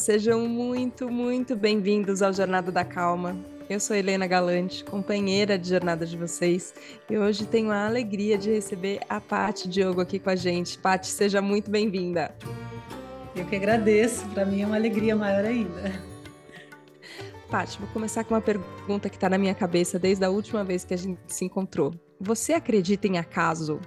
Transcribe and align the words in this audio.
sejam 0.00 0.48
muito, 0.48 1.10
muito 1.10 1.54
bem-vindos 1.54 2.22
ao 2.22 2.32
Jornada 2.32 2.72
da 2.72 2.82
Calma. 2.82 3.36
Eu 3.68 3.78
sou 3.78 3.94
Helena 3.94 4.26
Galante, 4.26 4.82
companheira 4.82 5.58
de 5.58 5.68
jornada 5.68 6.06
de 6.06 6.16
vocês, 6.16 6.72
e 7.08 7.18
hoje 7.18 7.44
tenho 7.44 7.70
a 7.70 7.86
alegria 7.86 8.38
de 8.38 8.50
receber 8.50 9.00
a 9.10 9.20
Pati 9.20 9.68
Diogo 9.68 10.00
aqui 10.00 10.18
com 10.18 10.30
a 10.30 10.34
gente. 10.34 10.78
Pati, 10.78 11.06
seja 11.06 11.42
muito 11.42 11.70
bem-vinda. 11.70 12.34
Eu 13.36 13.44
que 13.44 13.54
agradeço, 13.54 14.26
para 14.28 14.46
mim 14.46 14.62
é 14.62 14.66
uma 14.66 14.76
alegria 14.76 15.14
maior 15.14 15.44
ainda. 15.44 15.92
Pati, 17.50 17.78
vou 17.78 17.88
começar 17.88 18.24
com 18.24 18.32
uma 18.32 18.40
pergunta 18.40 19.10
que 19.10 19.16
está 19.16 19.28
na 19.28 19.36
minha 19.36 19.54
cabeça 19.54 19.98
desde 19.98 20.24
a 20.24 20.30
última 20.30 20.64
vez 20.64 20.82
que 20.82 20.94
a 20.94 20.98
gente 20.98 21.20
se 21.26 21.44
encontrou. 21.44 21.92
Você 22.18 22.54
acredita 22.54 23.06
em 23.06 23.18
acaso? 23.18 23.78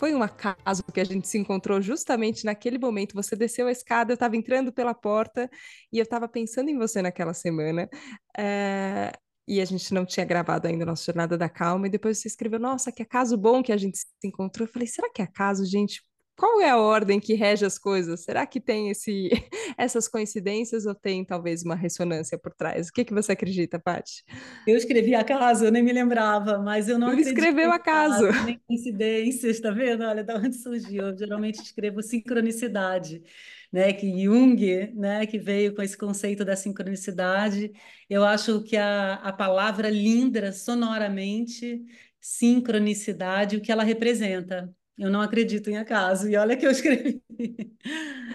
Foi 0.00 0.14
um 0.14 0.22
acaso 0.22 0.82
que 0.94 0.98
a 0.98 1.04
gente 1.04 1.28
se 1.28 1.36
encontrou 1.36 1.78
justamente 1.82 2.46
naquele 2.46 2.78
momento. 2.78 3.14
Você 3.14 3.36
desceu 3.36 3.66
a 3.66 3.70
escada, 3.70 4.12
eu 4.12 4.14
estava 4.14 4.34
entrando 4.34 4.72
pela 4.72 4.94
porta 4.94 5.46
e 5.92 5.98
eu 5.98 6.04
estava 6.04 6.26
pensando 6.26 6.70
em 6.70 6.78
você 6.78 7.02
naquela 7.02 7.34
semana. 7.34 7.86
É... 8.34 9.12
E 9.46 9.60
a 9.60 9.64
gente 9.66 9.92
não 9.92 10.06
tinha 10.06 10.24
gravado 10.24 10.66
ainda 10.66 10.84
a 10.84 10.86
nossa 10.86 11.04
Jornada 11.04 11.36
da 11.36 11.50
Calma. 11.50 11.86
E 11.86 11.90
depois 11.90 12.18
você 12.18 12.28
escreveu: 12.28 12.58
Nossa, 12.58 12.90
que 12.90 13.02
acaso 13.02 13.36
bom 13.36 13.62
que 13.62 13.72
a 13.72 13.76
gente 13.76 13.98
se 13.98 14.06
encontrou. 14.24 14.66
Eu 14.66 14.72
falei: 14.72 14.88
Será 14.88 15.10
que 15.12 15.20
é 15.20 15.24
acaso, 15.26 15.66
gente? 15.66 16.02
Qual 16.40 16.58
é 16.62 16.70
a 16.70 16.78
ordem 16.78 17.20
que 17.20 17.34
rege 17.34 17.66
as 17.66 17.78
coisas? 17.78 18.20
Será 18.20 18.46
que 18.46 18.58
tem 18.58 18.88
esse, 18.88 19.28
essas 19.76 20.08
coincidências 20.08 20.86
ou 20.86 20.94
tem 20.94 21.22
talvez 21.22 21.62
uma 21.62 21.74
ressonância 21.74 22.38
por 22.38 22.54
trás? 22.54 22.88
O 22.88 22.92
que, 22.94 23.04
que 23.04 23.12
você 23.12 23.32
acredita, 23.32 23.78
Paty? 23.78 24.24
Eu 24.66 24.74
escrevi 24.74 25.14
acaso, 25.14 25.66
eu 25.66 25.70
nem 25.70 25.82
me 25.82 25.92
lembrava, 25.92 26.58
mas 26.58 26.88
eu 26.88 26.98
não 26.98 27.10
tu 27.10 27.20
escreveu 27.20 27.70
acaso. 27.70 28.24
acaso. 28.24 28.46
Nem 28.46 28.58
coincidências, 28.66 29.60
tá 29.60 29.70
vendo? 29.70 30.02
Olha, 30.02 30.24
da 30.24 30.36
onde 30.36 30.56
surgiu. 30.56 31.08
Eu 31.08 31.18
geralmente 31.18 31.60
escrevo 31.60 32.02
sincronicidade. 32.02 33.22
Né, 33.70 33.92
que 33.92 34.24
Jung, 34.24 34.92
né, 34.94 35.26
que 35.26 35.38
veio 35.38 35.74
com 35.76 35.82
esse 35.82 35.96
conceito 35.96 36.44
da 36.44 36.56
sincronicidade, 36.56 37.70
eu 38.08 38.24
acho 38.24 38.62
que 38.62 38.76
a, 38.76 39.14
a 39.14 39.32
palavra 39.32 39.88
linda 39.88 40.50
sonoramente 40.52 41.80
sincronicidade, 42.20 43.56
o 43.56 43.60
que 43.60 43.70
ela 43.70 43.84
representa. 43.84 44.74
Eu 44.98 45.10
não 45.10 45.20
acredito 45.20 45.70
em 45.70 45.78
acaso. 45.78 46.28
E 46.28 46.36
olha 46.36 46.56
que 46.56 46.66
eu 46.66 46.70
escrevi. 46.70 47.22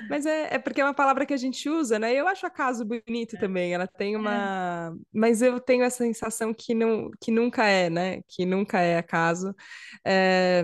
Mas 0.09 0.25
é, 0.25 0.56
é 0.56 0.59
porque 0.59 0.81
é 0.81 0.84
uma 0.84 0.94
palavra 0.94 1.25
que 1.25 1.34
a 1.34 1.38
gente 1.38 1.70
usa, 1.70 2.00
né? 2.00 2.14
Eu 2.14 2.28
acho 2.28 2.45
acaso 2.45 2.84
bonito 2.84 3.36
é. 3.36 3.39
também. 3.39 3.73
Ela 3.73 3.88
tem 3.88 4.16
uma. 4.16 4.92
É. 4.94 5.06
Mas 5.14 5.42
eu 5.42 5.59
tenho 5.59 5.84
essa 5.84 6.03
sensação 6.03 6.53
que, 6.53 6.73
não, 6.73 7.12
que 7.22 7.31
nunca 7.31 7.66
é, 7.67 7.89
né? 7.89 8.22
Que 8.28 8.45
nunca 8.45 8.80
é 8.80 8.97
acaso. 8.97 9.56
É... 10.03 10.64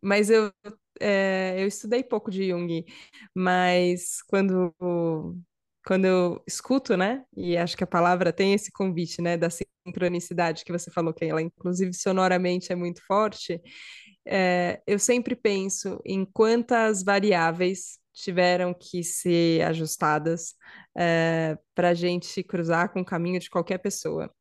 Mas 0.00 0.30
eu, 0.30 0.52
é... 1.00 1.56
eu 1.58 1.66
estudei 1.66 2.02
pouco 2.04 2.30
de 2.30 2.48
Jung, 2.48 2.84
mas 3.34 4.22
quando 4.28 4.72
quando 5.84 6.04
eu 6.04 6.42
escuto, 6.46 6.96
né, 6.96 7.24
e 7.36 7.56
acho 7.56 7.76
que 7.76 7.84
a 7.84 7.86
palavra 7.86 8.32
tem 8.32 8.54
esse 8.54 8.70
convite, 8.70 9.20
né, 9.20 9.36
da 9.36 9.48
sincronicidade 9.50 10.64
que 10.64 10.72
você 10.72 10.90
falou, 10.90 11.12
que 11.12 11.24
ela, 11.24 11.42
inclusive, 11.42 11.92
sonoramente 11.92 12.72
é 12.72 12.76
muito 12.76 13.04
forte, 13.04 13.60
é, 14.26 14.80
eu 14.86 14.98
sempre 14.98 15.34
penso 15.34 16.00
em 16.04 16.24
quantas 16.24 17.02
variáveis 17.02 17.98
tiveram 18.12 18.74
que 18.74 19.02
ser 19.02 19.62
ajustadas 19.62 20.54
é, 20.96 21.56
para 21.74 21.90
a 21.90 21.94
gente 21.94 22.42
cruzar 22.42 22.92
com 22.92 23.00
o 23.00 23.04
caminho 23.04 23.40
de 23.40 23.50
qualquer 23.50 23.78
pessoa. 23.78 24.32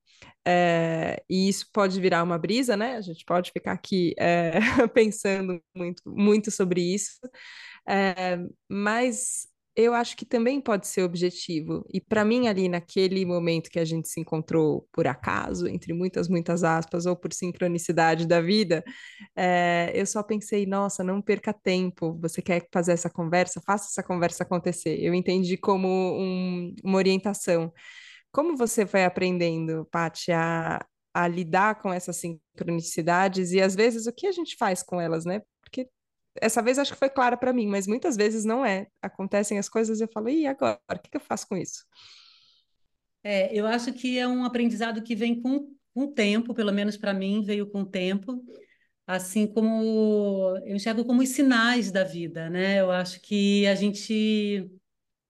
É, 0.45 1.23
e 1.29 1.47
isso 1.49 1.67
pode 1.71 1.99
virar 2.01 2.23
uma 2.23 2.37
brisa, 2.37 2.75
né? 2.75 2.95
A 2.97 3.01
gente 3.01 3.23
pode 3.25 3.51
ficar 3.51 3.73
aqui 3.73 4.13
é, 4.19 4.53
pensando 4.93 5.61
muito, 5.75 6.01
muito 6.05 6.51
sobre 6.51 6.81
isso, 6.81 7.19
mas 8.69 9.47
eu 9.75 9.93
acho 9.93 10.17
que 10.17 10.25
também 10.25 10.59
pode 10.59 10.87
ser 10.87 11.03
objetivo. 11.03 11.85
E 11.93 12.01
para 12.01 12.25
mim, 12.25 12.47
ali 12.47 12.67
naquele 12.67 13.25
momento 13.25 13.69
que 13.69 13.79
a 13.79 13.85
gente 13.85 14.09
se 14.09 14.19
encontrou 14.19 14.87
por 14.91 15.07
acaso, 15.07 15.67
entre 15.67 15.93
muitas, 15.93 16.27
muitas 16.27 16.63
aspas, 16.63 17.05
ou 17.05 17.15
por 17.15 17.33
sincronicidade 17.33 18.27
da 18.27 18.41
vida, 18.41 18.83
é, 19.35 19.91
eu 19.95 20.05
só 20.05 20.21
pensei, 20.23 20.65
nossa, 20.65 21.03
não 21.03 21.21
perca 21.21 21.53
tempo. 21.53 22.17
Você 22.21 22.41
quer 22.41 22.67
fazer 22.71 22.91
essa 22.93 23.09
conversa? 23.09 23.61
Faça 23.65 23.87
essa 23.87 24.03
conversa 24.03 24.43
acontecer. 24.43 24.99
Eu 25.01 25.13
entendi 25.13 25.57
como 25.57 25.87
um, 25.87 26.75
uma 26.83 26.97
orientação. 26.97 27.71
Como 28.31 28.57
você 28.57 28.85
foi 28.85 29.05
aprendendo, 29.05 29.87
Paty, 29.91 30.31
a, 30.31 30.85
a 31.13 31.27
lidar 31.27 31.75
com 31.81 31.93
essas 31.93 32.17
sincronicidades 32.17 33.51
e 33.51 33.61
às 33.61 33.75
vezes 33.75 34.07
o 34.07 34.13
que 34.13 34.27
a 34.27 34.31
gente 34.31 34.55
faz 34.57 34.83
com 34.83 34.99
elas, 34.99 35.25
né? 35.25 35.41
Essa 36.35 36.61
vez 36.61 36.79
acho 36.79 36.93
que 36.93 36.99
foi 36.99 37.09
clara 37.09 37.35
para 37.35 37.53
mim, 37.53 37.67
mas 37.67 37.87
muitas 37.87 38.15
vezes 38.15 38.45
não 38.45 38.65
é. 38.65 38.87
Acontecem 39.01 39.57
as 39.57 39.67
coisas 39.67 39.99
e 39.99 40.03
eu 40.03 40.07
falo, 40.07 40.29
e 40.29 40.45
agora? 40.47 40.79
O 40.89 40.99
que, 40.99 41.09
que 41.09 41.17
eu 41.17 41.21
faço 41.21 41.47
com 41.47 41.57
isso? 41.57 41.85
É, 43.23 43.53
eu 43.53 43.67
acho 43.67 43.93
que 43.93 44.17
é 44.17 44.27
um 44.27 44.43
aprendizado 44.45 45.03
que 45.03 45.15
vem 45.15 45.41
com 45.41 45.67
o 45.93 46.07
tempo, 46.07 46.53
pelo 46.53 46.71
menos 46.71 46.97
para 46.97 47.13
mim, 47.13 47.43
veio 47.43 47.69
com 47.69 47.81
o 47.81 47.85
tempo, 47.85 48.43
assim 49.05 49.45
como 49.45 50.57
eu 50.65 50.75
enxergo 50.75 51.05
como 51.05 51.21
os 51.21 51.29
sinais 51.29 51.91
da 51.91 52.03
vida, 52.03 52.49
né? 52.49 52.79
Eu 52.79 52.91
acho 52.91 53.21
que 53.21 53.67
a 53.67 53.75
gente 53.75 54.69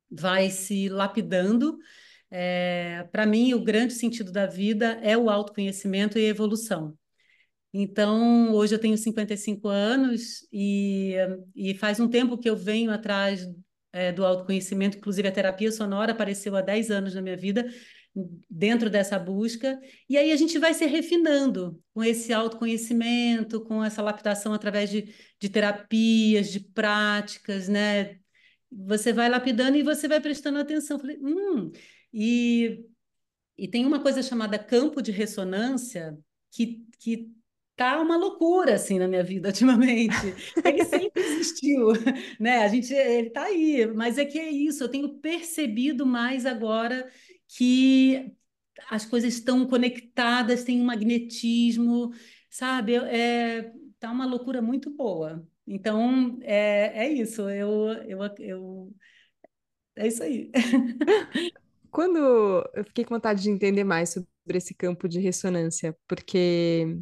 vai 0.10 0.50
se 0.50 0.90
lapidando. 0.90 1.78
É, 2.30 3.04
para 3.12 3.26
mim, 3.26 3.54
o 3.54 3.64
grande 3.64 3.94
sentido 3.94 4.32
da 4.32 4.46
vida 4.46 5.00
é 5.02 5.18
o 5.18 5.30
autoconhecimento 5.30 6.18
e 6.18 6.26
a 6.26 6.30
evolução. 6.30 6.98
Então, 7.74 8.52
hoje 8.54 8.76
eu 8.76 8.80
tenho 8.80 8.98
55 8.98 9.68
anos 9.68 10.46
e, 10.52 11.16
e 11.56 11.74
faz 11.76 12.00
um 12.00 12.08
tempo 12.10 12.38
que 12.38 12.50
eu 12.50 12.56
venho 12.56 12.92
atrás 12.92 13.48
é, 13.94 14.12
do 14.12 14.26
autoconhecimento, 14.26 14.98
inclusive 14.98 15.28
a 15.28 15.32
terapia 15.32 15.72
sonora 15.72 16.12
apareceu 16.12 16.56
há 16.56 16.62
10 16.62 16.92
anos 16.92 17.16
na 17.16 17.22
minha 17.22 17.38
vida, 17.38 17.66
dentro 18.50 18.90
dessa 18.90 19.18
busca, 19.18 19.80
e 20.10 20.18
aí 20.18 20.32
a 20.32 20.36
gente 20.36 20.60
vai 20.60 20.74
se 20.74 20.86
refinando 20.86 21.82
com 21.94 22.04
esse 22.04 22.34
autoconhecimento, 22.34 23.62
com 23.62 23.84
essa 23.84 24.02
lapidação 24.02 24.54
através 24.54 24.90
de, 24.90 25.14
de 25.40 25.50
terapias, 25.50 26.52
de 26.52 26.60
práticas, 26.60 27.70
né? 27.70 28.20
Você 28.70 29.14
vai 29.14 29.30
lapidando 29.30 29.78
e 29.78 29.84
você 29.84 30.08
vai 30.08 30.20
prestando 30.20 30.60
atenção. 30.60 31.00
Falei, 31.00 31.18
hum, 31.22 31.72
e, 32.14 32.86
e 33.58 33.68
tem 33.68 33.86
uma 33.86 34.02
coisa 34.02 34.22
chamada 34.22 34.60
campo 34.60 35.02
de 35.02 35.12
ressonância 35.12 36.18
que, 36.52 36.86
que 37.00 37.32
tá 37.76 38.00
uma 38.00 38.18
loucura 38.18 38.76
assim 38.76 39.00
na 39.00 39.08
minha 39.08 39.24
vida 39.24 39.50
ultimamente. 39.50 40.16
Ele 40.64 40.86
sempre 40.86 41.22
existiu, 41.24 41.88
né? 42.40 42.60
A 42.60 42.68
gente 42.68 42.94
ele 42.94 43.30
tá 43.30 43.44
aí, 43.44 43.88
mas 43.88 44.18
é 44.18 44.26
que 44.26 44.40
é 44.40 44.50
isso, 44.50 44.84
eu 44.84 44.90
tenho 44.90 45.20
percebido 45.20 46.06
mais 46.06 46.46
agora 46.46 47.10
que 47.48 48.32
as 48.90 49.06
coisas 49.06 49.34
estão 49.34 49.66
conectadas, 49.68 50.64
tem 50.64 50.82
um 50.82 50.86
magnetismo, 50.86 52.12
sabe? 52.50 52.96
É, 52.96 53.72
tá 54.00 54.12
uma 54.12 54.26
loucura 54.26 54.62
muito 54.62 54.90
boa. 54.90 55.48
Então, 55.68 56.38
é, 56.42 57.06
é 57.06 57.10
isso, 57.10 57.50
eu, 57.50 57.90
eu, 58.08 58.20
eu 58.40 58.96
é 59.96 60.08
isso 60.08 60.24
aí. 60.24 60.52
Quando 61.92 62.18
eu 62.74 62.86
fiquei 62.86 63.04
com 63.04 63.16
vontade 63.16 63.44
de 63.44 63.50
entender 63.50 63.84
mais 63.84 64.12
sobre 64.12 64.30
esse 64.58 64.74
campo 64.74 65.08
de 65.10 65.20
ressonância, 65.20 65.96
porque 66.08 66.98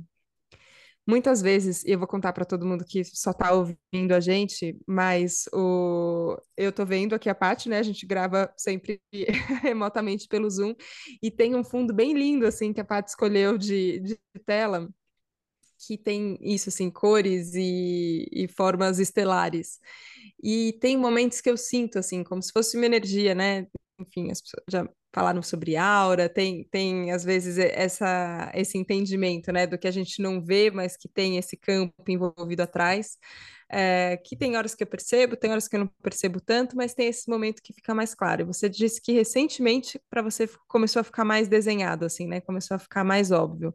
muitas 1.10 1.42
vezes, 1.42 1.84
e 1.84 1.92
eu 1.92 2.00
vou 2.00 2.08
contar 2.08 2.34
para 2.34 2.46
todo 2.46 2.66
mundo 2.66 2.86
que 2.86 3.04
só 3.04 3.32
está 3.32 3.52
ouvindo 3.52 4.14
a 4.14 4.20
gente, 4.20 4.78
mas 4.88 5.46
o... 5.54 6.38
eu 6.56 6.70
estou 6.70 6.86
vendo 6.86 7.16
aqui 7.16 7.30
a 7.30 7.36
parte, 7.36 7.68
né? 7.68 7.80
A 7.80 7.84
gente 7.84 8.06
grava 8.06 8.54
sempre 8.58 9.02
remotamente 9.64 10.28
pelo 10.28 10.50
Zoom, 10.50 10.76
e 11.22 11.32
tem 11.32 11.56
um 11.56 11.64
fundo 11.64 11.94
bem 11.94 12.14
lindo, 12.14 12.46
assim, 12.46 12.72
que 12.74 12.82
a 12.82 12.86
Paty 12.86 13.10
escolheu 13.10 13.58
de, 13.58 14.00
de 14.00 14.20
tela, 14.46 14.90
que 15.88 15.98
tem 15.98 16.38
isso, 16.42 16.70
assim, 16.70 16.90
cores 16.92 17.54
e, 17.56 18.28
e 18.32 18.48
formas 18.50 19.00
estelares. 19.00 19.80
E 20.44 20.74
tem 20.82 20.98
momentos 20.98 21.42
que 21.42 21.50
eu 21.50 21.58
sinto, 21.58 22.00
assim, 22.00 22.24
como 22.24 22.42
se 22.42 22.52
fosse 22.52 22.78
uma 22.78 22.86
energia, 22.86 23.34
né? 23.36 23.68
Enfim, 24.00 24.32
as 24.32 24.42
pessoas 24.42 24.64
já 24.70 24.88
falaram 25.14 25.42
sobre 25.42 25.76
aura, 25.76 26.30
tem, 26.30 26.66
tem 26.72 27.12
às 27.12 27.24
vezes 27.24 27.58
essa, 27.58 28.52
esse 28.54 28.78
entendimento, 28.78 29.52
né, 29.52 29.66
do 29.66 29.78
que 29.78 29.88
a 29.88 29.92
gente 29.92 30.22
não 30.22 30.44
vê, 30.44 30.70
mas 30.70 30.96
que 30.96 31.08
tem 31.08 31.38
esse 31.38 31.58
campo 31.58 31.94
envolvido 32.08 32.62
atrás, 32.62 33.18
é, 33.72 34.18
que 34.18 34.36
tem 34.36 34.56
horas 34.56 34.76
que 34.76 34.84
eu 34.84 34.88
percebo, 34.88 35.36
tem 35.36 35.52
horas 35.52 35.68
que 35.68 35.76
eu 35.76 35.82
não 35.82 35.88
percebo 36.02 36.40
tanto, 36.40 36.76
mas 36.76 36.94
tem 36.94 37.08
esse 37.08 37.30
momento 37.30 37.62
que 37.62 37.74
fica 37.74 37.94
mais 37.94 38.14
claro. 38.16 38.46
Você 38.48 38.70
disse 38.70 39.02
que 39.02 39.12
recentemente 39.12 40.00
para 40.10 40.22
você 40.22 40.50
começou 40.68 41.00
a 41.00 41.04
ficar 41.04 41.26
mais 41.26 41.48
desenhado, 41.48 42.06
assim, 42.06 42.28
né, 42.28 42.42
começou 42.42 42.76
a 42.76 42.80
ficar 42.80 43.04
mais 43.04 43.32
óbvio. 43.32 43.74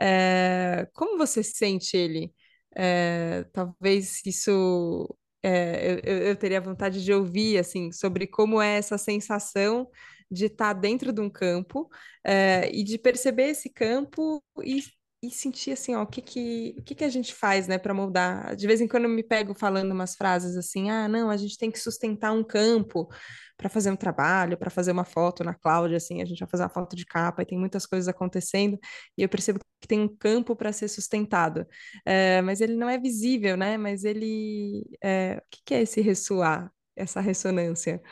É, 0.00 0.88
como 0.92 1.18
você 1.18 1.42
sente 1.42 1.96
ele? 1.96 2.32
É, 2.76 3.44
talvez 3.52 4.20
isso 4.26 5.16
eu, 5.42 5.98
eu, 6.28 6.36
teria 6.36 6.60
vontade 6.60 7.04
de 7.04 7.12
ouvir 7.12 7.58
assim 7.58 7.92
sobre 7.92 8.26
como 8.26 8.60
é 8.62 8.78
essa 8.78 8.96
sensação 8.96 9.88
de 10.30 10.46
estar 10.46 10.74
tá 10.74 10.80
dentro 10.80 11.12
de 11.12 11.20
um 11.20 11.30
campo 11.30 11.88
é, 12.24 12.70
e 12.72 12.82
de 12.84 12.98
perceber 12.98 13.48
esse 13.50 13.70
campo 13.70 14.42
e, 14.62 14.82
e 15.22 15.30
sentir 15.30 15.72
assim, 15.72 15.94
ó, 15.94 16.02
o 16.02 16.06
que 16.06 16.20
que, 16.20 16.74
o 16.78 16.82
que 16.82 16.94
que 16.94 17.04
a 17.04 17.08
gente 17.08 17.34
faz, 17.34 17.66
né, 17.68 17.78
para 17.78 17.94
moldar. 17.94 18.54
De 18.56 18.66
vez 18.66 18.80
em 18.80 18.88
quando 18.88 19.04
eu 19.04 19.10
me 19.10 19.22
pego 19.22 19.54
falando 19.54 19.92
umas 19.92 20.14
frases 20.14 20.56
assim, 20.56 20.90
ah, 20.90 21.08
não, 21.08 21.30
a 21.30 21.36
gente 21.36 21.58
tem 21.58 21.70
que 21.70 21.78
sustentar 21.78 22.32
um 22.32 22.44
campo 22.44 23.08
para 23.56 23.68
fazer 23.68 23.90
um 23.90 23.96
trabalho, 23.96 24.58
para 24.58 24.70
fazer 24.70 24.92
uma 24.92 25.04
foto 25.04 25.44
na 25.44 25.54
cloud, 25.54 25.94
assim, 25.94 26.20
a 26.20 26.24
gente 26.24 26.40
vai 26.40 26.48
fazer 26.48 26.64
uma 26.64 26.68
foto 26.68 26.96
de 26.96 27.06
capa 27.06 27.42
e 27.42 27.46
tem 27.46 27.58
muitas 27.58 27.86
coisas 27.86 28.08
acontecendo 28.08 28.78
e 29.16 29.22
eu 29.22 29.28
percebo 29.28 29.60
que 29.80 29.88
tem 29.88 30.00
um 30.00 30.08
campo 30.08 30.56
para 30.56 30.72
ser 30.72 30.88
sustentado, 30.88 31.66
é, 32.04 32.42
mas 32.42 32.60
ele 32.60 32.74
não 32.74 32.88
é 32.88 32.98
visível, 32.98 33.56
né? 33.56 33.76
Mas 33.76 34.04
ele, 34.04 34.84
é, 35.02 35.36
o 35.38 35.42
que 35.50 35.60
que 35.64 35.74
é 35.74 35.82
esse 35.82 36.00
ressoar, 36.00 36.70
essa 36.96 37.20
ressonância? 37.20 38.02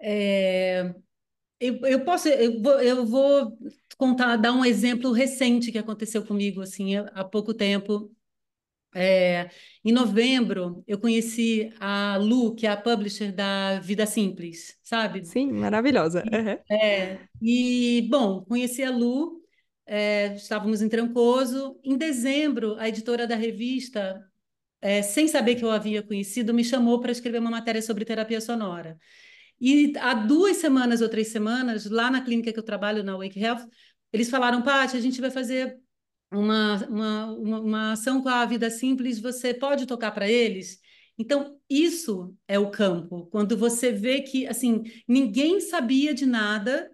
É, 0.00 0.94
eu, 1.60 1.80
eu 1.86 2.04
posso, 2.04 2.28
eu 2.28 2.62
vou, 2.62 2.80
eu 2.80 3.06
vou 3.06 3.58
contar, 3.96 4.36
dar 4.36 4.52
um 4.52 4.64
exemplo 4.64 5.12
recente 5.12 5.72
que 5.72 5.78
aconteceu 5.78 6.24
comigo 6.24 6.60
assim 6.60 6.96
há 6.96 7.24
pouco 7.24 7.52
tempo. 7.52 8.10
É, 8.94 9.50
em 9.84 9.92
novembro, 9.92 10.82
eu 10.86 10.98
conheci 10.98 11.70
a 11.78 12.16
Lu, 12.16 12.54
que 12.54 12.66
é 12.66 12.70
a 12.70 12.76
publisher 12.76 13.32
da 13.32 13.80
Vida 13.80 14.06
Simples, 14.06 14.78
sabe? 14.82 15.24
Sim, 15.26 15.52
maravilhosa. 15.52 16.24
Uhum. 16.24 16.76
É, 16.76 17.18
e, 17.40 18.06
bom, 18.10 18.44
conheci 18.44 18.82
a 18.82 18.90
Lu, 18.90 19.42
é, 19.84 20.34
estávamos 20.34 20.80
em 20.80 20.88
Trancoso. 20.88 21.78
Em 21.84 21.96
dezembro, 21.96 22.76
a 22.78 22.88
editora 22.88 23.26
da 23.26 23.36
revista, 23.36 24.24
é, 24.80 25.02
sem 25.02 25.28
saber 25.28 25.56
que 25.56 25.64
eu 25.64 25.70
havia 25.70 26.02
conhecido, 26.02 26.54
me 26.54 26.64
chamou 26.64 27.00
para 27.00 27.12
escrever 27.12 27.38
uma 27.38 27.50
matéria 27.50 27.82
sobre 27.82 28.04
terapia 28.04 28.40
sonora. 28.40 28.98
E 29.60 29.92
há 29.98 30.14
duas 30.14 30.58
semanas 30.58 31.00
ou 31.00 31.08
três 31.08 31.28
semanas, 31.28 31.86
lá 31.86 32.10
na 32.10 32.20
clínica 32.20 32.52
que 32.52 32.58
eu 32.58 32.64
trabalho, 32.64 33.02
na 33.02 33.16
Wake 33.16 33.40
Health, 33.40 33.66
eles 34.12 34.30
falaram, 34.30 34.62
Paty, 34.62 34.96
a 34.96 35.00
gente 35.00 35.20
vai 35.20 35.30
fazer 35.30 35.78
uma, 36.30 36.76
uma, 36.86 37.26
uma, 37.32 37.60
uma 37.60 37.92
ação 37.92 38.22
com 38.22 38.28
a 38.28 38.44
Vida 38.44 38.70
Simples, 38.70 39.20
você 39.20 39.52
pode 39.52 39.86
tocar 39.86 40.12
para 40.12 40.28
eles? 40.28 40.78
Então, 41.18 41.58
isso 41.68 42.34
é 42.46 42.58
o 42.58 42.70
campo. 42.70 43.26
Quando 43.26 43.56
você 43.56 43.90
vê 43.90 44.20
que, 44.20 44.46
assim, 44.46 44.84
ninguém 45.06 45.60
sabia 45.60 46.14
de 46.14 46.24
nada, 46.24 46.88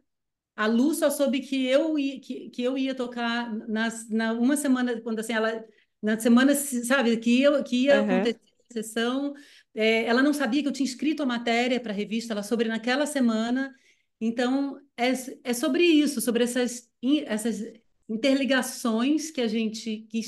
a 0.56 0.66
Lu 0.66 0.94
só 0.94 1.10
soube 1.10 1.40
que 1.40 1.66
eu 1.66 1.98
ia, 1.98 2.20
que, 2.20 2.48
que 2.48 2.62
eu 2.62 2.78
ia 2.78 2.94
tocar 2.94 3.52
nas, 3.68 4.08
na 4.08 4.32
uma 4.32 4.56
semana, 4.56 5.00
quando 5.02 5.18
assim, 5.18 5.34
ela, 5.34 5.62
na 6.02 6.18
semana, 6.18 6.54
sabe, 6.54 7.16
que, 7.18 7.42
eu, 7.42 7.62
que 7.62 7.84
ia 7.84 8.00
uhum. 8.00 8.10
acontecer 8.10 8.40
a 8.70 8.72
sessão, 8.72 9.34
é, 9.74 10.04
ela 10.04 10.22
não 10.22 10.32
sabia 10.32 10.62
que 10.62 10.68
eu 10.68 10.72
tinha 10.72 10.86
escrito 10.86 11.22
a 11.22 11.26
matéria 11.26 11.80
para 11.80 11.92
a 11.92 11.96
revista, 11.96 12.32
ela 12.32 12.42
sobre 12.42 12.68
naquela 12.68 13.06
semana. 13.06 13.74
Então, 14.20 14.80
é, 14.96 15.12
é 15.42 15.52
sobre 15.52 15.82
isso, 15.84 16.20
sobre 16.20 16.44
essas, 16.44 16.88
essas 17.26 17.62
interligações 18.08 19.30
que 19.30 19.40
a 19.40 19.48
gente, 19.48 20.06
que, 20.08 20.20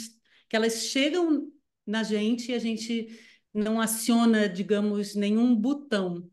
que 0.48 0.56
elas 0.56 0.86
chegam 0.86 1.50
na 1.86 2.02
gente 2.02 2.50
e 2.50 2.54
a 2.54 2.58
gente 2.58 3.08
não 3.54 3.80
aciona, 3.80 4.48
digamos, 4.48 5.14
nenhum 5.14 5.54
botão, 5.54 6.28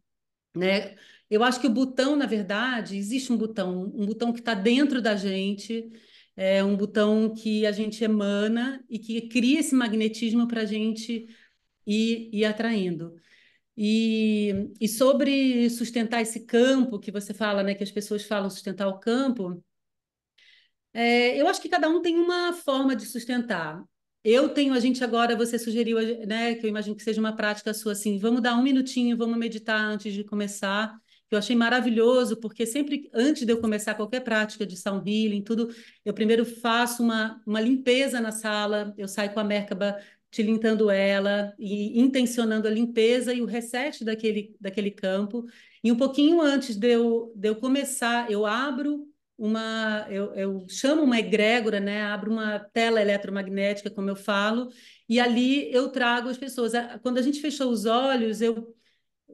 né? 0.56 0.96
Eu 1.30 1.44
acho 1.44 1.60
que 1.60 1.68
o 1.68 1.74
botão, 1.74 2.16
na 2.16 2.26
verdade, 2.26 2.98
existe 2.98 3.32
um 3.32 3.38
botão, 3.38 3.92
um 3.96 4.06
botão 4.06 4.34
que 4.34 4.40
está 4.40 4.54
dentro 4.54 5.02
da 5.02 5.16
gente, 5.16 5.90
é 6.36 6.64
um 6.64 6.76
botão 6.76 7.34
que 7.34 7.66
a 7.66 7.72
gente 7.72 8.04
emana 8.04 8.84
e 8.90 9.00
que 9.00 9.22
cria 9.30 9.60
esse 9.60 9.74
magnetismo 9.74 10.48
para 10.48 10.62
a 10.62 10.66
gente 10.66 11.28
e, 11.86 12.30
e 12.32 12.46
atraindo. 12.46 13.16
E, 13.76 14.70
e 14.80 14.88
sobre 14.88 15.70
sustentar 15.70 16.22
esse 16.22 16.46
campo 16.46 17.00
que 17.00 17.12
você 17.12 17.34
fala, 17.34 17.64
né, 17.64 17.74
que 17.74 17.84
as 17.84 17.92
pessoas 17.92 18.24
falam 18.24 18.50
sustentar 18.50 18.88
o 18.88 19.00
campo, 19.00 19.64
é, 20.94 21.40
eu 21.40 21.48
acho 21.48 21.62
que 21.62 21.70
cada 21.70 21.90
um 21.90 22.02
tem 22.02 22.16
uma 22.16 22.54
forma 22.54 22.96
de 22.96 23.06
sustentar. 23.06 23.84
Eu 24.24 24.50
tenho, 24.50 24.74
a 24.74 24.80
gente 24.80 25.04
agora, 25.04 25.36
você 25.36 25.60
sugeriu, 25.60 25.98
né, 26.26 26.56
que 26.56 26.66
eu 26.66 26.70
imagino 26.70 26.96
que 26.96 27.04
seja 27.04 27.20
uma 27.20 27.36
prática 27.36 27.74
sua 27.74 27.94
assim, 27.94 28.18
vamos 28.20 28.42
dar 28.42 28.56
um 28.56 28.64
minutinho, 28.64 29.18
vamos 29.18 29.38
meditar 29.38 29.80
antes 29.80 30.14
de 30.14 30.24
começar 30.24 30.96
eu 31.34 31.40
achei 31.40 31.56
maravilhoso, 31.56 32.38
porque 32.38 32.66
sempre 32.66 33.10
antes 33.14 33.46
de 33.46 33.52
eu 33.52 33.60
começar 33.60 33.96
qualquer 33.96 34.22
prática 34.22 34.66
de 34.66 34.78
sound 34.78 35.10
healing, 35.10 35.42
tudo, 35.44 35.70
eu 36.06 36.14
primeiro 36.14 36.46
faço 36.46 37.04
uma, 37.04 37.42
uma 37.46 37.60
limpeza 37.60 38.22
na 38.22 38.32
sala, 38.32 38.94
eu 38.98 39.08
saio 39.08 39.34
com 39.34 39.40
a 39.40 39.44
Merkaba 39.44 39.98
tilintando 40.34 40.90
ela 40.90 41.54
e 41.60 42.00
intencionando 42.00 42.68
a 42.68 42.72
limpeza 42.72 43.34
e 43.34 43.42
o 43.42 43.46
reset 43.46 44.04
daquele, 44.04 44.56
daquele 44.60 44.90
campo. 44.90 45.46
E 45.84 45.92
um 45.92 45.96
pouquinho 45.96 46.42
antes 46.42 46.76
de 46.76 46.92
eu, 46.92 47.32
de 47.36 47.50
eu 47.50 47.56
começar, 47.56 48.32
eu 48.32 48.46
abro 48.46 49.08
uma, 49.38 50.08
eu, 50.10 50.34
eu 50.34 50.66
chamo 50.68 51.04
uma 51.04 51.20
egrégora, 51.20 51.80
né? 51.80 52.02
Abro 52.04 52.32
uma 52.32 52.60
tela 52.60 53.02
eletromagnética, 53.02 53.92
como 53.92 54.10
eu 54.10 54.16
falo, 54.16 54.70
e 55.08 55.20
ali 55.20 55.72
eu 55.72 55.90
trago 55.90 56.30
as 56.30 56.38
pessoas. 56.38 56.74
Quando 57.04 57.20
a 57.20 57.22
gente 57.22 57.40
fechou 57.40 57.70
os 57.70 57.86
olhos, 57.86 58.42
eu 58.42 58.74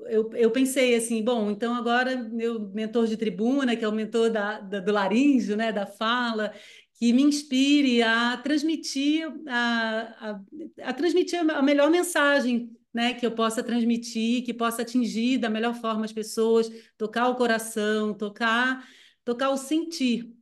eu, 0.08 0.30
eu 0.34 0.52
pensei 0.52 0.96
assim, 0.96 1.24
bom, 1.24 1.52
então 1.52 1.74
agora 1.76 2.16
meu 2.16 2.60
mentor 2.70 3.06
de 3.08 3.18
tribuna, 3.18 3.76
que 3.76 3.84
é 3.84 3.88
o 3.88 3.92
mentor 3.92 4.30
da, 4.32 4.60
da, 4.60 4.80
do 4.80 4.92
laríngeo, 4.92 5.56
né, 5.58 5.72
da 5.72 5.86
fala, 5.86 6.54
que 7.00 7.14
me 7.14 7.24
inspire 7.24 8.04
a 8.04 8.36
transmitir 8.38 9.26
a, 9.48 10.16
a, 10.20 10.90
a, 10.90 10.94
transmitir 10.94 11.40
a 11.40 11.62
melhor 11.62 11.90
mensagem, 11.90 12.76
né, 12.94 13.14
que 13.14 13.26
eu 13.26 13.32
possa 13.32 13.64
transmitir, 13.64 14.44
que 14.44 14.54
possa 14.54 14.82
atingir 14.82 15.38
da 15.38 15.50
melhor 15.50 15.74
forma 15.76 16.04
as 16.04 16.12
pessoas, 16.12 16.70
tocar 16.98 17.30
o 17.30 17.36
coração, 17.36 18.14
tocar, 18.14 18.86
tocar 19.24 19.50
o 19.50 19.58
sentir. 19.58 20.36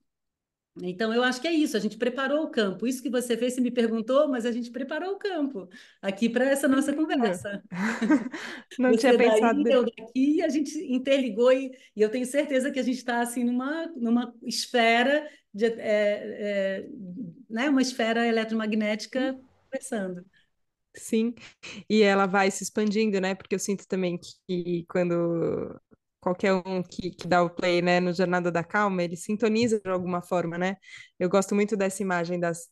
Então, 0.81 1.13
eu 1.13 1.23
acho 1.23 1.41
que 1.41 1.47
é 1.47 1.53
isso, 1.53 1.75
a 1.75 1.79
gente 1.79 1.97
preparou 1.97 2.43
o 2.43 2.49
campo. 2.49 2.85
Isso 2.85 3.01
que 3.01 3.09
você 3.09 3.35
fez, 3.35 3.53
você 3.53 3.61
me 3.61 3.71
perguntou, 3.71 4.27
mas 4.27 4.45
a 4.45 4.51
gente 4.51 4.69
preparou 4.69 5.13
o 5.13 5.17
campo 5.17 5.67
aqui 6.01 6.29
para 6.29 6.45
essa 6.45 6.67
nossa 6.67 6.93
conversa. 6.93 7.63
Não 8.77 8.91
você 8.91 8.99
tinha 8.99 9.17
pensado. 9.17 9.63
Daí, 9.63 9.73
eu 9.73 9.85
daqui, 9.85 10.41
a 10.41 10.49
gente 10.49 10.77
interligou 10.91 11.51
e, 11.51 11.71
e, 11.95 12.01
eu 12.01 12.09
tenho 12.09 12.25
certeza 12.25 12.71
que 12.71 12.79
a 12.79 12.83
gente 12.83 12.97
está 12.97 13.21
assim 13.21 13.43
numa, 13.43 13.87
numa 13.95 14.33
esfera 14.43 15.27
de, 15.57 15.65
é, 15.67 16.79
é, 16.81 16.89
né, 17.49 17.69
uma 17.69 17.81
esfera 17.81 18.27
eletromagnética 18.27 19.33
conversando. 19.65 20.25
Sim, 20.95 21.35
e 21.89 22.01
ela 22.01 22.25
vai 22.25 22.49
se 22.49 22.63
expandindo, 22.63 23.21
né? 23.21 23.35
Porque 23.35 23.53
eu 23.55 23.59
sinto 23.59 23.87
também 23.87 24.19
que 24.47 24.85
quando 24.89 25.79
qualquer 26.19 26.53
um 26.53 26.81
que, 26.83 27.11
que 27.11 27.27
dá 27.27 27.43
o 27.43 27.49
play, 27.51 27.81
né, 27.81 27.99
no 27.99 28.11
Jornada 28.13 28.51
da 28.51 28.63
Calma, 28.63 29.03
ele 29.03 29.15
sintoniza 29.15 29.79
de 29.79 29.89
alguma 29.89 30.21
forma, 30.23 30.57
né? 30.57 30.77
Eu 31.19 31.29
gosto 31.29 31.53
muito 31.55 31.77
dessa 31.77 32.01
imagem 32.01 32.39
das... 32.39 32.69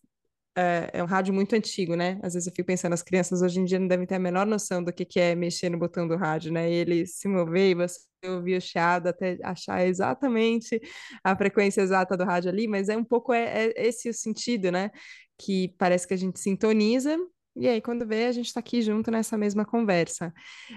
É, 0.58 0.90
é 0.94 1.04
um 1.04 1.06
rádio 1.06 1.34
muito 1.34 1.54
antigo, 1.56 1.96
né? 1.96 2.20
Às 2.24 2.34
vezes 2.34 2.48
eu 2.48 2.54
fico 2.56 2.68
pensando, 2.68 2.94
as 2.94 3.04
crianças 3.04 3.42
hoje 3.42 3.60
em 3.60 3.66
dia 3.66 3.78
não 3.78 3.88
devem 3.88 4.08
ter 4.08 4.16
a 4.16 4.20
menor 4.20 4.46
noção 4.46 4.84
do 4.84 4.94
que, 4.94 5.04
que 5.04 5.20
é 5.20 5.36
mexer 5.36 5.70
no 5.70 5.78
botão 5.78 6.08
do 6.08 6.16
rádio, 6.16 6.52
né? 6.52 6.70
E 6.72 6.74
ele 6.74 7.06
se 7.06 7.28
mover 7.28 7.72
e 7.72 7.76
você 7.76 8.00
ouvir 8.26 8.58
o 8.58 8.62
chiado 8.62 9.08
até 9.08 9.38
achar 9.44 9.86
exatamente 9.86 10.82
a 11.24 11.36
frequência 11.36 11.82
exata 11.82 12.18
do 12.18 12.24
rádio 12.24 12.50
ali, 12.50 12.68
mas 12.68 12.90
é 12.90 12.98
um 12.98 13.04
pouco 13.04 13.34
é, 13.34 13.68
é 13.76 13.88
esse 13.88 14.10
o 14.10 14.14
sentido, 14.14 14.72
né? 14.72 14.92
Que 15.38 15.76
parece 15.78 16.08
que 16.08 16.14
a 16.14 16.18
gente 16.18 16.40
sintoniza 16.40 17.18
e 17.58 17.70
aí, 17.70 17.82
quando 17.82 18.06
vê, 18.06 18.26
a 18.26 18.32
gente 18.34 18.48
está 18.48 18.60
aqui 18.60 18.82
junto 18.82 19.10
nessa 19.10 19.38
mesma 19.38 19.64
conversa. 19.66 20.34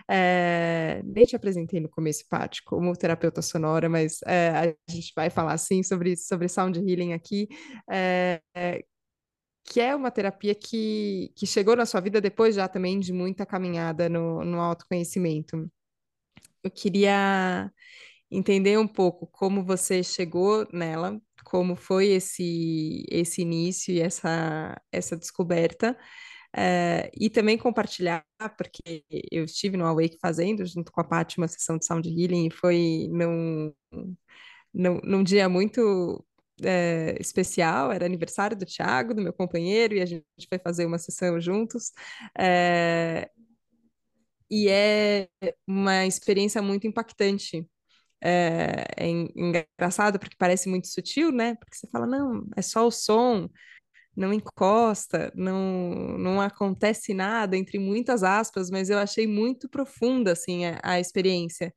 É, 0.09 1.03
nem 1.05 1.25
te 1.25 1.35
apresentei 1.35 1.81
no 1.81 1.89
começo, 1.89 2.25
Paty, 2.29 2.63
como 2.63 2.95
terapeuta 2.97 3.43
sonora, 3.43 3.89
mas 3.89 4.21
é, 4.25 4.77
a 4.89 4.93
gente 4.93 5.13
vai 5.17 5.29
falar, 5.29 5.59
sim, 5.59 5.83
sobre, 5.83 6.17
sobre 6.17 6.49
sound 6.49 6.79
healing 6.79 7.15
aqui, 7.15 7.49
é, 7.91 8.41
que 9.65 9.81
é 9.81 9.95
uma 9.95 10.11
terapia 10.11 10.55
que, 10.55 11.33
que 11.37 11.47
chegou 11.47 11.77
na 11.77 11.87
sua 11.87 12.01
vida 12.01 12.21
depois 12.21 12.55
já 12.55 12.69
também 12.69 12.99
de 13.01 13.13
muita 13.13 13.47
caminhada 13.47 14.09
no, 14.09 14.45
no 14.45 14.61
autoconhecimento. 14.61 15.71
Eu 16.63 16.71
queria 16.71 17.71
entender 18.31 18.79
um 18.79 18.89
pouco 18.89 19.27
como 19.27 19.65
você 19.65 20.03
chegou 20.03 20.67
nela, 20.73 21.21
como 21.45 21.77
foi 21.77 22.09
esse, 22.09 23.05
esse 23.11 23.43
início 23.43 23.95
e 23.95 24.01
essa, 24.01 24.81
essa 24.93 25.17
descoberta, 25.17 25.97
é, 26.57 27.11
e 27.15 27.31
também 27.31 27.59
compartilhar, 27.59 28.25
porque 28.57 29.05
eu 29.31 29.45
estive 29.45 29.77
no 29.77 29.87
Awake 29.87 30.19
fazendo, 30.21 30.65
junto 30.67 30.91
com 30.93 31.01
a 31.01 31.05
Paty, 31.05 31.39
uma 31.39 31.49
sessão 31.49 31.79
de 31.79 31.87
Sound 31.87 32.09
Healing, 32.09 32.47
e 32.47 32.51
foi 32.51 33.09
num, 33.11 33.73
num, 34.73 35.01
num 35.03 35.23
dia 35.23 35.49
muito 35.49 36.25
é, 36.63 37.17
especial, 37.21 37.93
era 37.93 38.07
aniversário 38.07 38.57
do 38.57 38.67
Thiago, 38.67 39.15
do 39.15 39.23
meu 39.23 39.33
companheiro, 39.33 39.95
e 39.95 40.01
a 40.01 40.07
gente 40.07 40.25
foi 40.49 40.59
fazer 40.59 40.87
uma 40.87 40.99
sessão 40.99 41.41
juntos. 41.41 41.93
É, 42.39 43.31
e 44.51 44.69
é 44.69 45.29
uma 45.67 46.07
experiência 46.07 46.63
muito 46.63 46.87
impactante. 46.87 47.69
É, 48.23 48.85
é, 48.97 49.09
engraçado 49.09 50.19
porque 50.19 50.37
parece 50.39 50.69
muito 50.69 50.89
sutil, 50.89 51.33
né? 51.33 51.55
Porque 51.57 51.77
você 51.77 51.89
fala, 51.91 52.07
não, 52.07 52.47
é 52.57 52.63
só 52.63 52.87
o 52.87 52.91
som, 52.91 53.49
não 54.17 54.33
encosta, 54.33 55.33
não, 55.37 56.19
não 56.19 56.41
acontece 56.41 57.15
nada, 57.15 57.57
entre 57.57 57.79
muitas 57.79 58.23
aspas, 58.25 58.71
mas 58.71 58.91
eu 58.91 58.99
achei 58.99 59.27
muito 59.27 59.69
profunda, 59.69 60.33
assim, 60.33 60.67
a, 60.67 60.81
a 60.83 61.01
experiência. 61.01 61.75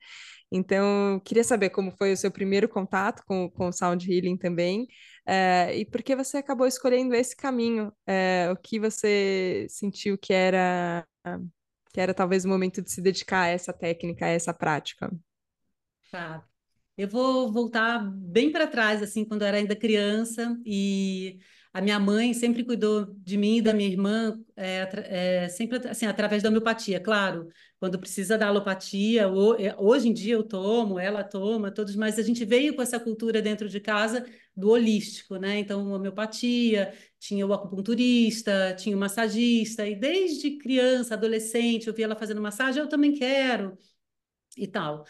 Então, 0.51 1.20
queria 1.24 1.43
saber 1.43 1.70
como 1.70 1.91
foi 1.91 2.12
o 2.12 2.17
seu 2.17 2.29
primeiro 2.29 2.67
contato 2.67 3.24
com, 3.25 3.50
com 3.50 3.67
o 3.70 3.72
Sound 3.72 4.12
Healing 4.12 4.38
também, 4.38 4.88
é, 5.25 5.77
e 5.77 5.86
por 5.86 6.01
que 6.03 6.15
você 6.15 6.38
acabou 6.38 6.67
escolhendo 6.67 7.15
esse 7.15 7.36
caminho? 7.36 7.91
É, 8.05 8.50
o 8.51 8.58
que 8.58 8.79
você 8.79 9.65
sentiu 9.70 10.17
que 10.17 10.34
era, 10.34 11.05
que 11.93 12.01
era 12.01 12.13
talvez 12.13 12.46
o 12.46 12.50
momento 12.50 12.81
de 12.81 12.91
se 12.91 13.01
dedicar 13.01 13.43
a 13.43 13.48
essa 13.48 13.72
técnica, 13.74 14.25
a 14.25 14.29
essa 14.29 14.53
prática? 14.53 15.12
Tá. 16.12 16.50
Eu 16.98 17.08
vou 17.08 17.52
voltar 17.52 18.00
bem 18.00 18.52
para 18.52 18.68
trás, 18.68 19.02
assim, 19.02 19.26
quando 19.26 19.42
eu 19.42 19.48
era 19.48 19.58
ainda 19.58 19.76
criança, 19.76 20.56
e 20.66 21.40
a 21.74 21.82
minha 21.82 21.98
mãe 22.00 22.34
sempre 22.34 22.64
cuidou 22.66 23.06
de 23.18 23.38
mim 23.38 23.58
e 23.58 23.62
da 23.62 23.74
minha 23.74 23.90
irmã, 23.90 24.38
é, 24.58 25.44
é, 25.46 25.50
sempre 25.50 25.78
assim, 25.88 26.06
através 26.06 26.44
da 26.44 26.50
homeopatia, 26.50 27.00
claro. 27.00 27.48
Quando 27.80 27.98
precisa 27.98 28.38
da 28.38 28.48
alopatia, 28.48 29.24
é, 29.24 29.76
hoje 29.80 30.10
em 30.10 30.14
dia 30.14 30.34
eu 30.36 30.44
tomo, 30.44 31.00
ela 31.00 31.24
toma, 31.24 31.72
todos, 31.72 31.96
mas 31.96 32.20
a 32.20 32.22
gente 32.24 32.44
veio 32.46 32.76
com 32.76 32.82
essa 32.82 33.00
cultura 33.00 33.42
dentro 33.42 33.70
de 33.70 33.80
casa 33.80 34.26
do 34.56 34.70
holístico, 34.70 35.38
né? 35.38 35.60
Então, 35.60 35.92
homeopatia, 35.92 36.94
tinha 37.18 37.48
o 37.48 37.54
acupunturista, 37.54 38.76
tinha 38.78 38.96
o 38.96 39.00
massagista, 39.00 39.88
e 39.88 39.96
desde 39.96 40.58
criança, 40.58 41.14
adolescente, 41.16 41.88
eu 41.88 41.94
via 41.94 42.06
ela 42.06 42.16
fazendo 42.16 42.42
massagem, 42.42 42.82
eu 42.82 42.90
também 42.90 43.14
quero, 43.14 43.78
e 44.58 44.68
tal 44.68 45.06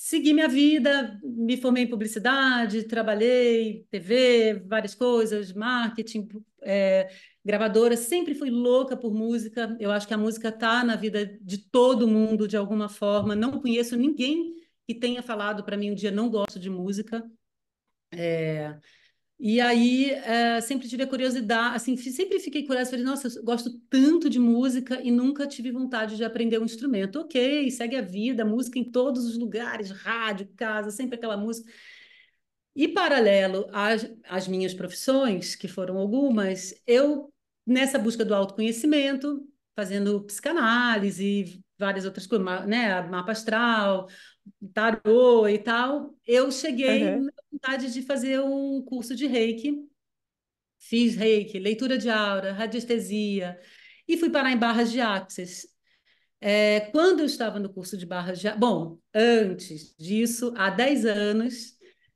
segui 0.00 0.32
minha 0.32 0.48
vida, 0.48 1.20
me 1.22 1.58
formei 1.58 1.82
em 1.82 1.86
publicidade, 1.86 2.84
trabalhei 2.84 3.86
TV, 3.90 4.54
várias 4.66 4.94
coisas, 4.94 5.52
marketing, 5.52 6.26
é, 6.62 7.10
gravadora, 7.44 7.94
sempre 7.98 8.34
fui 8.34 8.48
louca 8.48 8.96
por 8.96 9.12
música. 9.12 9.76
Eu 9.78 9.90
acho 9.90 10.08
que 10.08 10.14
a 10.14 10.18
música 10.18 10.48
está 10.48 10.82
na 10.82 10.96
vida 10.96 11.26
de 11.42 11.58
todo 11.58 12.08
mundo 12.08 12.48
de 12.48 12.56
alguma 12.56 12.88
forma. 12.88 13.36
Não 13.36 13.60
conheço 13.60 13.94
ninguém 13.94 14.54
que 14.88 14.94
tenha 14.94 15.22
falado 15.22 15.62
para 15.64 15.76
mim 15.76 15.90
um 15.90 15.94
dia 15.94 16.10
não 16.10 16.30
gosto 16.30 16.58
de 16.58 16.70
música. 16.70 17.22
É, 18.10 18.78
e 19.42 19.58
aí, 19.58 20.10
é, 20.10 20.60
sempre 20.60 20.86
tive 20.86 21.02
a 21.02 21.06
curiosidade, 21.06 21.76
assim, 21.76 21.96
sempre 21.96 22.38
fiquei 22.38 22.66
curiosa, 22.66 22.90
falei, 22.90 23.04
nossa, 23.04 23.28
eu 23.28 23.42
gosto 23.42 23.70
tanto 23.88 24.28
de 24.28 24.38
música 24.38 25.00
e 25.02 25.10
nunca 25.10 25.46
tive 25.46 25.72
vontade 25.72 26.16
de 26.16 26.24
aprender 26.24 26.58
um 26.60 26.64
instrumento. 26.66 27.20
Ok, 27.20 27.70
segue 27.70 27.96
a 27.96 28.02
vida, 28.02 28.44
música 28.44 28.78
em 28.78 28.84
todos 28.84 29.24
os 29.24 29.38
lugares, 29.38 29.90
rádio, 29.90 30.46
casa, 30.56 30.90
sempre 30.90 31.16
aquela 31.16 31.38
música. 31.38 31.72
E 32.76 32.86
paralelo 32.88 33.66
às, 33.72 34.10
às 34.28 34.46
minhas 34.46 34.74
profissões, 34.74 35.56
que 35.56 35.66
foram 35.66 35.96
algumas, 35.96 36.74
eu, 36.86 37.32
nessa 37.66 37.98
busca 37.98 38.24
do 38.26 38.34
autoconhecimento, 38.34 39.42
fazendo 39.74 40.22
psicanálise, 40.24 41.64
várias 41.78 42.04
outras 42.04 42.26
coisas, 42.26 42.66
né, 42.66 43.00
mapa 43.08 43.32
astral, 43.32 44.06
tarô 44.72 45.48
e 45.48 45.58
tal, 45.58 46.14
eu 46.26 46.50
cheguei 46.50 47.04
uhum. 47.04 47.24
na 47.24 47.32
vontade 47.50 47.92
de 47.92 48.02
fazer 48.02 48.40
um 48.40 48.82
curso 48.82 49.14
de 49.14 49.26
reiki. 49.26 49.86
Fiz 50.78 51.14
reiki, 51.14 51.58
leitura 51.58 51.98
de 51.98 52.08
aura, 52.08 52.52
radiestesia, 52.52 53.58
e 54.08 54.16
fui 54.16 54.30
parar 54.30 54.50
em 54.50 54.56
barras 54.56 54.90
de 54.90 55.00
axis. 55.00 55.66
É, 56.40 56.80
quando 56.92 57.20
eu 57.20 57.26
estava 57.26 57.58
no 57.58 57.68
curso 57.68 57.96
de 57.96 58.06
barras 58.06 58.40
de 58.40 58.50
Bom, 58.52 58.98
antes 59.14 59.94
disso, 59.98 60.54
há 60.56 60.70
10 60.70 61.04
anos, 61.04 61.74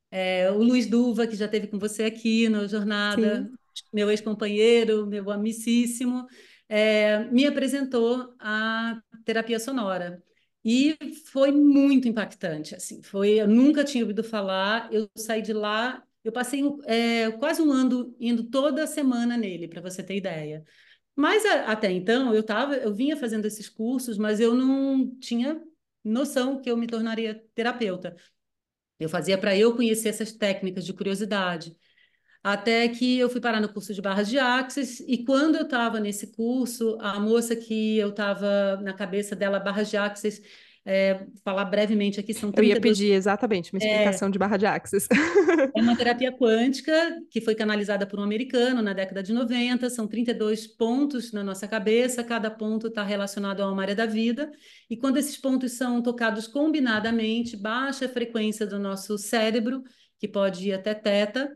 é, 0.09 0.49
o 0.51 0.57
Luiz 0.57 0.87
Duva, 0.87 1.27
que 1.27 1.35
já 1.35 1.47
teve 1.47 1.67
com 1.67 1.77
você 1.77 2.05
aqui 2.05 2.49
no 2.49 2.67
Jornada, 2.67 3.43
Sim. 3.43 3.55
meu 3.93 4.09
ex-companheiro, 4.09 5.05
meu 5.05 5.29
amicíssimo, 5.29 6.25
é, 6.67 7.25
me 7.25 7.45
apresentou 7.45 8.33
a 8.39 8.99
terapia 9.23 9.59
sonora. 9.59 10.23
E 10.65 10.97
foi 11.31 11.51
muito 11.51 12.07
impactante, 12.07 12.75
assim, 12.75 13.03
foi, 13.03 13.39
eu 13.39 13.47
nunca 13.47 13.83
tinha 13.83 14.03
ouvido 14.03 14.23
falar, 14.23 14.91
eu 14.91 15.07
saí 15.15 15.41
de 15.41 15.53
lá, 15.53 16.03
eu 16.23 16.31
passei 16.31 16.63
é, 16.85 17.31
quase 17.33 17.61
um 17.61 17.71
ano 17.71 18.15
indo 18.19 18.43
toda 18.45 18.87
semana 18.87 19.37
nele, 19.37 19.67
para 19.67 19.79
você 19.81 20.01
ter 20.03 20.17
ideia. 20.17 20.65
Mas 21.15 21.45
a, 21.45 21.71
até 21.71 21.91
então 21.91 22.33
eu 22.33 22.43
tava, 22.43 22.75
eu 22.77 22.93
vinha 22.95 23.17
fazendo 23.17 23.45
esses 23.45 23.69
cursos, 23.69 24.17
mas 24.17 24.39
eu 24.39 24.55
não 24.55 25.15
tinha 25.19 25.61
noção 26.03 26.61
que 26.61 26.69
eu 26.71 26.77
me 26.77 26.87
tornaria 26.87 27.43
terapeuta. 27.55 28.15
Eu 28.99 29.09
fazia 29.09 29.37
para 29.37 29.57
eu 29.57 29.75
conhecer 29.75 30.09
essas 30.09 30.31
técnicas 30.31 30.85
de 30.85 30.93
curiosidade. 30.93 31.75
Até 32.45 32.87
que 32.87 33.17
eu 33.17 33.27
fui 33.27 33.41
parar 33.41 33.59
no 33.59 33.67
curso 33.67 33.91
de 33.91 33.99
barras 33.99 34.29
de 34.29 34.37
axis, 34.37 34.99
e 35.07 35.25
quando 35.25 35.55
eu 35.55 35.63
estava 35.63 35.99
nesse 35.99 36.27
curso, 36.27 36.95
a 37.01 37.19
moça 37.19 37.55
que 37.55 37.97
eu 37.97 38.09
estava 38.09 38.79
na 38.83 38.93
cabeça 38.93 39.35
dela, 39.35 39.59
barras 39.59 39.89
de 39.89 39.97
axis, 39.97 40.39
é, 40.85 41.25
falar 41.43 41.65
brevemente 41.65 42.19
aqui, 42.19 42.35
são 42.35 42.51
32... 42.51 42.69
Eu 42.69 42.75
ia 42.75 42.79
pedir 42.79 43.13
exatamente 43.13 43.73
uma 43.73 43.79
explicação 43.79 44.27
é, 44.27 44.31
de 44.31 44.37
barra 44.37 44.57
de 44.57 44.67
axis. 44.67 45.07
é 45.75 45.81
uma 45.81 45.97
terapia 45.97 46.31
quântica 46.31 46.93
que 47.31 47.41
foi 47.41 47.55
canalizada 47.55 48.05
por 48.05 48.19
um 48.19 48.23
americano 48.23 48.79
na 48.79 48.93
década 48.93 49.23
de 49.23 49.33
90, 49.33 49.89
são 49.89 50.07
32 50.07 50.67
pontos 50.67 51.33
na 51.33 51.43
nossa 51.43 51.67
cabeça, 51.67 52.23
cada 52.23 52.51
ponto 52.51 52.89
está 52.89 53.01
relacionado 53.01 53.61
a 53.61 53.71
uma 53.71 53.81
área 53.81 53.95
da 53.95 54.05
vida, 54.05 54.51
e 54.87 54.95
quando 54.95 55.17
esses 55.17 55.35
pontos 55.35 55.71
são 55.71 55.99
tocados 55.99 56.47
combinadamente, 56.47 57.57
baixa 57.57 58.05
a 58.05 58.09
frequência 58.09 58.67
do 58.67 58.77
nosso 58.77 59.17
cérebro, 59.17 59.81
que 60.19 60.27
pode 60.27 60.69
ir 60.69 60.73
até 60.73 60.93
teta, 60.93 61.51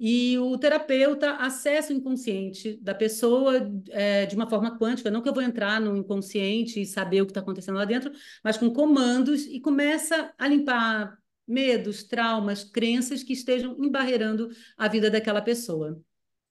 e 0.00 0.38
o 0.38 0.56
terapeuta 0.56 1.32
acessa 1.36 1.92
o 1.92 1.96
inconsciente 1.96 2.78
da 2.80 2.94
pessoa 2.94 3.68
é, 3.90 4.26
de 4.26 4.36
uma 4.36 4.48
forma 4.48 4.78
quântica, 4.78 5.10
não 5.10 5.20
que 5.20 5.28
eu 5.28 5.34
vou 5.34 5.42
entrar 5.42 5.80
no 5.80 5.96
inconsciente 5.96 6.80
e 6.80 6.86
saber 6.86 7.22
o 7.22 7.26
que 7.26 7.32
está 7.32 7.40
acontecendo 7.40 7.76
lá 7.76 7.84
dentro, 7.84 8.12
mas 8.42 8.56
com 8.56 8.70
comandos 8.70 9.44
e 9.46 9.60
começa 9.60 10.32
a 10.38 10.46
limpar 10.46 11.18
medos, 11.46 12.04
traumas, 12.04 12.62
crenças 12.62 13.22
que 13.22 13.32
estejam 13.32 13.76
embarreirando 13.82 14.50
a 14.76 14.86
vida 14.86 15.10
daquela 15.10 15.40
pessoa. 15.40 16.00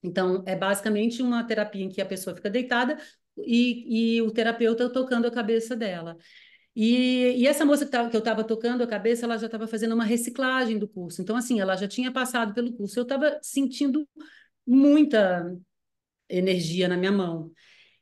Então, 0.03 0.43
é 0.45 0.55
basicamente 0.55 1.21
uma 1.21 1.43
terapia 1.43 1.83
em 1.83 1.89
que 1.89 2.01
a 2.01 2.05
pessoa 2.05 2.35
fica 2.35 2.49
deitada 2.49 2.97
e, 3.37 4.17
e 4.17 4.21
o 4.21 4.31
terapeuta 4.31 4.89
tocando 4.89 5.27
a 5.27 5.31
cabeça 5.31 5.75
dela. 5.75 6.17
E, 6.79 7.41
e, 7.41 7.47
essa 7.47 7.65
moça 7.65 7.85
que, 7.85 7.91
tava, 7.91 8.07
que 8.07 8.15
eu 8.15 8.19
estava 8.19 8.43
tocando 8.43 8.83
a 8.83 8.87
cabeça, 8.87 9.25
ela 9.25 9.35
já 9.35 9.47
estava 9.47 9.65
fazendo 9.67 9.95
uma 9.95 10.03
reciclagem 10.03 10.77
do 10.77 10.87
curso. 10.87 11.19
Então, 11.23 11.35
assim, 11.35 11.59
ela 11.59 11.75
já 11.75 11.87
tinha 11.87 12.11
passado 12.11 12.53
pelo 12.53 12.71
curso. 12.71 12.99
Eu 12.99 13.03
estava 13.03 13.39
sentindo 13.41 14.07
muita 14.65 15.57
energia 16.29 16.87
na 16.87 16.95
minha 16.95 17.11
mão. 17.11 17.51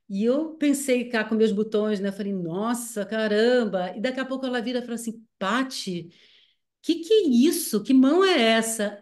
E 0.09 0.25
eu 0.25 0.55
pensei 0.57 1.09
cá 1.09 1.23
com 1.23 1.35
meus 1.35 1.53
botões, 1.53 2.01
né? 2.01 2.09
Eu 2.09 2.13
falei, 2.13 2.33
nossa, 2.33 3.05
caramba! 3.05 3.95
E 3.95 4.01
daqui 4.01 4.19
a 4.19 4.25
pouco 4.25 4.45
ela 4.45 4.61
vira 4.61 4.79
e 4.79 4.81
fala 4.81 4.95
assim, 4.95 5.25
Pati, 5.39 6.09
que 6.81 6.95
que 6.95 7.13
é 7.13 7.27
isso? 7.29 7.81
Que 7.83 7.93
mão 7.93 8.25
é 8.25 8.41
essa? 8.41 9.01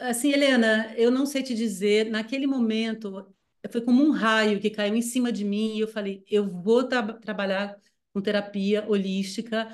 Assim, 0.00 0.32
Helena, 0.32 0.94
eu 0.96 1.10
não 1.10 1.26
sei 1.26 1.42
te 1.42 1.54
dizer. 1.54 2.10
Naquele 2.10 2.46
momento, 2.46 3.30
foi 3.70 3.82
como 3.82 4.02
um 4.02 4.12
raio 4.12 4.60
que 4.60 4.70
caiu 4.70 4.94
em 4.96 5.02
cima 5.02 5.30
de 5.30 5.44
mim 5.44 5.76
e 5.76 5.80
eu 5.80 5.88
falei, 5.88 6.24
eu 6.26 6.48
vou 6.48 6.84
tra 6.84 7.02
trabalhar 7.14 7.76
com 8.12 8.20
terapia 8.20 8.84
holística. 8.88 9.68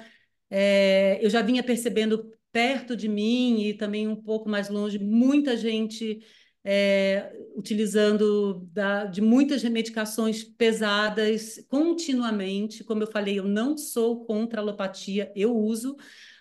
É, 0.51 1.19
eu 1.21 1.31
já 1.31 1.43
vinha 1.43 1.63
percebendo 1.63 2.31
perto 2.53 2.97
de 2.97 3.09
mim 3.09 3.63
e 3.63 3.75
também 3.75 4.09
um 4.09 4.17
pouco 4.17 4.49
mais 4.49 4.69
longe, 4.69 4.99
muita 4.99 5.57
gente 5.57 6.21
é, 6.65 7.33
utilizando 7.55 8.67
da, 8.73 9.05
de 9.05 9.21
muitas 9.21 9.63
medicações 9.63 10.43
pesadas 10.43 11.65
continuamente. 11.69 12.83
Como 12.83 13.03
eu 13.03 13.07
falei, 13.07 13.39
eu 13.39 13.45
não 13.45 13.77
sou 13.79 14.25
contra 14.25 14.61
a 14.61 14.63
alopatia, 14.63 15.31
eu 15.37 15.57
uso, 15.57 15.97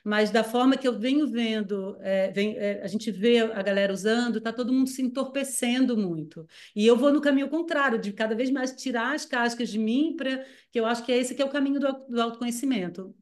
mas 0.05 0.29
da 0.29 0.43
forma 0.43 0.77
que 0.77 0.87
eu 0.87 0.99
venho 0.99 1.27
vendo, 1.27 1.97
é, 1.99 2.31
vem, 2.31 2.55
é, 2.57 2.83
a 2.83 2.87
gente 2.87 3.09
vê 3.11 3.39
a 3.39 3.63
galera 3.63 3.91
usando, 3.91 4.37
está 4.37 4.53
todo 4.53 4.71
mundo 4.71 4.87
se 4.87 5.01
entorpecendo 5.01 5.97
muito. 5.97 6.47
E 6.75 6.85
eu 6.85 6.95
vou 6.95 7.11
no 7.11 7.19
caminho 7.19 7.49
contrário, 7.49 7.97
de 7.97 8.13
cada 8.13 8.35
vez 8.35 8.51
mais 8.51 8.71
tirar 8.75 9.15
as 9.15 9.25
cascas 9.25 9.67
de 9.67 9.79
mim, 9.79 10.15
para 10.15 10.45
que 10.71 10.79
eu 10.79 10.85
acho 10.85 11.03
que 11.03 11.11
é 11.11 11.17
esse 11.17 11.33
que 11.33 11.41
é 11.41 11.45
o 11.45 11.49
caminho 11.49 11.79
do, 11.79 11.91
do 12.07 12.21
autoconhecimento. 12.21 13.15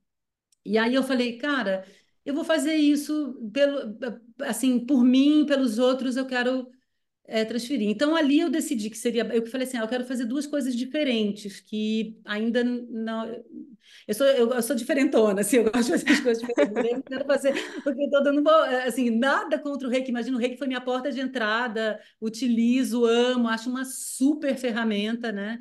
E 0.66 0.78
aí 0.78 0.94
eu 0.94 1.04
falei, 1.04 1.38
cara, 1.38 1.86
eu 2.26 2.34
vou 2.34 2.44
fazer 2.44 2.76
isso 2.76 3.34
pelo, 3.54 3.98
assim, 4.42 4.86
por 4.86 5.06
mim, 5.06 5.46
pelos 5.46 5.80
outros, 5.80 6.18
eu 6.18 6.26
quero 6.26 6.70
é, 7.26 7.46
transferir. 7.46 7.90
Então, 7.90 8.16
ali 8.16 8.40
eu 8.40 8.50
decidi 8.50 8.90
que 8.90 8.98
seria. 8.98 9.24
Eu 9.34 9.46
falei 9.48 9.66
assim: 9.68 9.78
ah, 9.78 9.82
eu 9.82 9.88
quero 9.88 10.06
fazer 10.06 10.26
duas 10.26 10.46
coisas 10.46 10.76
diferentes, 10.76 11.60
que 11.60 12.18
ainda 12.26 12.64
não. 12.64 13.44
Eu 14.08 14.14
sou, 14.14 14.28
eu, 14.28 14.50
eu 14.52 14.62
sou 14.62 14.76
diferentona, 14.76 15.42
assim, 15.42 15.58
eu 15.58 15.64
gosto 15.64 15.84
de 15.84 15.92
fazer 15.92 16.12
as 16.12 16.20
coisas 16.20 16.44
diferentes. 16.44 16.96
Eu 16.96 17.04
quero 17.04 17.26
fazer, 17.26 17.54
porque 17.84 18.10
todo 18.10 18.34
mundo, 18.34 18.50
assim, 18.86 19.10
nada 19.10 19.58
contra 19.58 19.88
o 19.88 19.92
reiki. 19.92 20.10
Imagina, 20.10 20.36
o 20.36 20.40
reiki 20.40 20.58
foi 20.58 20.68
minha 20.68 20.82
porta 20.82 21.12
de 21.12 21.22
entrada, 21.22 22.00
utilizo, 22.20 23.06
amo, 23.06 23.48
acho 23.48 23.70
uma 23.70 23.86
super 23.86 24.56
ferramenta, 24.58 25.32
né? 25.32 25.60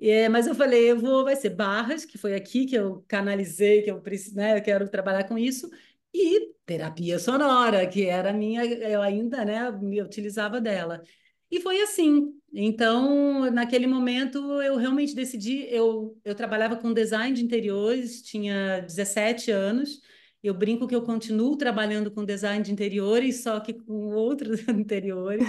É, 0.00 0.28
mas 0.28 0.46
eu 0.46 0.54
falei, 0.54 0.90
eu 0.90 0.98
vou, 0.98 1.24
vai 1.24 1.36
ser 1.36 1.50
barras, 1.50 2.04
que 2.04 2.18
foi 2.18 2.34
aqui 2.34 2.66
que 2.66 2.74
eu 2.74 3.04
canalizei, 3.06 3.82
que 3.82 3.90
eu, 3.90 4.02
né, 4.34 4.58
eu 4.58 4.62
quero 4.62 4.88
trabalhar 4.88 5.24
com 5.24 5.38
isso, 5.38 5.70
e 6.14 6.54
terapia 6.64 7.18
sonora, 7.18 7.86
que 7.86 8.04
era 8.06 8.32
minha, 8.32 8.64
eu 8.64 9.02
ainda, 9.02 9.44
né, 9.44 9.70
me 9.72 10.00
utilizava 10.02 10.60
dela. 10.60 11.02
E 11.50 11.60
foi 11.60 11.80
assim. 11.82 12.32
Então, 12.52 13.50
naquele 13.50 13.86
momento, 13.86 14.38
eu 14.62 14.76
realmente 14.76 15.14
decidi. 15.14 15.66
Eu, 15.70 16.18
eu 16.24 16.34
trabalhava 16.34 16.76
com 16.76 16.92
design 16.92 17.34
de 17.34 17.44
interiores, 17.44 18.22
tinha 18.22 18.80
17 18.80 19.50
anos, 19.50 20.00
Eu 20.42 20.54
brinco 20.54 20.86
que 20.86 20.94
eu 20.94 21.02
continuo 21.02 21.56
trabalhando 21.56 22.10
com 22.10 22.24
design 22.24 22.62
de 22.62 22.72
interiores, 22.72 23.42
só 23.42 23.60
que 23.60 23.74
com 23.74 24.14
outros 24.14 24.60
interiores. 24.68 25.48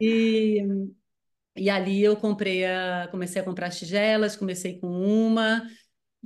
E, 0.00 0.62
e 1.56 1.70
ali 1.70 2.02
eu 2.02 2.16
comprei 2.16 2.64
a, 2.64 3.08
comecei 3.10 3.40
a 3.40 3.44
comprar 3.44 3.70
tigelas, 3.70 4.36
comecei 4.36 4.78
com 4.78 4.88
uma, 4.88 5.62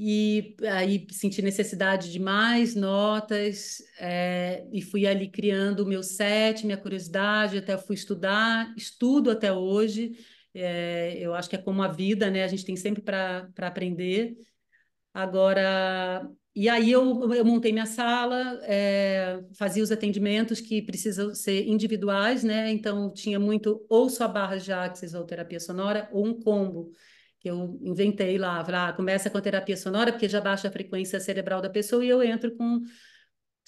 e 0.00 0.54
aí 0.70 1.08
senti 1.10 1.42
necessidade 1.42 2.12
de 2.12 2.20
mais 2.20 2.76
notas, 2.76 3.82
é, 3.98 4.64
e 4.72 4.80
fui 4.80 5.04
ali 5.08 5.28
criando 5.28 5.80
o 5.80 5.86
meu 5.86 6.04
set, 6.04 6.64
minha 6.64 6.78
curiosidade, 6.78 7.58
até 7.58 7.76
fui 7.76 7.96
estudar, 7.96 8.72
estudo 8.76 9.28
até 9.28 9.52
hoje. 9.52 10.12
É, 10.54 11.18
eu 11.18 11.34
acho 11.34 11.50
que 11.50 11.56
é 11.56 11.58
como 11.58 11.82
a 11.82 11.88
vida, 11.88 12.30
né? 12.30 12.44
A 12.44 12.46
gente 12.46 12.64
tem 12.64 12.76
sempre 12.76 13.02
para 13.02 13.50
aprender. 13.58 14.36
Agora, 15.12 16.30
e 16.54 16.68
aí 16.68 16.92
eu, 16.92 17.32
eu 17.34 17.44
montei 17.44 17.72
minha 17.72 17.86
sala, 17.86 18.60
é, 18.62 19.40
fazia 19.56 19.82
os 19.82 19.90
atendimentos 19.90 20.60
que 20.60 20.80
precisam 20.80 21.34
ser 21.34 21.66
individuais, 21.66 22.44
né? 22.44 22.70
Então 22.70 23.12
tinha 23.12 23.40
muito 23.40 23.84
ou 23.88 24.08
só 24.08 24.28
barra 24.28 24.58
de 24.58 24.72
axis 24.72 25.12
ou 25.12 25.24
terapia 25.24 25.58
sonora 25.58 26.08
ou 26.12 26.24
um 26.24 26.40
combo 26.40 26.92
que 27.40 27.48
eu 27.48 27.78
inventei 27.82 28.38
lá, 28.38 28.60
ah, 28.60 28.92
começa 28.92 29.30
com 29.30 29.38
a 29.38 29.40
terapia 29.40 29.76
sonora 29.76 30.12
porque 30.12 30.28
já 30.28 30.40
baixa 30.40 30.68
a 30.68 30.72
frequência 30.72 31.20
cerebral 31.20 31.60
da 31.60 31.70
pessoa 31.70 32.04
e 32.04 32.08
eu 32.08 32.22
entro 32.22 32.56
com 32.56 32.80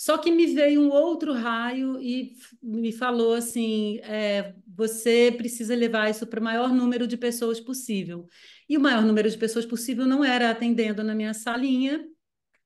só 0.01 0.17
que 0.17 0.31
me 0.31 0.47
veio 0.47 0.81
um 0.81 0.89
outro 0.89 1.35
raio 1.35 2.01
e 2.01 2.33
me 2.63 2.91
falou 2.91 3.35
assim: 3.35 3.99
é, 3.99 4.55
você 4.67 5.31
precisa 5.37 5.75
levar 5.75 6.09
isso 6.09 6.27
para 6.27 6.41
o 6.41 6.43
maior 6.43 6.73
número 6.73 7.07
de 7.07 7.19
pessoas 7.19 7.61
possível. 7.61 8.27
E 8.67 8.79
o 8.79 8.81
maior 8.81 9.03
número 9.03 9.29
de 9.29 9.37
pessoas 9.37 9.67
possível 9.67 10.07
não 10.07 10.25
era 10.25 10.51
atendendo 10.51 11.05
na 11.05 11.15
minha 11.15 11.35
salinha. 11.35 12.03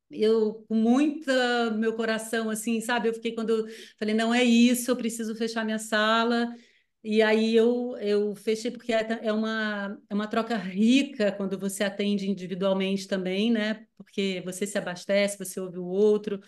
Eu, 0.08 0.64
com 0.68 0.76
muita 0.76 1.72
meu 1.72 1.94
coração, 1.94 2.50
assim, 2.50 2.80
sabe? 2.80 3.08
Eu 3.08 3.14
fiquei 3.14 3.32
quando 3.32 3.50
eu 3.50 3.66
falei: 3.98 4.14
não 4.14 4.32
é 4.32 4.44
isso, 4.44 4.88
eu 4.92 4.96
preciso 4.96 5.34
fechar 5.34 5.64
minha 5.64 5.78
sala. 5.80 6.54
E 7.04 7.20
aí 7.20 7.54
eu, 7.54 7.94
eu 7.98 8.34
fechei, 8.34 8.70
porque 8.70 8.90
é, 8.90 9.20
é 9.20 9.30
uma, 9.30 10.00
é 10.08 10.14
uma 10.14 10.26
troca 10.26 10.56
rica 10.56 11.30
quando 11.32 11.58
você 11.58 11.84
atende 11.84 12.30
individualmente 12.30 13.06
também, 13.06 13.50
né? 13.50 13.86
Porque 13.94 14.42
você 14.42 14.66
se 14.66 14.78
abastece, 14.78 15.38
você 15.38 15.60
ouve 15.60 15.78
o 15.78 15.84
outro 15.84 16.40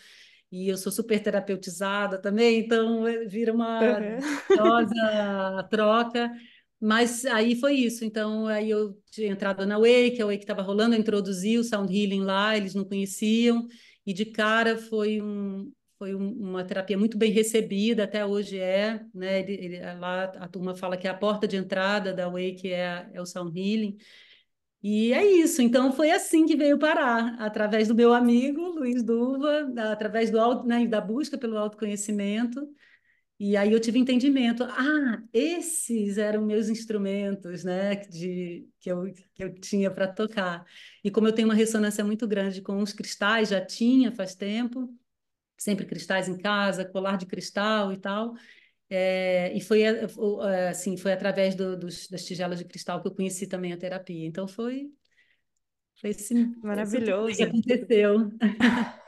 e 0.51 0.69
eu 0.71 0.79
sou 0.79 0.91
super 0.91 1.23
terapeutizada 1.23 2.19
também, 2.19 2.61
então 2.61 3.07
eh, 3.07 3.27
vira 3.27 3.53
uma 3.53 3.81
uhum. 3.81 5.69
troca. 5.69 6.33
Mas 6.81 7.27
aí 7.27 7.55
foi 7.57 7.75
isso. 7.75 8.03
Então, 8.03 8.47
aí 8.47 8.71
eu 8.71 8.99
tinha 9.11 9.29
entrado 9.29 9.67
na 9.67 9.79
Wake, 9.79 10.23
a 10.23 10.27
Wake 10.27 10.43
estava 10.43 10.63
rolando, 10.63 10.95
eu 10.95 11.01
introduzi 11.01 11.59
o 11.59 11.65
Sound 11.65 11.95
Healing 11.95 12.23
lá, 12.23 12.57
eles 12.57 12.75
não 12.75 12.85
conheciam, 12.85 13.67
e 14.07 14.15
de 14.15 14.25
cara 14.25 14.79
foi, 14.79 15.21
um, 15.21 15.71
foi 15.99 16.15
um, 16.15 16.31
uma 16.33 16.65
terapia 16.65 16.99
muito 16.99 17.17
bem 17.19 17.31
recebida, 17.31 18.05
até 18.05 18.25
hoje 18.25 18.59
é. 18.59 19.05
Né? 19.15 19.41
Ele, 19.41 19.53
ele, 19.53 19.81
lá 19.95 20.25
a 20.25 20.49
turma 20.49 20.75
fala 20.75 20.97
que 20.97 21.09
a 21.09 21.15
porta 21.15 21.47
de 21.49 21.57
entrada 21.57 22.13
da 22.13 22.29
Wake 22.29 22.73
é, 22.73 23.09
é 23.13 23.21
o 23.21 23.27
Sound 23.27 23.59
Healing. 23.59 23.97
E 24.83 25.13
é 25.13 25.25
isso. 25.25 25.63
Então 25.63 25.93
foi 25.93 26.11
assim 26.11 26.47
que 26.47 26.57
veio 26.57 26.79
parar, 26.79 27.35
através 27.41 27.89
do 27.89 27.95
meu 27.95 28.13
amigo 28.15 28.61
Luiz 28.61 29.03
Duva, 29.03 29.73
através 29.91 30.31
do, 30.31 30.65
né, 30.65 30.87
da 30.87 31.01
busca 31.01 31.37
pelo 31.39 31.59
autoconhecimento. 31.59 32.61
E 33.39 33.57
aí 33.57 33.73
eu 33.73 33.81
tive 33.81 33.99
entendimento. 33.99 34.65
Ah, 34.65 35.23
esses 35.33 36.17
eram 36.19 36.45
meus 36.47 36.69
instrumentos, 36.69 37.65
né, 37.65 37.97
de, 37.97 38.67
que, 38.81 38.91
eu, 38.91 39.13
que 39.35 39.45
eu 39.45 39.55
tinha 39.55 39.91
para 39.91 40.09
tocar. 40.09 40.65
E 41.05 41.11
como 41.11 41.29
eu 41.29 41.33
tenho 41.35 41.49
uma 41.49 41.55
ressonância 41.55 42.05
muito 42.05 42.27
grande 42.27 42.63
com 42.63 42.79
os 42.83 42.93
cristais, 42.93 43.51
já 43.51 43.65
tinha 43.65 44.11
faz 44.13 44.35
tempo, 44.35 44.89
sempre 45.57 45.87
cristais 45.87 46.29
em 46.29 46.37
casa, 46.37 46.85
colar 46.85 47.17
de 47.17 47.27
cristal 47.27 47.93
e 47.93 47.97
tal. 47.97 48.35
É, 48.89 49.53
e 49.57 49.61
foi 49.61 49.85
assim, 50.69 50.97
foi 50.97 51.13
através 51.13 51.55
do, 51.55 51.77
dos, 51.77 52.09
das 52.09 52.25
tigelas 52.25 52.59
de 52.59 52.65
cristal 52.65 53.01
que 53.01 53.09
eu 53.09 53.15
conheci 53.15 53.47
também 53.47 53.73
a 53.73 53.77
terapia. 53.77 54.27
Então 54.27 54.47
foi, 54.47 54.93
foi 56.01 56.11
esse, 56.11 56.35
maravilhoso 56.63 57.37
que 57.37 57.43
aconteceu. 57.43 58.31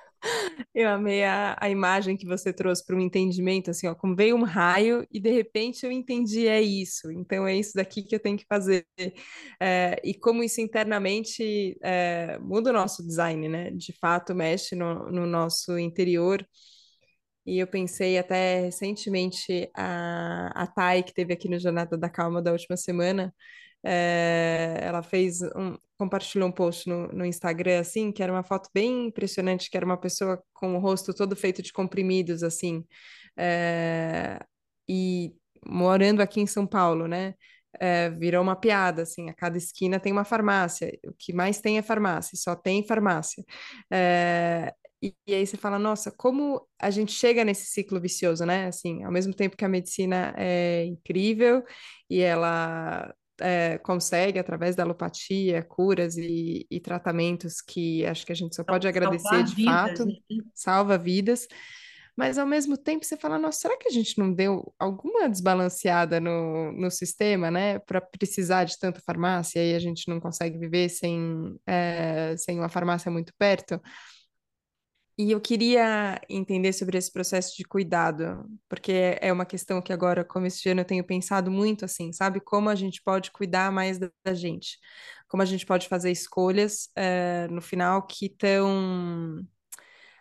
Eu 0.75 0.89
amei 0.89 1.25
a, 1.25 1.57
a 1.61 1.69
imagem 1.71 2.17
que 2.17 2.27
você 2.27 2.53
trouxe 2.53 2.85
para 2.85 2.97
um 2.97 3.01
entendimento, 3.01 3.71
assim, 3.71 3.87
ó, 3.87 3.95
como 3.95 4.17
veio 4.17 4.37
um 4.37 4.43
raio 4.45 5.07
e 5.11 5.21
de 5.21 5.31
repente 5.31 5.85
eu 5.85 5.93
entendi, 5.93 6.47
é 6.49 6.61
isso, 6.61 7.11
então 7.13 7.47
é 7.47 7.55
isso 7.57 7.73
daqui 7.75 8.03
que 8.03 8.15
eu 8.15 8.21
tenho 8.21 8.37
que 8.39 8.47
fazer. 8.49 8.87
É, 9.61 9.97
e 10.05 10.15
como 10.15 10.43
isso 10.43 10.61
internamente 10.61 11.79
é, 11.83 12.39
muda 12.41 12.71
o 12.71 12.73
nosso 12.73 13.07
design, 13.07 13.49
né? 13.49 13.71
De 13.73 13.93
fato, 13.99 14.35
mexe 14.35 14.75
no, 14.77 15.11
no 15.11 15.27
nosso 15.27 15.79
interior. 15.79 16.45
E 17.47 17.59
eu 17.59 17.67
pensei 17.67 18.19
até 18.19 18.61
recentemente 18.61 19.71
a, 19.75 20.49
a 20.65 20.67
Thay, 20.67 21.03
que 21.03 21.15
teve 21.15 21.33
aqui 21.33 21.49
no 21.49 21.59
Jornada 21.59 21.97
da 21.97 22.11
Calma 22.11 22.43
da 22.43 22.53
última 22.53 22.77
semana, 22.77 23.35
é, 23.85 24.79
ela 24.83 25.03
fez 25.03 25.43
um, 25.43 25.77
compartilhou 25.99 26.49
um 26.49 26.53
post 26.53 26.89
no, 26.89 27.09
no, 27.09 27.25
Instagram, 27.25 27.81
assim, 27.81 28.13
que 28.13 28.23
era 28.23 28.33
uma 28.33 28.43
foto 28.43 28.69
bem 28.73 29.07
impressionante, 29.07 29.71
que 29.71 29.77
era 29.77 29.87
uma 29.87 29.97
pessoa 29.97 30.43
com 30.53 30.75
o 30.77 30.79
rosto 30.79 31.15
todo 31.15 31.37
feito 31.37 31.63
de 31.63 31.73
comprimidos, 31.73 32.43
assim, 32.43 32.85
é, 33.37 34.39
e 34.89 35.35
morando 35.67 36.21
aqui 36.21 36.41
em 36.41 36.47
São 36.47 36.67
Paulo, 36.67 37.07
né? 37.09 37.35
É, 37.81 38.11
virou 38.11 38.43
uma 38.43 38.57
piada, 38.57 39.03
assim, 39.03 39.29
a 39.31 39.35
cada 39.35 39.59
esquina 39.59 40.01
tem 40.01 40.13
uma 40.13 40.25
farmácia, 40.25 40.99
o 41.07 41.13
que 41.19 41.33
mais 41.33 41.61
tem 41.61 41.79
é 41.79 41.83
farmácia, 41.83 42.37
só 42.37 42.57
tem 42.57 42.87
farmácia. 42.87 43.45
E, 45.03 45.15
e, 45.27 45.35
aí 45.35 45.47
você 45.47 45.57
fala, 45.57 45.79
nossa, 45.79 46.11
como 46.11 46.67
a 46.79 46.91
gente 46.91 47.13
chega 47.13 47.45
nesse 47.45 47.67
ciclo 47.67 48.01
vicioso, 48.01 48.45
né? 48.45 48.67
Assim, 48.67 49.05
ao 49.05 49.13
mesmo 49.13 49.33
tempo 49.33 49.57
que 49.57 49.65
a 49.65 49.69
medicina 49.69 50.35
é 50.37 50.85
incrível 50.87 51.65
e 52.11 52.21
ela 52.21 53.15
é, 53.41 53.79
consegue, 53.79 54.39
através 54.39 54.75
da 54.77 54.83
alopatia, 54.83 55.63
curas 55.63 56.17
e, 56.17 56.67
e, 56.71 56.81
tratamentos 56.81 57.61
que 57.61 58.05
acho 58.07 58.25
que 58.27 58.33
a 58.33 58.35
gente 58.35 58.55
só 58.55 58.65
pode 58.65 58.87
agradecer 58.87 59.43
de 59.45 59.55
vidas, 59.55 59.75
fato, 59.75 60.05
né? 60.07 60.15
salva 60.55 60.99
vidas. 60.99 61.47
Mas 62.17 62.37
ao 62.37 62.47
mesmo 62.47 62.77
tempo 62.77 63.05
você 63.05 63.17
fala, 63.17 63.39
nossa, 63.39 63.61
será 63.61 63.77
que 63.77 63.87
a 63.87 63.93
gente 63.93 64.19
não 64.19 64.33
deu 64.33 64.75
alguma 64.77 65.29
desbalanceada 65.29 66.19
no, 66.19 66.73
no 66.73 66.91
sistema, 66.91 67.49
né? 67.49 67.79
Para 67.79 68.01
precisar 68.01 68.65
de 68.65 68.77
tanta 68.77 69.01
farmácia 69.01 69.65
e 69.65 69.73
a 69.73 69.79
gente 69.79 70.09
não 70.09 70.19
consegue 70.19 70.59
viver 70.59 70.89
sem, 70.89 71.57
é, 71.65 72.35
sem 72.37 72.59
uma 72.59 72.69
farmácia 72.69 73.09
muito 73.09 73.33
perto? 73.39 73.81
E 75.21 75.33
eu 75.33 75.41
queria 75.41 76.21
entender 76.29 76.73
sobre 76.73 76.97
esse 76.97 77.11
processo 77.13 77.57
de 77.57 77.65
cuidado, 77.65 78.47
porque 78.69 79.19
é 79.21 79.33
uma 79.33 79.45
questão 79.45 79.83
que 79.83 79.93
agora, 79.93 80.25
como 80.25 80.47
esse 80.47 80.69
ano, 80.69 80.83
eu 80.83 80.85
tenho 80.85 81.03
pensado 81.05 81.51
muito 81.51 81.85
assim, 81.85 82.13
sabe? 82.13 82.41
Como 82.41 82.69
a 82.69 82.75
gente 82.77 83.03
pode 83.03 83.33
cuidar 83.33 83.73
mais 83.73 83.99
da, 83.99 84.09
gente, 84.33 84.79
como 85.27 85.43
a 85.43 85.47
gente 85.47 85.67
pode 85.67 85.89
fazer 85.89 86.13
escolhas 86.13 86.89
é, 86.95 87.49
no 87.51 87.61
final 87.61 88.07
que 88.07 88.27
estão 88.27 89.45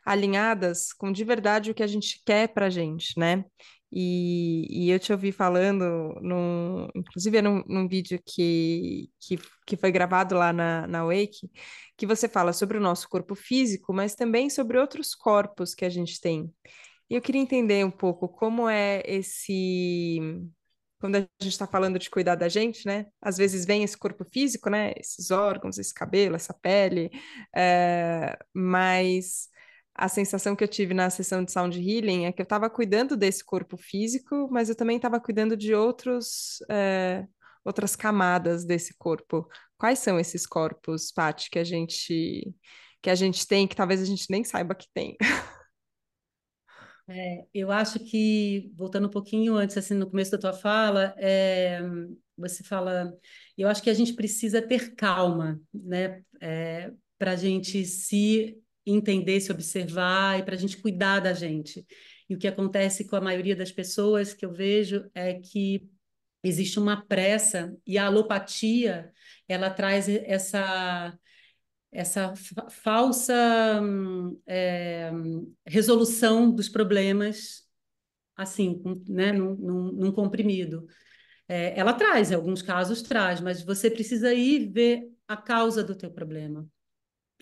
alinhadas 0.05 0.93
com 0.93 1.12
de 1.12 1.23
verdade 1.23 1.69
o 1.71 1.75
que 1.75 1.83
a 1.83 1.88
gente 1.88 2.21
quer 2.25 2.47
para 2.49 2.67
a 2.67 2.69
gente, 2.69 3.19
né? 3.19 3.45
E, 3.91 4.67
e, 4.69 4.91
eu 4.91 5.00
te 5.00 5.13
ouvi 5.13 5.32
falando, 5.32 6.19
no, 6.21 6.89
inclusive 6.93 7.41
num, 7.41 7.63
num 7.65 7.88
vídeo 7.88 8.21
que, 8.26 9.10
que, 9.19 9.39
que, 9.65 9.78
foi 9.78 9.91
gravado 9.91 10.36
lá 10.36 10.52
na, 10.52 10.86
na 10.88 11.06
Wake, 11.06 11.50
que 11.95 12.06
você 12.06 12.28
fala 12.28 12.52
sobre 12.52 12.78
o 12.78 12.82
nosso 12.82 13.08
corpo 13.08 13.34
físico, 13.34 13.93
mas 13.93 14.13
também 14.13 14.50
sobre 14.50 14.78
outros 14.78 15.15
corpos 15.15 15.73
que 15.73 15.86
a 15.86 15.89
gente 15.89 16.19
tem. 16.19 16.52
E 17.10 17.15
eu 17.15 17.21
queria 17.21 17.41
entender 17.41 17.86
um 17.86 17.91
pouco 17.91 18.28
como 18.28 18.67
é 18.67 19.02
esse. 19.06 20.19
Quando 21.00 21.15
a 21.15 21.19
gente 21.19 21.54
está 21.54 21.67
falando 21.67 21.97
de 22.00 22.10
cuidar 22.10 22.36
da 22.36 22.50
gente, 22.50 22.86
né? 22.86 23.06
Às 23.21 23.38
vezes 23.38 23.65
vem 23.65 23.84
esse 23.84 23.97
corpo 23.97 24.26
físico, 24.26 24.69
né? 24.69 24.93
Esses 24.97 25.32
órgãos, 25.32 25.78
esse 25.78 25.93
cabelo, 25.93 26.36
essa 26.36 26.54
pele, 26.54 27.10
é, 27.56 28.38
mas 28.54 29.47
a 29.97 30.07
sensação 30.07 30.55
que 30.55 30.63
eu 30.63 30.67
tive 30.67 30.93
na 30.93 31.10
sessão 31.10 31.43
de 31.43 31.51
sound 31.51 31.77
healing 31.79 32.25
é 32.25 32.31
que 32.31 32.41
eu 32.41 32.43
estava 32.43 32.69
cuidando 32.69 33.17
desse 33.17 33.43
corpo 33.43 33.75
físico, 33.75 34.47
mas 34.51 34.69
eu 34.69 34.75
também 34.75 34.97
estava 34.97 35.19
cuidando 35.19 35.57
de 35.57 35.73
outros, 35.73 36.60
é, 36.69 37.25
outras 37.65 37.95
camadas 37.95 38.63
desse 38.63 38.95
corpo. 38.95 39.49
Quais 39.77 39.99
são 39.99 40.19
esses 40.19 40.45
corpos, 40.45 41.12
Paty, 41.12 41.49
que 41.49 41.60
a 41.60 41.63
gente 41.63 42.53
que 43.01 43.10
a 43.10 43.15
gente 43.15 43.47
tem 43.47 43.67
que 43.67 43.75
talvez 43.75 44.01
a 44.01 44.05
gente 44.05 44.25
nem 44.29 44.43
saiba 44.43 44.75
que 44.75 44.88
tem? 44.93 45.17
É, 47.10 47.45
eu 47.53 47.71
acho 47.71 47.99
que 47.99 48.69
voltando 48.75 49.07
um 49.07 49.10
pouquinho 49.10 49.55
antes, 49.55 49.77
assim, 49.77 49.93
no 49.93 50.10
começo 50.10 50.29
da 50.31 50.38
tua 50.38 50.51
fala, 50.51 51.15
é, 51.17 51.79
você 52.38 52.65
fala, 52.65 53.13
eu 53.57 53.69
acho 53.69 53.81
que 53.81 53.89
a 53.89 53.93
gente 53.93 54.12
precisa 54.13 54.62
ter 54.62 54.93
calma, 54.93 55.57
né, 55.73 56.21
é, 56.41 56.91
para 57.17 57.31
a 57.31 57.36
gente 57.38 57.86
se 57.86 58.62
entender, 58.91 59.39
se 59.41 59.52
observar 59.52 60.39
e 60.39 60.43
para 60.43 60.56
a 60.56 60.58
gente 60.58 60.78
cuidar 60.78 61.19
da 61.19 61.34
gente. 61.34 61.86
E 62.30 62.36
o 62.36 62.38
que 62.38 62.47
acontece 62.47 63.08
com 63.08 63.15
a 63.15 63.21
maioria 63.21 63.56
das 63.56 63.71
pessoas 63.71 64.34
que 64.34 64.45
eu 64.45 64.52
vejo 64.52 65.10
é 65.13 65.36
que 65.36 65.89
existe 66.43 66.80
uma 66.80 67.06
pressa 67.06 67.76
e 67.86 67.97
a 67.97 68.06
alopatia 68.06 69.12
ela 69.47 69.69
traz 69.69 70.08
essa 70.10 71.17
essa 71.91 72.34
falsa 72.69 73.34
é, 74.45 75.10
resolução 75.65 76.52
dos 76.52 76.69
problemas 76.69 77.67
assim, 78.36 78.82
né, 79.08 79.32
num, 79.32 79.56
num, 79.56 79.91
num 79.93 80.12
comprimido. 80.12 80.86
É, 81.47 81.78
ela 81.80 81.93
traz, 81.93 82.32
em 82.32 82.36
alguns 82.36 82.62
casos 82.62 83.02
traz, 83.02 83.41
mas 83.41 83.63
você 83.63 83.89
precisa 83.89 84.34
ir 84.34 84.71
ver 84.71 85.10
a 85.28 85.36
causa 85.36 85.84
do 85.84 85.95
teu 85.95 86.12
problema. 86.12 86.67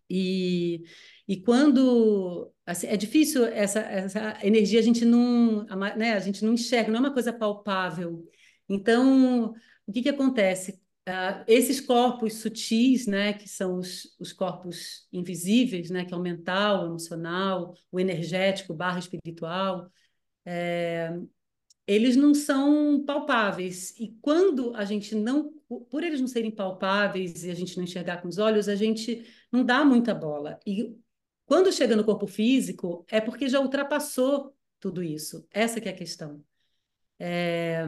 E, 0.10 0.84
e 1.28 1.38
quando 1.42 2.52
assim, 2.66 2.88
é 2.88 2.98
difícil 2.98 3.46
essa, 3.46 3.80
essa 3.80 4.38
energia 4.44 4.80
a 4.80 4.84
gente 4.84 5.04
não 5.06 5.66
né, 5.98 6.14
a 6.14 6.20
gente 6.20 6.44
não 6.44 6.54
enxerga, 6.54 6.92
não 6.92 6.98
é 6.98 7.02
uma 7.02 7.14
coisa 7.14 7.34
palpável. 7.34 8.28
Então, 8.70 9.54
o 9.88 9.92
que, 9.92 10.02
que 10.04 10.10
acontece? 10.10 10.80
Uh, 11.08 11.44
esses 11.48 11.80
corpos 11.80 12.36
sutis, 12.36 13.06
né, 13.06 13.34
que 13.34 13.48
são 13.48 13.78
os, 13.78 14.16
os 14.20 14.34
corpos 14.34 15.08
invisíveis, 15.14 15.92
né, 15.92 16.04
que 16.04 16.14
é 16.14 16.18
o 16.18 16.20
mental, 16.22 16.84
o 16.84 16.86
emocional, 16.88 17.76
o 17.92 18.00
energético, 18.00 18.74
barra 18.74 18.98
espiritual, 19.00 19.92
é, 20.46 21.16
eles 21.88 22.16
não 22.16 22.34
são 22.34 23.04
palpáveis. 23.06 23.92
E 24.00 24.16
quando 24.22 24.76
a 24.76 24.86
gente 24.86 25.14
não, 25.16 25.52
por 25.90 26.04
eles 26.04 26.20
não 26.20 26.28
serem 26.28 26.52
palpáveis 26.52 27.44
e 27.44 27.52
a 27.52 27.54
gente 27.56 27.78
não 27.78 27.84
enxergar 27.84 28.22
com 28.22 28.28
os 28.28 28.38
olhos, 28.38 28.68
a 28.68 28.76
gente 28.76 29.24
não 29.56 29.64
dá 29.64 29.86
muita 29.86 30.14
bola. 30.14 30.60
E 30.66 30.96
quando 31.46 31.72
chega 31.72 31.96
no 31.96 32.04
corpo 32.04 32.28
físico, 32.28 33.06
é 33.10 33.22
porque 33.22 33.48
já 33.48 33.60
ultrapassou 33.60 34.56
tudo 34.80 35.02
isso. 35.02 35.48
Essa 35.52 35.80
que 35.80 35.88
é 35.88 35.92
a 35.92 35.96
questão. 35.96 36.44
É, 37.18 37.86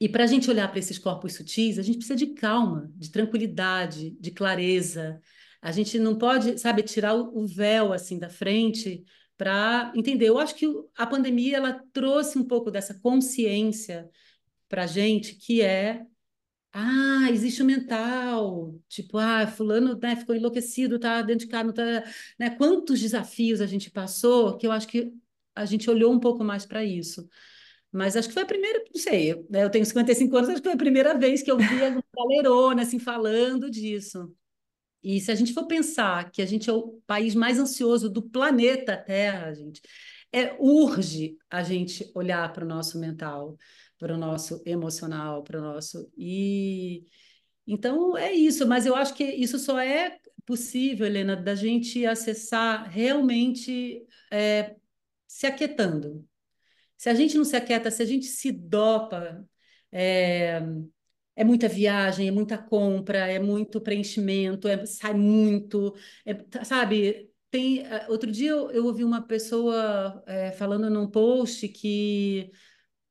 e 0.00 0.08
para 0.08 0.24
a 0.24 0.26
gente 0.26 0.50
olhar 0.50 0.68
para 0.68 0.78
esses 0.78 0.98
corpos 0.98 1.34
sutis, 1.34 1.78
a 1.78 1.82
gente 1.82 1.98
precisa 1.98 2.16
de 2.16 2.28
calma, 2.28 2.90
de 2.96 3.10
tranquilidade, 3.10 4.10
de 4.10 4.30
clareza. 4.30 5.20
A 5.62 5.70
gente 5.70 5.98
não 5.98 6.16
pode, 6.16 6.58
sabe, 6.58 6.82
tirar 6.82 7.14
o 7.14 7.46
véu 7.46 7.92
assim 7.92 8.18
da 8.18 8.28
frente 8.28 9.04
para 9.36 9.92
entender. 9.94 10.28
Eu 10.28 10.38
acho 10.38 10.54
que 10.54 10.66
a 10.96 11.06
pandemia 11.06 11.56
ela 11.56 11.82
trouxe 11.92 12.38
um 12.38 12.44
pouco 12.44 12.70
dessa 12.70 12.94
consciência 12.94 14.08
para 14.68 14.84
a 14.84 14.86
gente, 14.86 15.36
que 15.36 15.62
é 15.62 16.04
ah, 16.74 17.28
existe 17.30 17.62
o 17.62 17.64
mental, 17.64 18.74
tipo, 18.88 19.16
ah, 19.16 19.46
fulano 19.46 19.96
né, 19.96 20.16
ficou 20.16 20.34
enlouquecido, 20.34 20.98
tá 20.98 21.22
dentro 21.22 21.46
de 21.46 21.52
casa, 21.52 21.72
tá, 21.72 21.84
né? 22.36 22.50
Quantos 22.50 23.00
desafios 23.00 23.60
a 23.60 23.66
gente 23.66 23.90
passou 23.92 24.56
que 24.58 24.66
eu 24.66 24.72
acho 24.72 24.88
que 24.88 25.12
a 25.54 25.64
gente 25.64 25.88
olhou 25.88 26.12
um 26.12 26.18
pouco 26.18 26.42
mais 26.42 26.66
para 26.66 26.84
isso. 26.84 27.28
Mas 27.92 28.16
acho 28.16 28.26
que 28.28 28.34
foi 28.34 28.42
a 28.42 28.46
primeira, 28.46 28.84
não 28.92 29.00
sei, 29.00 29.34
né, 29.48 29.62
eu 29.62 29.70
tenho 29.70 29.86
55 29.86 30.36
anos, 30.36 30.48
acho 30.50 30.60
que 30.60 30.68
foi 30.68 30.74
a 30.74 30.76
primeira 30.76 31.16
vez 31.16 31.42
que 31.42 31.50
eu 31.50 31.56
vi 31.58 31.64
a 31.64 31.90
galerona, 32.16 32.82
assim, 32.82 32.98
falando 32.98 33.70
disso. 33.70 34.34
E 35.02 35.20
se 35.20 35.30
a 35.30 35.34
gente 35.36 35.52
for 35.54 35.66
pensar 35.66 36.30
que 36.32 36.42
a 36.42 36.46
gente 36.46 36.68
é 36.68 36.72
o 36.72 37.00
país 37.06 37.34
mais 37.36 37.58
ansioso 37.58 38.10
do 38.10 38.22
planeta 38.22 38.96
Terra, 38.96 39.54
gente, 39.54 39.80
é 40.32 40.56
urge 40.58 41.38
a 41.48 41.62
gente 41.62 42.10
olhar 42.14 42.52
para 42.52 42.64
o 42.64 42.68
nosso 42.68 42.98
mental, 42.98 43.56
para 43.98 44.14
o 44.14 44.18
nosso 44.18 44.62
emocional, 44.66 45.42
para 45.42 45.58
o 45.58 45.62
nosso 45.62 46.10
e 46.16 47.04
então 47.66 48.16
é 48.16 48.32
isso. 48.32 48.66
Mas 48.66 48.86
eu 48.86 48.94
acho 48.94 49.14
que 49.14 49.24
isso 49.24 49.58
só 49.58 49.78
é 49.80 50.18
possível, 50.46 51.06
Helena, 51.06 51.36
da 51.36 51.54
gente 51.54 52.04
acessar 52.06 52.88
realmente 52.90 54.06
é, 54.30 54.76
se 55.26 55.46
aquietando, 55.46 56.26
se 56.96 57.08
a 57.08 57.14
gente 57.14 57.36
não 57.36 57.44
se 57.44 57.56
aquieta, 57.56 57.90
se 57.90 58.02
a 58.02 58.06
gente 58.06 58.26
se 58.26 58.52
dopa, 58.52 59.46
é, 59.92 60.62
é 61.36 61.44
muita 61.44 61.68
viagem, 61.68 62.28
é 62.28 62.30
muita 62.30 62.58
compra, 62.58 63.18
é 63.28 63.38
muito 63.38 63.80
preenchimento, 63.80 64.68
é, 64.68 64.84
sai 64.86 65.14
muito, 65.14 65.94
é, 66.24 66.64
sabe? 66.64 67.30
Tem, 67.50 67.80
é, 67.86 68.06
outro 68.08 68.30
dia 68.30 68.50
eu, 68.50 68.70
eu 68.70 68.86
ouvi 68.86 69.04
uma 69.04 69.22
pessoa 69.26 70.22
é, 70.26 70.52
falando 70.52 70.90
num 70.90 71.08
post 71.10 71.68
que 71.68 72.50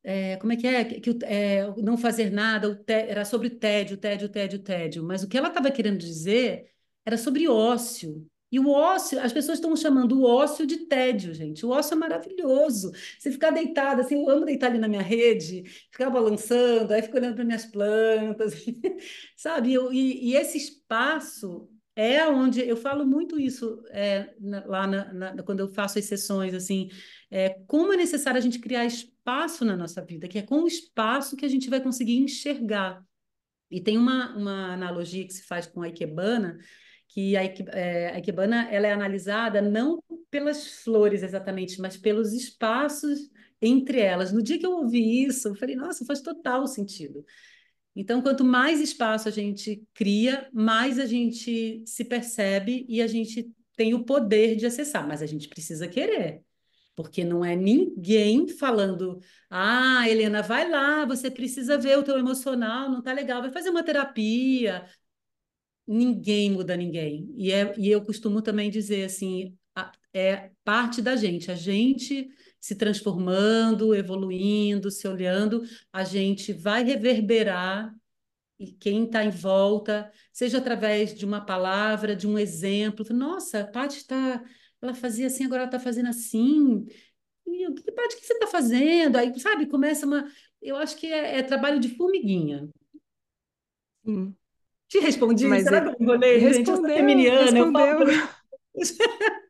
é, 0.03 0.37
como 0.37 0.51
é 0.53 0.57
que 0.57 0.67
é? 0.67 0.83
Que, 0.85 1.17
é, 1.23 1.73
não 1.77 1.97
fazer 1.97 2.29
nada, 2.31 2.83
era 2.87 3.23
sobre 3.25 3.49
tédio, 3.49 3.97
tédio, 3.97 4.29
tédio, 4.29 4.59
tédio. 4.59 5.03
Mas 5.03 5.23
o 5.23 5.27
que 5.27 5.37
ela 5.37 5.47
estava 5.47 5.71
querendo 5.71 5.97
dizer 5.97 6.69
era 7.05 7.17
sobre 7.17 7.47
ócio. 7.47 8.27
E 8.53 8.59
o 8.59 8.69
ócio, 8.69 9.19
as 9.19 9.33
pessoas 9.33 9.57
estão 9.57 9.75
chamando 9.75 10.19
o 10.19 10.25
ócio 10.25 10.67
de 10.67 10.85
tédio, 10.85 11.33
gente. 11.33 11.65
O 11.65 11.69
ócio 11.71 11.95
é 11.95 11.97
maravilhoso. 11.97 12.91
Você 13.17 13.31
ficar 13.31 13.49
deitado, 13.49 14.01
assim, 14.01 14.15
eu 14.15 14.29
amo 14.29 14.45
deitar 14.45 14.67
ali 14.67 14.77
na 14.77 14.87
minha 14.87 15.01
rede, 15.01 15.63
ficar 15.91 16.11
balançando, 16.11 16.93
aí 16.93 17.01
fico 17.01 17.17
olhando 17.17 17.33
para 17.33 17.43
minhas 17.43 17.65
plantas, 17.65 18.53
sabe? 19.35 19.73
E, 19.91 20.29
e, 20.29 20.35
esse 20.35 20.59
espaço 20.59 21.67
é 21.95 22.27
onde 22.27 22.61
eu 22.67 22.75
falo 22.75 23.05
muito 23.05 23.39
isso 23.39 23.83
é, 23.91 24.33
na, 24.39 24.65
lá 24.65 24.87
na, 24.87 25.13
na, 25.13 25.43
quando 25.43 25.59
eu 25.59 25.67
faço 25.67 25.99
as 25.99 26.05
sessões, 26.05 26.53
assim, 26.53 26.89
é, 27.29 27.49
como 27.67 27.93
é 27.93 27.97
necessário 27.97 28.37
a 28.37 28.41
gente 28.41 28.59
criar 28.59 28.85
espaço 28.85 29.63
na 29.63 29.77
nossa 29.77 30.03
vida, 30.03 30.27
que 30.27 30.39
é 30.39 30.41
com 30.41 30.63
o 30.63 30.67
espaço 30.67 31.35
que 31.35 31.45
a 31.45 31.49
gente 31.49 31.69
vai 31.69 31.81
conseguir 31.81 32.17
enxergar. 32.17 33.03
E 33.69 33.81
tem 33.81 33.97
uma, 33.97 34.35
uma 34.35 34.73
analogia 34.73 35.25
que 35.25 35.33
se 35.33 35.43
faz 35.43 35.65
com 35.67 35.81
a 35.81 35.87
Ikebana, 35.87 36.57
que 37.07 37.37
a, 37.37 37.43
é, 37.43 38.13
a 38.13 38.17
Ikebana 38.17 38.67
ela 38.71 38.87
é 38.87 38.91
analisada 38.91 39.61
não 39.61 40.03
pelas 40.31 40.83
flores 40.83 41.21
exatamente, 41.21 41.79
mas 41.79 41.95
pelos 41.95 42.33
espaços 42.33 43.29
entre 43.61 43.99
elas. 43.99 44.33
No 44.33 44.43
dia 44.43 44.59
que 44.59 44.65
eu 44.65 44.71
ouvi 44.71 45.23
isso, 45.23 45.47
eu 45.47 45.55
falei, 45.55 45.75
nossa, 45.75 46.05
faz 46.05 46.21
total 46.21 46.67
sentido. 46.67 47.23
Então, 47.95 48.21
quanto 48.21 48.43
mais 48.43 48.79
espaço 48.79 49.27
a 49.27 49.31
gente 49.31 49.83
cria, 49.93 50.49
mais 50.51 50.97
a 50.97 51.05
gente 51.05 51.83
se 51.85 52.03
percebe 52.03 52.85
e 52.89 53.01
a 53.01 53.07
gente 53.07 53.51
tem 53.75 53.93
o 53.93 54.03
poder 54.03 54.55
de 54.55 54.65
acessar, 54.65 55.07
mas 55.07 55.21
a 55.21 55.25
gente 55.25 55.47
precisa 55.47 55.87
querer. 55.87 56.41
Porque 56.95 57.23
não 57.23 57.43
é 57.43 57.55
ninguém 57.55 58.47
falando, 58.47 59.19
ah, 59.49 60.07
Helena, 60.07 60.41
vai 60.41 60.69
lá, 60.69 61.05
você 61.05 61.29
precisa 61.29 61.77
ver 61.77 61.97
o 61.97 62.03
teu 62.03 62.17
emocional, 62.17 62.89
não 62.89 63.01
tá 63.01 63.11
legal, 63.13 63.41
vai 63.41 63.51
fazer 63.51 63.69
uma 63.69 63.83
terapia, 63.83 64.87
ninguém 65.87 66.51
muda 66.51 66.75
ninguém. 66.75 67.31
E, 67.35 67.51
é, 67.51 67.73
e 67.77 67.89
eu 67.89 68.03
costumo 68.03 68.41
também 68.41 68.69
dizer 68.69 69.05
assim, 69.05 69.57
é 70.13 70.51
parte 70.63 71.01
da 71.01 71.15
gente, 71.15 71.51
a 71.51 71.55
gente 71.55 72.29
se 72.63 72.75
transformando, 72.75 73.93
evoluindo, 73.93 74.89
se 74.89 75.05
olhando, 75.05 75.63
a 75.91 76.05
gente 76.05 76.53
vai 76.53 76.81
reverberar 76.81 77.93
e 78.57 78.71
quem 78.71 79.03
está 79.03 79.21
em 79.21 79.29
volta, 79.29 80.09
seja 80.31 80.59
através 80.59 81.13
de 81.13 81.25
uma 81.25 81.45
palavra, 81.45 82.15
de 82.15 82.25
um 82.25 82.39
exemplo. 82.39 83.05
Nossa, 83.13 83.59
a 83.59 83.67
Paty 83.67 83.97
está, 83.97 84.41
ela 84.81 84.93
fazia 84.93 85.27
assim, 85.27 85.43
agora 85.43 85.63
ela 85.63 85.67
está 85.67 85.77
fazendo 85.77 86.07
assim. 86.07 86.85
E 87.45 87.67
o 87.67 87.73
que, 87.73 87.91
Paty, 87.91 88.15
o 88.15 88.19
que 88.19 88.25
você 88.25 88.33
está 88.33 88.47
fazendo? 88.47 89.17
Aí, 89.17 89.37
sabe, 89.41 89.65
começa 89.65 90.05
uma. 90.05 90.25
Eu 90.61 90.77
acho 90.77 90.95
que 90.95 91.07
é, 91.07 91.39
é 91.39 91.43
trabalho 91.43 91.81
de 91.81 91.89
formiguinha. 91.97 92.69
Sim. 94.05 94.33
Te 94.87 94.99
respondi? 94.99 95.47
Mas 95.47 95.63
Será 95.63 95.79
é... 95.79 95.81
que 95.81 95.87
eu 95.89 95.95
enrolei, 95.99 96.39
gente? 96.39 96.69
Eu 96.69 96.77
sou 96.77 96.85
feminiana, 96.85 97.59
eu 97.59 97.71
falo... 97.73 98.05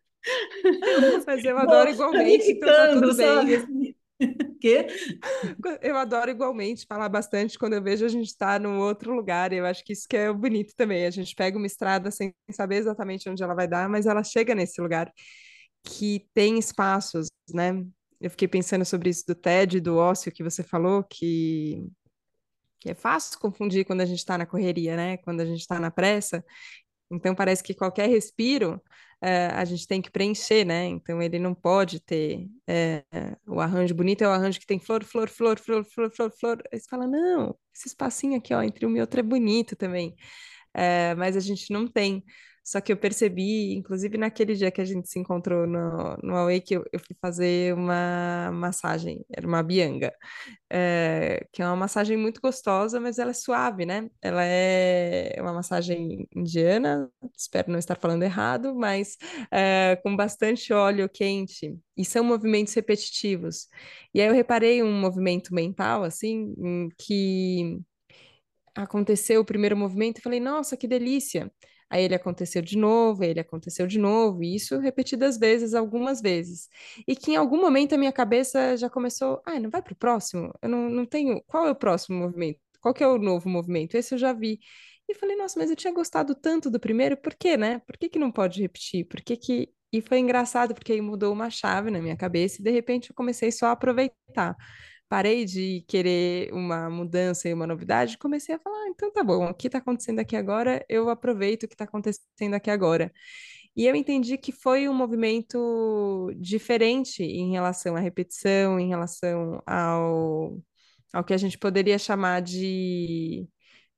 Mas 1.26 1.44
eu 1.44 1.58
adoro 1.58 1.90
igualmente, 1.90 2.52
então 2.52 2.70
tá 2.70 2.94
tudo 2.94 3.16
bem. 3.16 3.96
Quê? 4.62 4.88
Eu 5.82 5.98
adoro 5.98 6.32
igualmente 6.32 6.86
falar 6.86 7.10
bastante 7.10 7.58
quando 7.60 7.74
eu 7.74 7.84
vejo 7.84 8.06
a 8.06 8.10
gente 8.10 8.28
estar 8.28 8.54
tá 8.54 8.60
num 8.60 8.80
outro 8.80 9.14
lugar. 9.14 9.52
Eu 9.52 9.66
acho 9.66 9.84
que 9.84 9.94
isso 9.94 10.08
que 10.08 10.16
é 10.16 10.32
bonito 10.32 10.74
também. 10.76 11.06
A 11.06 11.10
gente 11.10 11.36
pega 11.36 11.58
uma 11.58 11.68
estrada 11.68 12.10
sem 12.12 12.34
saber 12.52 12.78
exatamente 12.78 13.30
onde 13.30 13.44
ela 13.44 13.54
vai 13.54 13.68
dar, 13.68 13.90
mas 13.90 14.06
ela 14.06 14.24
chega 14.24 14.56
nesse 14.56 14.82
lugar 14.82 15.12
que 15.84 16.26
tem 16.34 16.58
espaços, 16.58 17.28
né? 17.54 17.84
Eu 18.22 18.30
fiquei 18.30 18.48
pensando 18.48 18.86
sobre 18.86 19.10
isso 19.10 19.26
do 19.28 19.36
TED, 19.36 19.82
do 19.82 19.98
ócio 19.98 20.32
que 20.32 20.44
você 20.44 20.64
falou, 20.64 21.04
que 21.04 21.86
que 22.80 22.90
é 22.90 22.94
fácil 22.94 23.40
confundir 23.40 23.86
quando 23.86 24.02
a 24.02 24.06
gente 24.06 24.20
está 24.20 24.38
na 24.38 24.46
correria, 24.46 24.98
né? 24.98 25.16
Quando 25.18 25.40
a 25.40 25.46
gente 25.46 25.62
está 25.62 25.80
na 25.80 25.90
pressa. 25.90 26.44
Então 27.10 27.34
parece 27.34 27.64
que 27.64 27.74
qualquer 27.74 28.10
respiro 28.10 28.82
é, 29.24 29.48
a 29.48 29.66
gente 29.66 29.88
tem 29.88 30.02
que 30.02 30.12
preencher, 30.12 30.66
né? 30.66 30.86
Então 30.88 31.22
ele 31.22 31.40
não 31.40 31.56
pode 31.56 32.00
ter 32.02 32.50
é, 32.68 33.04
o 33.48 33.60
arranjo 33.62 33.96
bonito 33.96 34.24
é 34.24 34.28
o 34.28 34.32
arranjo 34.32 34.60
que 34.60 34.66
tem 34.68 34.80
flor, 34.80 35.04
flor, 35.04 35.30
flor, 35.30 35.60
flor, 35.60 35.86
flor, 35.86 36.12
flor, 36.12 36.32
flor. 36.40 36.64
Aí 36.74 36.80
você 36.80 36.88
fala, 36.90 37.08
não, 37.08 37.58
esse 37.76 37.88
espacinho 37.90 38.38
aqui, 38.38 38.54
ó, 38.54 38.62
entre 38.62 38.86
um 38.86 38.96
e 38.98 39.02
outro 39.02 39.20
é 39.20 39.24
bonito 39.24 39.76
também. 39.76 40.16
É, 40.74 41.16
mas 41.16 41.38
a 41.38 41.40
gente 41.40 41.72
não 41.72 41.88
tem. 41.88 42.24
Só 42.63 42.80
que 42.80 42.91
eu 42.91 42.97
percebi, 42.97 43.73
inclusive 43.73 44.17
naquele 44.17 44.56
dia 44.56 44.71
que 44.71 44.80
a 44.80 44.86
gente 44.86 45.10
se 45.10 45.19
encontrou 45.19 45.67
no, 45.67 46.15
no 46.23 46.36
Away, 46.38 46.62
que 46.62 46.76
eu, 46.76 46.86
eu 46.93 46.99
fui 46.99 47.15
fazer 47.21 47.73
uma 47.73 48.52
massagem, 48.54 49.26
era 49.30 49.45
uma 49.45 49.62
bianga, 49.62 50.13
é, 50.71 51.45
que 51.52 51.62
é 51.62 51.65
uma 51.65 51.76
massagem 51.76 52.15
muito 52.17 52.39
gostosa, 52.41 52.99
mas 52.99 53.19
ela 53.19 53.32
é 53.32 53.34
suave, 53.34 53.86
né? 53.86 54.10
Ela 54.21 54.43
é 54.45 55.36
uma 55.39 55.54
massagem 55.54 56.28
indiana, 56.36 57.10
espero 57.38 57.71
não 57.71 57.80
estar 57.80 57.95
falando 57.99 58.23
errado, 58.23 58.73
mas 58.76 59.17
é, 59.52 59.97
com 60.04 60.15
bastante 60.15 60.71
óleo 60.73 61.10
quente, 61.10 61.78
e 61.97 62.06
são 62.06 62.23
movimentos 62.23 62.73
repetitivos. 62.73 63.67
E 64.13 64.21
aí 64.21 64.28
eu 64.28 64.34
reparei 64.34 64.82
um 64.84 64.99
movimento 64.99 65.54
mental, 65.54 66.04
assim, 66.04 66.54
que 66.97 67.80
aconteceu 68.76 69.41
o 69.41 69.45
primeiro 69.45 69.78
movimento 69.78 70.19
e 70.19 70.21
falei, 70.21 70.39
nossa, 70.39 70.78
que 70.78 70.88
delícia. 70.88 71.52
Aí 71.89 72.04
ele 72.04 72.15
aconteceu 72.15 72.62
de 72.62 72.78
novo, 72.78 73.24
ele 73.24 73.39
aconteceu 73.39 73.86
de 73.88 74.00
novo, 74.00 74.43
e 74.43 74.56
isso 74.56 74.78
repetidas 74.80 75.38
vezes, 75.38 75.74
algumas 75.74 76.22
vezes. 76.22 76.69
E 77.08 77.15
que 77.15 77.32
em 77.32 77.36
algum 77.36 77.60
momento 77.62 77.93
a 77.93 77.98
minha 77.98 78.12
cabeça 78.12 78.76
já 78.78 78.89
começou, 78.89 79.41
ah, 79.46 79.60
não 79.60 79.69
vai 79.69 79.82
para 79.82 79.93
o 79.93 79.96
próximo? 79.96 80.54
Eu 80.62 80.69
não, 80.69 80.89
não 80.89 81.06
tenho. 81.06 81.41
Qual 81.43 81.67
é 81.67 81.72
o 81.72 81.76
próximo 81.76 82.17
movimento? 82.19 82.60
Qual 82.82 82.93
que 82.93 83.04
é 83.04 83.08
o 83.08 83.17
novo 83.17 83.48
movimento? 83.50 83.96
Esse 83.96 84.13
eu 84.15 84.17
já 84.17 84.34
vi. 84.34 84.60
E 85.08 85.13
falei, 85.15 85.36
nossa, 85.36 85.60
mas 85.60 85.69
eu 85.69 85.76
tinha 85.76 85.93
gostado 85.93 86.34
tanto 86.36 86.69
do 86.72 86.80
primeiro, 86.80 87.17
por 87.17 87.34
quê, 87.36 87.58
né? 87.58 87.80
Por 87.80 87.98
que 87.98 88.10
que 88.10 88.19
não 88.19 88.32
pode 88.32 88.62
repetir? 88.62 89.06
Por 89.06 89.22
que 89.22 89.36
que... 89.38 89.69
E 89.91 90.02
foi 90.02 90.17
engraçado, 90.19 90.74
porque 90.74 90.91
aí 90.93 91.02
mudou 91.02 91.32
uma 91.32 91.50
chave 91.52 91.91
na 91.91 92.02
minha 92.02 92.17
cabeça 92.17 92.60
e 92.60 92.63
de 92.63 92.72
repente 92.72 93.12
eu 93.12 93.15
comecei 93.15 93.52
só 93.52 93.67
a 93.67 93.72
aproveitar 93.74 94.58
parei 95.10 95.46
de 95.46 95.84
querer 95.88 96.52
uma 96.54 96.89
mudança 96.89 97.48
e 97.50 97.54
uma 97.54 97.68
novidade, 97.68 98.18
comecei 98.18 98.56
a 98.56 98.60
falar, 98.60 98.78
ah, 98.86 98.89
então 98.89 99.12
tá 99.12 99.24
bom, 99.24 99.50
o 99.50 99.54
que 99.54 99.68
está 99.68 99.80
acontecendo 99.80 100.20
aqui 100.20 100.36
agora, 100.36 100.86
eu 100.89 101.10
aproveito 101.10 101.63
o 101.63 101.68
que 101.68 101.76
está 101.76 101.86
acontecendo 101.86 102.54
aqui 102.56 102.70
agora. 102.72 103.12
E 103.76 103.86
eu 103.86 103.96
entendi 103.96 104.38
que 104.38 104.52
foi 104.52 104.88
um 104.88 104.94
movimento 104.94 106.32
diferente 106.38 107.24
em 107.24 107.52
relação 107.52 107.96
à 107.96 108.00
repetição, 108.00 108.80
em 108.80 108.88
relação 108.89 109.62
ao, 109.66 110.60
ao 111.13 111.24
que 111.24 111.34
a 111.34 111.38
gente 111.38 111.58
poderia 111.58 111.98
chamar 111.98 112.42
de 112.42 113.48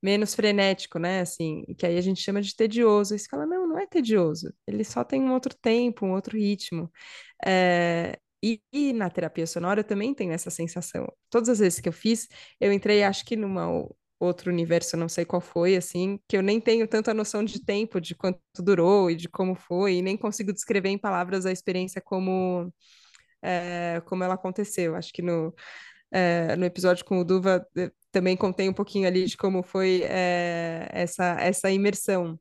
menos 0.02 0.34
frenético, 0.34 0.98
né? 0.98 1.20
Assim, 1.20 1.64
que 1.78 1.86
aí 1.86 1.98
a 1.98 2.00
gente 2.00 2.22
chama 2.22 2.40
de 2.42 2.54
tedioso. 2.56 3.14
E 3.14 3.18
você 3.18 3.28
fala, 3.28 3.46
não, 3.46 3.66
não 3.66 3.78
é 3.78 3.86
tedioso. 3.86 4.52
Ele 4.66 4.84
só 4.84 5.04
tem 5.04 5.20
um 5.22 5.32
outro 5.32 5.54
tempo, 5.60 6.06
um 6.06 6.12
outro 6.14 6.38
ritmo. 6.38 6.90
É, 7.44 8.18
e, 8.42 8.60
e, 8.72 8.92
na 8.92 9.10
terapia 9.10 9.46
sonora 9.46 9.80
eu 9.80 9.84
também 9.84 10.14
tenho 10.14 10.32
essa 10.32 10.50
sensação. 10.50 11.06
Todas 11.30 11.48
as 11.48 11.58
vezes 11.58 11.80
que 11.80 11.88
eu 11.88 11.92
fiz, 11.92 12.28
eu 12.60 12.72
entrei, 12.72 13.02
acho 13.02 13.24
que 13.24 13.36
numa 13.36 13.66
outro 14.18 14.50
universo, 14.50 14.96
não 14.96 15.08
sei 15.08 15.24
qual 15.24 15.40
foi, 15.40 15.76
assim, 15.76 16.18
que 16.28 16.36
eu 16.36 16.42
nem 16.42 16.60
tenho 16.60 16.88
tanta 16.88 17.12
noção 17.12 17.44
de 17.44 17.62
tempo, 17.64 18.00
de 18.00 18.14
quanto 18.14 18.40
durou 18.58 19.10
e 19.10 19.16
de 19.16 19.28
como 19.28 19.54
foi, 19.54 19.96
e 19.96 20.02
nem 20.02 20.16
consigo 20.16 20.52
descrever 20.52 20.88
em 20.88 20.98
palavras 20.98 21.44
a 21.46 21.52
experiência 21.52 22.00
como, 22.00 22.72
é, 23.42 24.00
como 24.06 24.24
ela 24.24 24.34
aconteceu. 24.34 24.94
Acho 24.96 25.12
que 25.12 25.22
no, 25.22 25.54
é, 26.10 26.56
no 26.56 26.64
episódio 26.64 27.04
com 27.04 27.18
o 27.20 27.24
Duva 27.24 27.66
também 28.10 28.36
contei 28.36 28.68
um 28.68 28.72
pouquinho 28.72 29.06
ali 29.06 29.26
de 29.26 29.36
como 29.36 29.62
foi 29.62 30.02
é, 30.04 30.88
essa, 30.92 31.36
essa 31.40 31.70
imersão. 31.70 32.38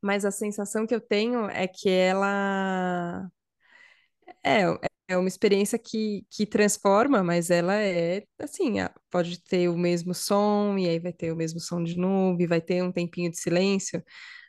Mas 0.00 0.24
a 0.24 0.30
sensação 0.30 0.86
que 0.86 0.94
eu 0.94 1.00
tenho 1.00 1.48
é 1.50 1.66
que 1.66 1.88
ela 1.88 3.26
é, 4.44 4.62
é 5.08 5.16
uma 5.18 5.28
experiência 5.28 5.78
que, 5.78 6.26
que 6.30 6.46
transforma, 6.46 7.22
mas 7.22 7.50
ela 7.50 7.74
é 7.76 8.24
assim, 8.40 8.74
pode 9.10 9.42
ter 9.42 9.68
o 9.68 9.76
mesmo 9.76 10.14
som, 10.14 10.76
e 10.78 10.88
aí 10.88 10.98
vai 10.98 11.12
ter 11.12 11.32
o 11.32 11.36
mesmo 11.36 11.60
som 11.60 11.82
de 11.82 11.96
e 12.40 12.46
vai 12.46 12.60
ter 12.60 12.82
um 12.82 12.92
tempinho 12.92 13.30
de 13.30 13.38
silêncio. 13.38 14.02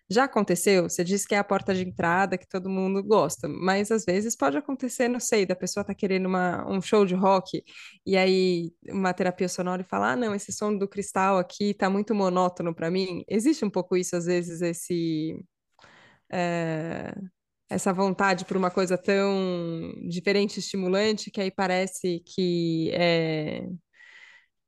Já 0.10 0.26
aconteceu? 0.26 0.84
Você 0.84 1.04
disse 1.04 1.28
que 1.28 1.34
é 1.36 1.40
a 1.40 1.44
porta 1.44 1.74
de 1.74 1.84
entrada 1.84 2.38
que 2.38 2.48
todo 2.48 2.70
mundo 2.70 3.04
gosta, 3.04 3.48
mas 3.48 3.92
às 3.92 4.06
vezes 4.06 4.36
pode 4.36 4.56
acontecer, 4.58 5.08
não 5.10 5.20
sei, 5.20 5.46
da 5.48 5.56
pessoa 5.56 5.84
tá 5.84 5.96
querendo 5.96 6.28
uma, 6.28 6.68
um 6.70 6.80
show 6.82 7.06
de 7.06 7.16
rock 7.16 7.64
e 8.06 8.16
aí 8.18 8.72
uma 8.90 9.14
terapia 9.14 9.50
sonora 9.50 9.82
e 9.82 9.86
falar: 9.86 10.14
ah, 10.14 10.16
não, 10.16 10.36
esse 10.36 10.52
som 10.54 10.78
do 10.78 10.88
cristal 10.88 11.38
aqui 11.40 11.74
tá 11.74 11.90
muito 11.90 12.14
monótono 12.16 12.74
para 12.76 12.92
mim. 12.92 13.24
Existe 13.28 13.66
um 13.66 13.70
pouco 13.70 13.98
isso, 13.98 14.16
às 14.16 14.26
vezes, 14.26 14.62
esse. 14.62 15.36
É 16.32 17.14
essa 17.70 17.94
vontade 17.94 18.46
por 18.46 18.58
uma 18.58 18.72
coisa 18.72 18.98
tão 18.98 19.94
diferente, 20.08 20.60
estimulante, 20.60 21.32
que 21.32 21.42
aí 21.42 21.52
parece 21.52 22.22
que 22.26 22.92
é 22.94 23.68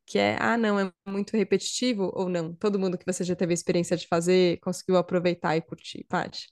que 0.07 0.17
é, 0.17 0.37
ah, 0.39 0.57
não, 0.57 0.79
é 0.79 0.89
muito 1.05 1.35
repetitivo 1.35 2.09
ou 2.15 2.29
não? 2.29 2.53
Todo 2.53 2.79
mundo 2.79 2.97
que 2.97 3.05
você 3.05 3.25
já 3.25 3.35
teve 3.35 3.51
a 3.51 3.53
experiência 3.53 3.97
de 3.97 4.07
fazer 4.07 4.57
conseguiu 4.61 4.95
aproveitar 4.95 5.57
e 5.57 5.61
curtir, 5.61 6.05
Paty? 6.07 6.47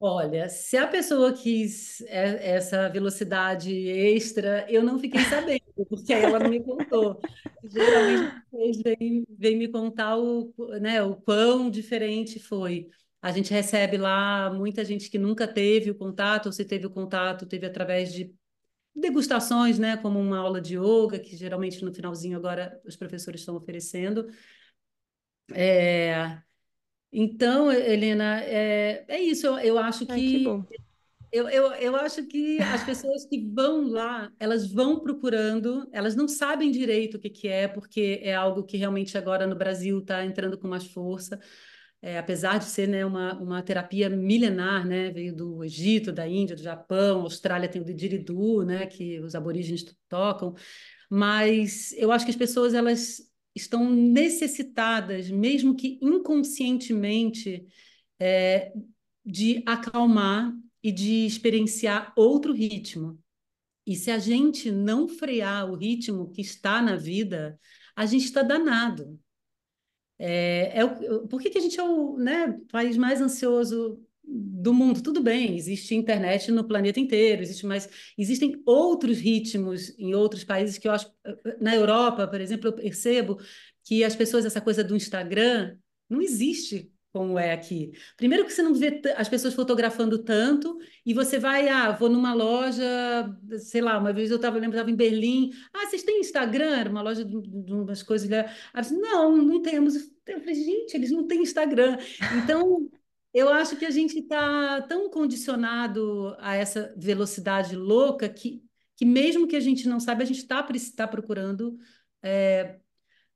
Olha, 0.00 0.48
se 0.48 0.76
a 0.76 0.86
pessoa 0.86 1.32
quis 1.32 2.02
essa 2.08 2.88
velocidade 2.88 3.72
extra, 3.88 4.66
eu 4.70 4.82
não 4.82 4.98
fiquei 4.98 5.20
sabendo, 5.24 5.86
porque 5.88 6.14
aí 6.14 6.22
ela 6.24 6.38
não 6.38 6.50
me 6.50 6.62
contou. 6.62 7.20
Geralmente, 7.64 8.42
vocês 8.50 8.82
vêm, 8.82 9.26
vêm 9.38 9.56
me 9.58 9.68
contar 9.68 10.16
o, 10.16 10.52
né, 10.80 11.02
o 11.02 11.14
quão 11.16 11.70
diferente 11.70 12.38
foi. 12.38 12.88
A 13.26 13.32
gente 13.32 13.50
recebe 13.52 13.98
lá 13.98 14.52
muita 14.54 14.84
gente 14.84 15.10
que 15.10 15.18
nunca 15.18 15.48
teve 15.48 15.90
o 15.90 15.96
contato, 15.96 16.46
ou 16.46 16.52
se 16.52 16.64
teve 16.64 16.86
o 16.86 16.90
contato, 16.90 17.44
teve 17.44 17.66
através 17.66 18.12
de 18.12 18.32
degustações, 18.94 19.80
né, 19.80 19.96
como 19.96 20.20
uma 20.20 20.38
aula 20.38 20.60
de 20.60 20.76
yoga, 20.76 21.18
que 21.18 21.36
geralmente 21.36 21.84
no 21.84 21.92
finalzinho 21.92 22.36
agora 22.36 22.80
os 22.84 22.94
professores 22.94 23.40
estão 23.40 23.56
oferecendo. 23.56 24.28
É... 25.52 26.40
Então, 27.12 27.72
Helena, 27.72 28.42
é, 28.44 29.04
é 29.08 29.20
isso. 29.20 29.44
Eu, 29.44 29.58
eu 29.58 29.78
acho 29.78 30.06
Ai, 30.08 30.20
que, 30.20 30.44
que 30.44 30.76
eu, 31.32 31.48
eu, 31.48 31.72
eu 31.72 31.96
acho 31.96 32.24
que 32.28 32.62
as 32.62 32.84
pessoas 32.84 33.26
que 33.26 33.44
vão 33.44 33.88
lá, 33.88 34.32
elas 34.38 34.70
vão 34.70 35.00
procurando, 35.00 35.88
elas 35.90 36.14
não 36.14 36.28
sabem 36.28 36.70
direito 36.70 37.16
o 37.16 37.20
que, 37.20 37.30
que 37.30 37.48
é, 37.48 37.66
porque 37.66 38.20
é 38.22 38.36
algo 38.36 38.62
que 38.62 38.76
realmente 38.76 39.18
agora 39.18 39.48
no 39.48 39.56
Brasil 39.56 39.98
está 39.98 40.24
entrando 40.24 40.56
com 40.56 40.68
mais 40.68 40.86
força 40.86 41.40
é, 42.02 42.18
apesar 42.18 42.58
de 42.58 42.66
ser 42.66 42.88
né, 42.88 43.04
uma, 43.04 43.34
uma 43.40 43.62
terapia 43.62 44.08
milenar, 44.08 44.86
né, 44.86 45.10
veio 45.10 45.34
do 45.34 45.64
Egito, 45.64 46.12
da 46.12 46.28
Índia, 46.28 46.54
do 46.54 46.62
Japão, 46.62 47.22
Austrália 47.22 47.68
tem 47.68 47.80
o 47.80 47.84
didgeridoo, 47.84 48.64
né, 48.64 48.86
que 48.86 49.20
os 49.20 49.34
aborígenes 49.34 49.84
tocam, 50.08 50.54
mas 51.10 51.92
eu 51.92 52.12
acho 52.12 52.24
que 52.24 52.30
as 52.30 52.36
pessoas 52.36 52.74
elas 52.74 53.20
estão 53.54 53.90
necessitadas, 53.90 55.30
mesmo 55.30 55.74
que 55.74 55.98
inconscientemente, 56.02 57.66
é, 58.20 58.72
de 59.24 59.62
acalmar 59.66 60.52
e 60.82 60.92
de 60.92 61.26
experienciar 61.26 62.12
outro 62.16 62.52
ritmo. 62.52 63.18
E 63.86 63.96
se 63.96 64.10
a 64.10 64.18
gente 64.18 64.70
não 64.70 65.08
frear 65.08 65.70
o 65.70 65.74
ritmo 65.74 66.30
que 66.30 66.40
está 66.40 66.82
na 66.82 66.96
vida, 66.96 67.58
a 67.94 68.04
gente 68.04 68.24
está 68.24 68.42
danado. 68.42 69.18
É, 70.18 70.80
é 70.80 70.84
o, 70.84 71.26
por 71.28 71.40
que, 71.40 71.50
que 71.50 71.58
a 71.58 71.60
gente 71.60 71.78
é 71.78 71.82
o 71.82 72.16
né, 72.16 72.58
país 72.70 72.96
mais 72.96 73.20
ansioso 73.20 74.00
do 74.24 74.72
mundo? 74.72 75.02
Tudo 75.02 75.22
bem, 75.22 75.56
existe 75.56 75.94
internet 75.94 76.50
no 76.50 76.64
planeta 76.64 76.98
inteiro, 76.98 77.42
existe 77.42 77.66
existem 78.16 78.60
outros 78.64 79.18
ritmos 79.18 79.96
em 79.98 80.14
outros 80.14 80.42
países 80.44 80.78
que 80.78 80.88
eu 80.88 80.92
acho, 80.92 81.12
na 81.60 81.74
Europa, 81.74 82.26
por 82.26 82.40
exemplo, 82.40 82.68
eu 82.68 82.72
percebo 82.72 83.38
que 83.84 84.02
as 84.02 84.16
pessoas, 84.16 84.44
essa 84.44 84.60
coisa 84.60 84.82
do 84.82 84.96
Instagram, 84.96 85.76
não 86.08 86.20
existe 86.20 86.90
como 87.16 87.38
é 87.38 87.54
aqui. 87.54 87.92
Primeiro 88.14 88.44
que 88.44 88.52
você 88.52 88.62
não 88.62 88.74
vê 88.74 89.00
as 89.16 89.26
pessoas 89.26 89.54
fotografando 89.54 90.18
tanto, 90.18 90.78
e 91.04 91.14
você 91.14 91.38
vai, 91.38 91.66
ah, 91.66 91.90
vou 91.90 92.10
numa 92.10 92.34
loja, 92.34 92.84
sei 93.58 93.80
lá, 93.80 93.98
uma 93.98 94.12
vez 94.12 94.30
eu 94.30 94.36
estava, 94.36 94.58
lembro, 94.58 94.76
estava 94.76 94.90
em 94.90 94.94
Berlim, 94.94 95.50
ah, 95.72 95.86
vocês 95.86 96.02
têm 96.02 96.20
Instagram? 96.20 96.76
Era 96.76 96.90
uma 96.90 97.00
loja 97.00 97.24
de, 97.24 97.34
umas 97.72 98.02
coisas, 98.02 98.28
ah, 98.30 98.82
não, 98.92 99.34
não 99.38 99.62
temos. 99.62 99.94
Eu 100.26 100.40
falei, 100.40 100.54
gente, 100.56 100.94
eles 100.94 101.10
não 101.10 101.26
têm 101.26 101.40
Instagram. 101.40 101.96
Então, 102.44 102.86
eu 103.32 103.48
acho 103.48 103.76
que 103.76 103.86
a 103.86 103.90
gente 103.90 104.18
está 104.18 104.82
tão 104.82 105.08
condicionado 105.08 106.36
a 106.38 106.54
essa 106.54 106.92
velocidade 106.98 107.74
louca 107.74 108.28
que, 108.28 108.62
que 108.94 109.06
mesmo 109.06 109.46
que 109.48 109.56
a 109.56 109.60
gente 109.60 109.88
não 109.88 109.98
saiba, 110.00 110.22
a 110.22 110.26
gente 110.26 110.40
está 110.40 110.62
tá 110.94 111.08
procurando 111.08 111.78
é, 112.22 112.78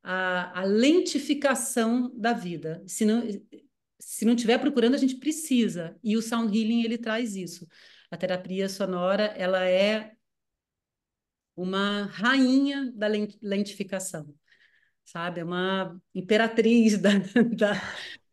a, 0.03 0.61
a, 0.61 0.65
lentificação 0.65 2.13
da 2.15 2.35
vida. 2.35 2.83
Se 2.87 3.05
não, 3.07 3.23
se 4.01 4.25
não 4.25 4.35
estiver 4.35 4.59
procurando, 4.59 4.95
a 4.95 4.99
gente 4.99 5.17
precisa. 5.17 5.97
E 6.03 6.17
o 6.17 6.23
sound 6.23 6.57
healing 6.57 6.83
ele 6.83 6.99
traz 6.99 7.37
isso. 7.37 7.67
A 8.11 8.17
terapia 8.17 8.69
sonora 8.69 9.27
ela 9.37 9.65
é 9.69 10.13
uma 11.57 12.07
rainha 12.07 12.91
da 12.95 13.07
lentificação, 13.43 14.35
sabe? 15.05 15.41
É 15.41 15.45
uma 15.45 16.01
imperatriz 16.15 16.99
da, 17.01 17.11
da, 17.57 17.75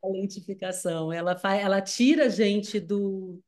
da 0.02 0.10
lentificação. 0.10 1.12
Ela 1.12 1.36
faz, 1.38 1.62
ela 1.62 1.82
tira 1.82 2.26
a 2.26 2.30
gente 2.30 2.80
do, 2.80 3.42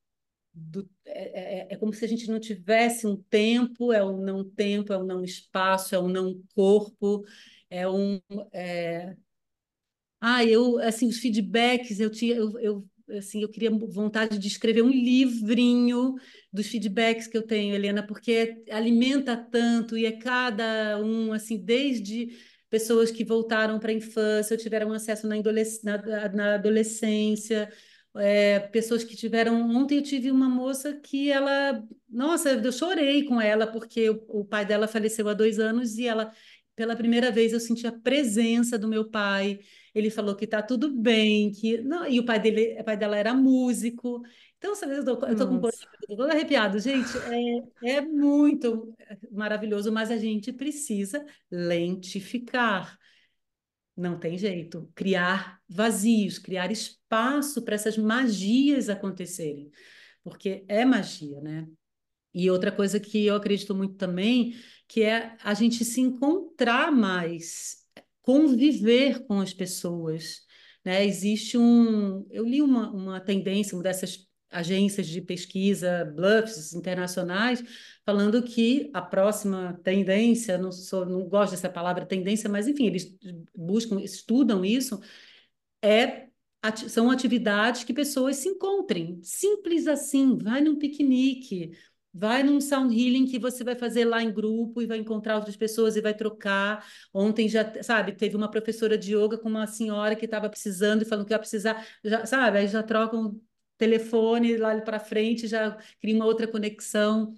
do 0.53 0.89
é, 1.05 1.67
é, 1.71 1.73
é, 1.73 1.77
como 1.77 1.93
se 1.93 2.03
a 2.05 2.08
gente 2.08 2.27
não 2.29 2.39
tivesse 2.39 3.08
um 3.08 3.15
tempo, 3.15 3.93
é 3.93 4.03
um 4.03 4.17
não 4.17 4.43
tempo, 4.43 4.93
é 4.93 4.97
um 4.97 5.05
não 5.05 5.23
espaço, 5.23 5.95
é 5.95 5.99
um 5.99 6.10
não 6.10 6.41
corpo, 6.53 7.23
é 7.69 7.88
um 7.88 8.19
é, 8.51 9.15
ah, 10.21 10.43
eu, 10.43 10.79
assim, 10.79 11.08
os 11.08 11.19
feedbacks, 11.19 11.99
eu 11.99 12.10
tinha, 12.10 12.36
eu, 12.36 12.60
eu, 12.60 12.89
assim, 13.17 13.41
eu 13.41 13.49
queria 13.49 13.71
vontade 13.71 14.38
de 14.38 14.47
escrever 14.47 14.82
um 14.82 14.89
livrinho 14.89 16.15
dos 16.51 16.67
feedbacks 16.67 17.27
que 17.27 17.38
eu 17.38 17.43
tenho, 17.43 17.73
Helena, 17.75 18.05
porque 18.05 18.63
alimenta 18.69 19.36
tanto 19.38 19.97
e 19.97 20.05
é 20.05 20.12
cada 20.12 20.99
um, 21.01 21.32
assim, 21.34 21.58
desde 21.58 22.29
pessoas 22.69 23.12
que 23.12 23.23
voltaram 23.23 23.79
para 23.79 23.91
a 23.91 23.95
infância, 23.95 24.58
tiveram 24.58 24.93
acesso 24.93 25.27
na, 25.27 25.36
adolesc 25.36 25.84
na, 25.84 26.29
na 26.29 26.55
adolescência, 26.55 27.71
é, 28.15 28.60
pessoas 28.60 29.03
que 29.03 29.15
tiveram. 29.15 29.62
Ontem 29.71 29.97
eu 29.97 30.03
tive 30.03 30.32
uma 30.32 30.49
moça 30.49 30.93
que 30.93 31.32
ela. 31.32 31.84
Nossa, 32.10 32.49
eu 32.51 32.71
chorei 32.71 33.23
com 33.25 33.39
ela, 33.41 33.67
porque 33.67 34.10
o, 34.10 34.23
o 34.27 34.45
pai 34.45 34.65
dela 34.65 34.88
faleceu 34.88 35.27
há 35.29 35.34
dois 35.34 35.60
anos 35.60 35.97
e 35.97 36.08
ela 36.08 36.32
pela 36.79 36.95
primeira 36.95 37.29
vez 37.29 37.51
eu 37.51 37.59
senti 37.59 37.85
a 37.85 37.91
presença 37.91 38.79
do 38.79 38.87
meu 38.87 39.09
pai. 39.09 39.59
Ele 39.93 40.09
falou 40.09 40.33
que 40.33 40.47
tá 40.47 40.61
tudo 40.61 40.95
bem, 40.95 41.51
que 41.51 41.81
não, 41.81 42.07
e 42.07 42.21
o 42.21 42.25
pai 42.25 42.39
dele, 42.39 42.79
o 42.79 42.83
pai 42.85 42.95
dela 42.95 43.17
era 43.17 43.33
músico. 43.33 44.21
Então, 44.57 44.73
sabe, 44.73 44.95
eu 44.95 45.03
tô, 45.03 45.25
eu 45.25 45.35
tô 45.35 45.45
com 45.45 45.59
todo 45.59 46.31
arrepiado. 46.31 46.79
Gente, 46.79 47.09
é, 47.83 47.97
é 47.97 48.01
muito 48.01 48.95
maravilhoso, 49.29 49.91
mas 49.91 50.09
a 50.09 50.15
gente 50.15 50.53
precisa 50.53 51.25
lentificar. 51.51 52.97
Não 53.93 54.17
tem 54.17 54.37
jeito. 54.37 54.89
Criar 54.95 55.59
vazios, 55.67 56.39
criar 56.39 56.71
espaço 56.71 57.61
para 57.61 57.75
essas 57.75 57.97
magias 57.97 58.87
acontecerem. 58.87 59.69
Porque 60.23 60.63
é 60.69 60.85
magia, 60.85 61.41
né? 61.41 61.67
E 62.33 62.49
outra 62.49 62.71
coisa 62.71 63.01
que 63.01 63.25
eu 63.25 63.35
acredito 63.35 63.75
muito 63.75 63.95
também, 63.95 64.53
que 64.89 65.04
é 65.04 65.38
a 65.43 65.54
gente 65.54 65.86
se 65.86 66.02
encontrar 66.02 66.91
mais, 66.91 67.86
conviver 68.23 69.23
com 69.28 69.39
as 69.39 69.54
pessoas. 69.54 70.41
Né? 70.84 71.06
Existe 71.06 71.58
um. 71.58 72.25
Eu 72.32 72.43
li 72.43 72.60
uma, 72.62 72.91
uma 72.91 73.21
tendência, 73.21 73.78
uma 73.78 73.84
dessas 73.84 74.28
agências 74.49 75.08
de 75.08 75.21
pesquisa, 75.21 76.06
bluffs 76.06 76.73
internacionais, 76.73 77.63
falando 78.04 78.41
que 78.41 78.89
a 78.91 79.02
próxima 79.02 79.80
tendência, 79.84 80.58
não, 80.58 80.71
sou, 80.71 81.06
não 81.06 81.30
gosto 81.30 81.52
dessa 81.52 81.69
palavra 81.69 82.04
tendência, 82.04 82.49
mas 82.49 82.67
enfim, 82.67 82.88
eles 82.88 83.15
buscam, 83.56 84.02
estudam 84.02 84.65
isso, 84.65 84.99
é 85.84 86.28
são 86.89 87.10
atividades 87.10 87.84
que 87.84 87.93
pessoas 87.93 88.38
se 88.38 88.49
encontrem, 88.49 89.19
simples 89.23 89.88
assim, 89.88 90.38
vai 90.38 90.62
num 90.62 90.78
piquenique, 90.78 91.71
vai 92.19 92.43
num 92.43 92.60
sound 92.60 92.93
healing 92.93 93.25
que 93.25 93.39
você 93.39 93.63
vai 93.63 93.75
fazer 93.75 94.03
lá 94.05 94.21
em 94.21 94.32
grupo 94.32 94.82
e 94.82 94.86
vai 94.86 94.97
encontrar 94.97 95.38
outras 95.38 95.55
pessoas 95.55 95.95
e 95.95 96.01
vai 96.01 96.13
trocar. 96.13 96.86
Ontem 97.13 97.47
já, 97.47 97.82
sabe, 97.82 98.12
teve 98.12 98.36
uma 98.36 98.51
professora 98.51 98.97
de 98.97 99.15
yoga 99.15 99.38
com 99.38 99.47
uma 99.47 99.65
senhora 99.67 100.15
que 100.15 100.25
estava 100.25 100.49
precisando 100.49 101.01
e 101.03 101.05
falando 101.05 101.25
que 101.25 101.34
ia 101.34 101.39
precisar, 101.39 101.86
já, 102.03 102.25
sabe, 102.25 102.58
aí 102.60 102.67
já 102.67 102.84
trocam 102.84 103.39
telefone 103.77 104.58
lá 104.58 104.79
para 104.82 104.99
frente, 104.99 105.47
já 105.47 105.77
cria 106.01 106.15
uma 106.15 106.25
outra 106.25 106.47
conexão. 106.47 107.34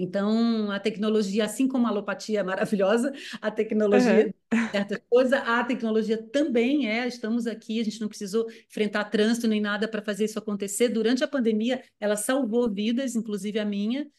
Então, 0.00 0.70
a 0.70 0.80
tecnologia, 0.80 1.44
assim 1.44 1.68
como 1.68 1.86
a 1.86 1.90
alopatia 1.90 2.40
é 2.40 2.42
maravilhosa, 2.42 3.12
a 3.40 3.50
tecnologia, 3.50 4.32
uhum. 4.52 4.68
certas 4.70 4.98
coisas, 5.10 5.32
a 5.32 5.62
tecnologia 5.62 6.16
também 6.16 6.88
é. 6.88 7.06
Estamos 7.06 7.46
aqui, 7.46 7.80
a 7.80 7.84
gente 7.84 8.00
não 8.00 8.08
precisou 8.08 8.50
enfrentar 8.68 9.04
trânsito 9.04 9.46
nem 9.46 9.60
nada 9.60 9.86
para 9.86 10.00
fazer 10.00 10.24
isso 10.24 10.38
acontecer. 10.38 10.88
Durante 10.88 11.22
a 11.22 11.28
pandemia, 11.28 11.82
ela 12.00 12.16
salvou 12.16 12.72
vidas, 12.72 13.14
inclusive 13.14 13.58
a 13.58 13.64
minha. 13.64 14.10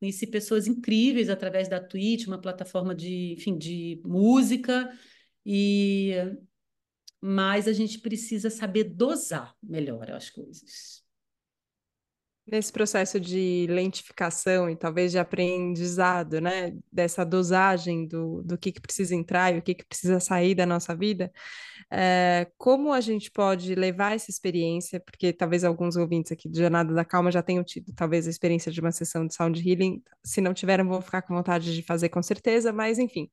Conheci 0.00 0.26
pessoas 0.26 0.66
incríveis 0.66 1.28
através 1.28 1.68
da 1.68 1.80
Twitch, 1.80 2.26
uma 2.26 2.40
plataforma 2.40 2.94
de, 2.94 3.34
enfim, 3.34 3.56
de 3.56 4.00
música. 4.04 4.92
E 5.46 6.14
mas 7.20 7.66
a 7.66 7.72
gente 7.72 7.98
precisa 7.98 8.48
saber 8.48 8.84
dosar 8.84 9.54
melhor 9.62 10.10
as 10.12 10.30
coisas. 10.30 11.04
Nesse 12.50 12.72
processo 12.72 13.20
de 13.20 13.66
lentificação 13.68 14.70
e 14.70 14.76
talvez 14.76 15.12
de 15.12 15.18
aprendizado, 15.18 16.40
né, 16.40 16.74
dessa 16.90 17.22
dosagem 17.22 18.06
do, 18.06 18.42
do 18.42 18.56
que, 18.56 18.72
que 18.72 18.80
precisa 18.80 19.14
entrar 19.14 19.54
e 19.54 19.58
o 19.58 19.62
que, 19.62 19.74
que 19.74 19.84
precisa 19.84 20.18
sair 20.18 20.54
da 20.54 20.64
nossa 20.64 20.96
vida, 20.96 21.30
é, 21.90 22.46
como 22.56 22.92
a 22.92 23.02
gente 23.02 23.30
pode 23.30 23.74
levar 23.74 24.14
essa 24.14 24.30
experiência, 24.30 24.98
porque 24.98 25.30
talvez 25.30 25.62
alguns 25.62 25.96
ouvintes 25.96 26.32
aqui 26.32 26.48
do 26.48 26.58
Jornada 26.58 26.94
da 26.94 27.04
Calma 27.04 27.30
já 27.30 27.42
tenham 27.42 27.62
tido 27.62 27.92
talvez 27.94 28.26
a 28.26 28.30
experiência 28.30 28.72
de 28.72 28.80
uma 28.80 28.92
sessão 28.92 29.26
de 29.26 29.34
sound 29.34 29.60
healing, 29.60 30.02
se 30.24 30.40
não 30.40 30.54
tiveram, 30.54 30.88
vão 30.88 31.02
ficar 31.02 31.22
com 31.22 31.34
vontade 31.34 31.74
de 31.74 31.82
fazer 31.82 32.08
com 32.08 32.22
certeza, 32.22 32.72
mas 32.72 32.98
enfim, 32.98 33.28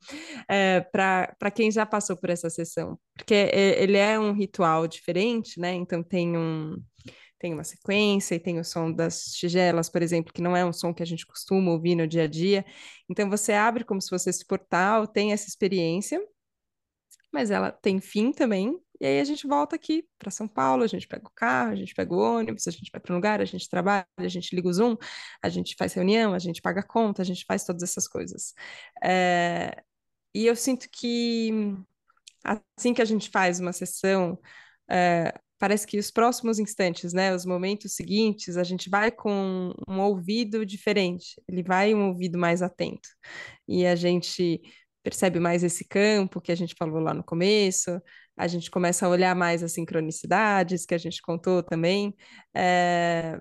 é, 0.50 0.82
para 0.82 1.52
quem 1.54 1.72
já 1.72 1.86
passou 1.86 2.18
por 2.18 2.30
essa 2.30 2.50
sessão, 2.50 3.00
porque 3.16 3.34
é, 3.34 3.82
ele 3.82 3.98
é 3.98 4.20
um 4.20 4.34
ritual 4.34 4.88
diferente, 4.88 5.58
né, 5.58 5.74
então 5.74 6.04
tem 6.04 6.38
um 6.38 6.76
tem 7.46 7.54
uma 7.54 7.64
sequência 7.64 8.34
e 8.34 8.40
tem 8.40 8.60
o 8.60 8.64
som 8.64 8.92
das 8.92 9.26
tigelas, 9.26 9.88
por 9.88 10.02
exemplo, 10.02 10.34
que 10.34 10.42
não 10.42 10.58
é 10.58 10.66
um 10.66 10.74
som 10.74 10.92
que 10.92 11.04
a 11.04 11.06
gente 11.06 11.28
costuma 11.28 11.72
ouvir 11.72 11.96
no 11.96 12.08
dia 12.08 12.24
a 12.24 12.28
dia. 12.28 12.66
Então 13.08 13.30
você 13.30 13.54
abre 13.54 13.84
como 13.84 14.02
se 14.02 14.10
fosse 14.10 14.32
esse 14.32 14.44
portal, 14.44 15.06
tem 15.06 15.32
essa 15.32 15.48
experiência, 15.48 16.20
mas 17.32 17.52
ela 17.52 17.72
tem 17.72 18.00
fim 18.02 18.32
também. 18.32 18.80
E 19.00 19.06
aí 19.06 19.20
a 19.20 19.24
gente 19.24 19.46
volta 19.46 19.76
aqui 19.76 20.08
para 20.18 20.32
São 20.32 20.48
Paulo, 20.48 20.84
a 20.84 20.88
gente 20.88 21.08
pega 21.08 21.28
o 21.28 21.32
carro, 21.36 21.74
a 21.74 21.76
gente 21.76 21.94
pega 21.94 22.14
o 22.14 22.18
ônibus, 22.18 22.68
a 22.68 22.72
gente 22.72 22.90
vai 22.92 23.00
para 23.00 23.14
um 23.14 23.18
lugar, 23.18 23.42
a 23.42 23.46
gente 23.46 23.70
trabalha, 23.70 24.08
a 24.18 24.28
gente 24.28 24.56
liga 24.56 24.68
o 24.68 24.74
Zoom, 24.74 24.96
a 25.44 25.50
gente 25.50 25.76
faz 25.78 25.94
reunião, 25.94 26.34
a 26.34 26.40
gente 26.40 26.62
paga 26.62 26.82
conta, 26.82 27.22
a 27.22 27.26
gente 27.26 27.46
faz 27.46 27.64
todas 27.64 27.84
essas 27.84 28.08
coisas. 28.08 28.54
É... 29.04 29.84
E 30.34 30.48
eu 30.48 30.56
sinto 30.56 30.90
que 30.92 31.52
assim 32.44 32.94
que 32.94 33.02
a 33.02 33.06
gente 33.06 33.30
faz 33.30 33.60
uma 33.60 33.74
sessão, 33.74 34.40
é, 34.90 35.34
parece 35.58 35.88
que 35.88 35.98
os 35.98 36.12
próximos 36.12 36.60
instantes, 36.60 37.14
né, 37.14 37.34
os 37.34 37.46
momentos 37.46 37.96
seguintes, 37.96 38.58
a 38.58 38.64
gente 38.64 38.90
vai 38.90 39.12
com 39.12 39.74
um 39.88 40.00
ouvido 40.02 40.66
diferente, 40.66 41.42
ele 41.48 41.64
vai 41.64 41.94
um 41.94 42.08
ouvido 42.10 42.38
mais 42.38 42.62
atento. 42.62 43.10
E 43.68 43.86
a 43.86 43.96
gente 43.96 44.62
percebe 45.04 45.40
mais 45.40 45.64
esse 45.64 45.88
campo 45.88 46.42
que 46.42 46.52
a 46.52 46.56
gente 46.56 46.76
falou 46.78 47.00
lá 47.00 47.14
no 47.14 47.24
começo, 47.24 48.02
a 48.36 48.48
gente 48.48 48.70
começa 48.72 49.06
a 49.06 49.10
olhar 49.10 49.36
mais 49.36 49.64
as 49.64 49.72
sincronicidades 49.72 50.86
que 50.86 50.96
a 50.96 50.98
gente 50.98 51.22
contou 51.22 51.64
também. 51.64 52.14
É... 52.56 53.40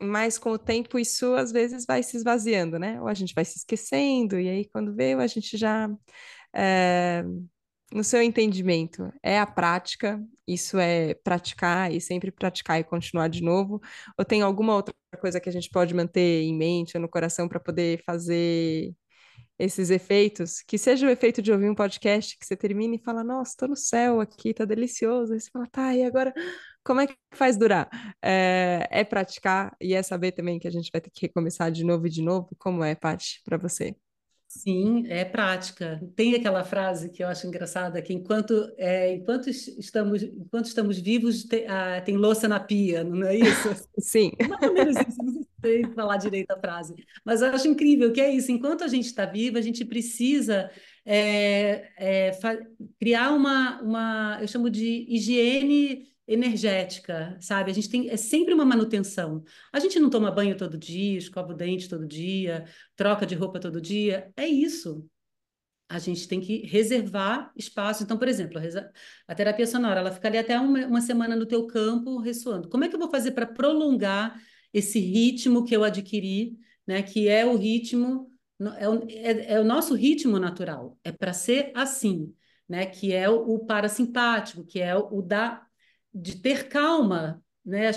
Mas 0.00 0.38
com 0.38 0.50
o 0.50 0.58
tempo 0.58 0.98
isso 0.98 1.34
às 1.34 1.52
vezes 1.52 1.86
vai 1.86 2.02
se 2.02 2.16
esvaziando, 2.16 2.78
né? 2.78 3.00
Ou 3.00 3.06
a 3.08 3.14
gente 3.14 3.34
vai 3.34 3.44
se 3.44 3.58
esquecendo, 3.58 4.38
e 4.40 4.48
aí 4.48 4.68
quando 4.70 4.94
veio 4.94 5.20
a 5.20 5.26
gente 5.26 5.56
já 5.56 5.88
é, 6.54 7.24
no 7.92 8.02
seu 8.04 8.22
entendimento, 8.22 9.12
é 9.22 9.38
a 9.38 9.46
prática? 9.46 10.20
Isso 10.46 10.78
é 10.78 11.14
praticar 11.14 11.92
e 11.92 12.00
sempre 12.00 12.30
praticar 12.30 12.80
e 12.80 12.84
continuar 12.84 13.28
de 13.28 13.42
novo? 13.42 13.80
Ou 14.18 14.24
tem 14.24 14.42
alguma 14.42 14.74
outra 14.74 14.94
coisa 15.20 15.40
que 15.40 15.48
a 15.48 15.52
gente 15.52 15.70
pode 15.70 15.94
manter 15.94 16.42
em 16.42 16.56
mente 16.56 16.96
ou 16.96 17.00
no 17.00 17.08
coração 17.08 17.48
para 17.48 17.60
poder 17.60 18.02
fazer 18.04 18.94
esses 19.58 19.90
efeitos? 19.90 20.62
Que 20.62 20.78
seja 20.78 21.06
o 21.06 21.10
efeito 21.10 21.42
de 21.42 21.52
ouvir 21.52 21.70
um 21.70 21.74
podcast 21.74 22.38
que 22.38 22.46
você 22.46 22.56
termina 22.56 22.96
e 22.96 23.02
fala: 23.02 23.24
Nossa, 23.24 23.52
estou 23.52 23.68
no 23.68 23.76
céu 23.76 24.20
aqui, 24.20 24.54
tá 24.54 24.64
delicioso. 24.64 25.32
Aí 25.34 25.40
você 25.40 25.50
fala: 25.50 25.66
Tá, 25.68 25.94
e 25.94 26.04
agora 26.04 26.32
como 26.84 27.00
é 27.00 27.06
que 27.06 27.16
faz 27.34 27.56
durar? 27.56 27.88
É, 28.22 28.86
é 28.90 29.04
praticar 29.04 29.74
e 29.80 29.94
é 29.94 30.02
saber 30.02 30.32
também 30.32 30.58
que 30.58 30.68
a 30.68 30.70
gente 30.70 30.90
vai 30.92 31.00
ter 31.00 31.10
que 31.10 31.22
recomeçar 31.22 31.70
de 31.72 31.84
novo 31.84 32.06
e 32.06 32.10
de 32.10 32.22
novo? 32.22 32.50
Como 32.58 32.84
é, 32.84 32.94
Paty, 32.94 33.40
para 33.44 33.56
você? 33.56 33.96
Sim, 34.56 35.04
é 35.08 35.24
prática. 35.24 36.00
Tem 36.14 36.34
aquela 36.36 36.62
frase 36.62 37.10
que 37.10 37.24
eu 37.24 37.26
acho 37.26 37.44
engraçada, 37.44 38.00
que 38.00 38.12
enquanto, 38.12 38.72
é, 38.78 39.12
enquanto, 39.12 39.50
estamos, 39.50 40.22
enquanto 40.22 40.66
estamos 40.66 40.96
vivos, 40.96 41.42
tem, 41.42 41.66
ah, 41.66 42.00
tem 42.00 42.16
louça 42.16 42.46
na 42.46 42.60
pia, 42.60 43.02
não 43.02 43.26
é 43.26 43.34
isso? 43.36 43.68
Sim. 43.98 44.30
Mais 44.48 44.62
ou 44.62 44.72
menos 44.72 44.96
isso, 44.96 45.22
não 45.24 45.44
sei 45.60 45.84
falar 45.92 46.18
direito 46.18 46.52
a 46.52 46.58
frase. 46.58 46.94
Mas 47.24 47.42
eu 47.42 47.48
acho 47.48 47.66
incrível 47.66 48.12
que 48.12 48.20
é 48.20 48.30
isso, 48.30 48.52
enquanto 48.52 48.84
a 48.84 48.88
gente 48.88 49.06
está 49.06 49.26
vivo, 49.26 49.58
a 49.58 49.60
gente 49.60 49.84
precisa 49.84 50.70
é, 51.04 51.90
é, 51.98 52.38
criar 53.00 53.32
uma, 53.32 53.82
uma, 53.82 54.38
eu 54.40 54.46
chamo 54.46 54.70
de 54.70 55.04
higiene 55.08 56.13
energética, 56.26 57.36
sabe? 57.40 57.70
A 57.70 57.74
gente 57.74 57.88
tem 57.88 58.08
é 58.10 58.16
sempre 58.16 58.54
uma 58.54 58.64
manutenção. 58.64 59.44
A 59.72 59.78
gente 59.78 59.98
não 59.98 60.10
toma 60.10 60.30
banho 60.30 60.56
todo 60.56 60.78
dia, 60.78 61.18
escova 61.18 61.52
o 61.52 61.56
dente 61.56 61.88
todo 61.88 62.06
dia, 62.06 62.64
troca 62.96 63.26
de 63.26 63.34
roupa 63.34 63.60
todo 63.60 63.80
dia. 63.80 64.32
É 64.36 64.46
isso. 64.46 65.06
A 65.88 65.98
gente 65.98 66.26
tem 66.26 66.40
que 66.40 66.66
reservar 66.66 67.52
espaço. 67.54 68.02
Então, 68.02 68.18
por 68.18 68.26
exemplo, 68.26 68.60
a 69.28 69.34
terapia 69.34 69.66
sonora, 69.66 70.00
ela 70.00 70.10
fica 70.10 70.28
ali 70.28 70.38
até 70.38 70.58
uma, 70.58 70.86
uma 70.86 71.00
semana 71.00 71.36
no 71.36 71.46
teu 71.46 71.66
campo 71.66 72.18
ressoando. 72.18 72.68
Como 72.68 72.84
é 72.84 72.88
que 72.88 72.94
eu 72.94 72.98
vou 72.98 73.10
fazer 73.10 73.32
para 73.32 73.46
prolongar 73.46 74.40
esse 74.72 74.98
ritmo 74.98 75.64
que 75.64 75.76
eu 75.76 75.84
adquiri, 75.84 76.58
né? 76.86 77.02
Que 77.02 77.28
é 77.28 77.44
o 77.46 77.56
ritmo, 77.56 78.32
é 78.78 78.88
o, 78.88 79.06
é, 79.08 79.54
é 79.54 79.60
o 79.60 79.64
nosso 79.64 79.94
ritmo 79.94 80.38
natural. 80.38 80.98
É 81.04 81.12
para 81.12 81.32
ser 81.32 81.70
assim, 81.74 82.34
né? 82.68 82.86
Que 82.86 83.12
é 83.12 83.28
o, 83.28 83.58
parasimpático, 83.60 84.64
que 84.64 84.80
é 84.80 84.96
o 84.96 85.20
da 85.22 85.64
de 86.14 86.36
ter 86.36 86.68
calma, 86.68 87.42
né? 87.64 87.88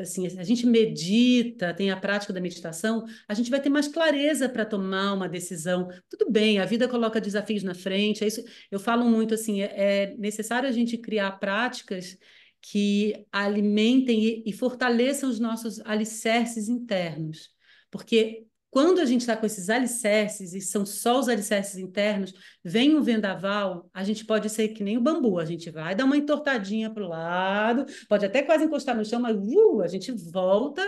Assim, 0.00 0.26
a 0.38 0.44
gente 0.44 0.64
medita, 0.66 1.74
tem 1.74 1.90
a 1.90 1.96
prática 1.96 2.32
da 2.32 2.40
meditação, 2.40 3.04
a 3.28 3.34
gente 3.34 3.50
vai 3.50 3.60
ter 3.60 3.68
mais 3.68 3.88
clareza 3.88 4.48
para 4.48 4.64
tomar 4.64 5.12
uma 5.12 5.28
decisão. 5.28 5.88
Tudo 6.08 6.30
bem, 6.30 6.58
a 6.58 6.64
vida 6.64 6.88
coloca 6.88 7.20
desafios 7.20 7.62
na 7.62 7.74
frente, 7.74 8.22
é 8.22 8.28
isso. 8.28 8.42
Eu 8.70 8.78
falo 8.78 9.04
muito 9.04 9.34
assim, 9.34 9.62
é, 9.62 9.72
é 9.74 10.16
necessário 10.16 10.68
a 10.68 10.72
gente 10.72 10.96
criar 10.96 11.32
práticas 11.32 12.16
que 12.60 13.26
alimentem 13.30 14.24
e, 14.24 14.42
e 14.46 14.52
fortaleçam 14.52 15.28
os 15.28 15.38
nossos 15.38 15.80
alicerces 15.80 16.68
internos, 16.68 17.50
porque 17.90 18.46
quando 18.70 19.00
a 19.00 19.04
gente 19.04 19.22
está 19.22 19.36
com 19.36 19.46
esses 19.46 19.70
alicerces, 19.70 20.52
e 20.52 20.60
são 20.60 20.84
só 20.84 21.18
os 21.18 21.28
alicerces 21.28 21.78
internos, 21.78 22.32
vem 22.62 22.96
um 22.96 23.02
vendaval, 23.02 23.88
a 23.92 24.04
gente 24.04 24.24
pode 24.24 24.50
ser 24.50 24.68
que 24.68 24.84
nem 24.84 24.98
o 24.98 25.00
bambu, 25.00 25.38
a 25.38 25.44
gente 25.44 25.70
vai 25.70 25.94
dar 25.94 26.04
uma 26.04 26.16
entortadinha 26.16 26.90
para 26.90 27.04
o 27.04 27.08
lado, 27.08 27.86
pode 28.08 28.26
até 28.26 28.42
quase 28.42 28.64
encostar 28.64 28.96
no 28.96 29.04
chão, 29.04 29.20
mas 29.20 29.36
uh, 29.36 29.80
a 29.82 29.88
gente 29.88 30.12
volta 30.30 30.82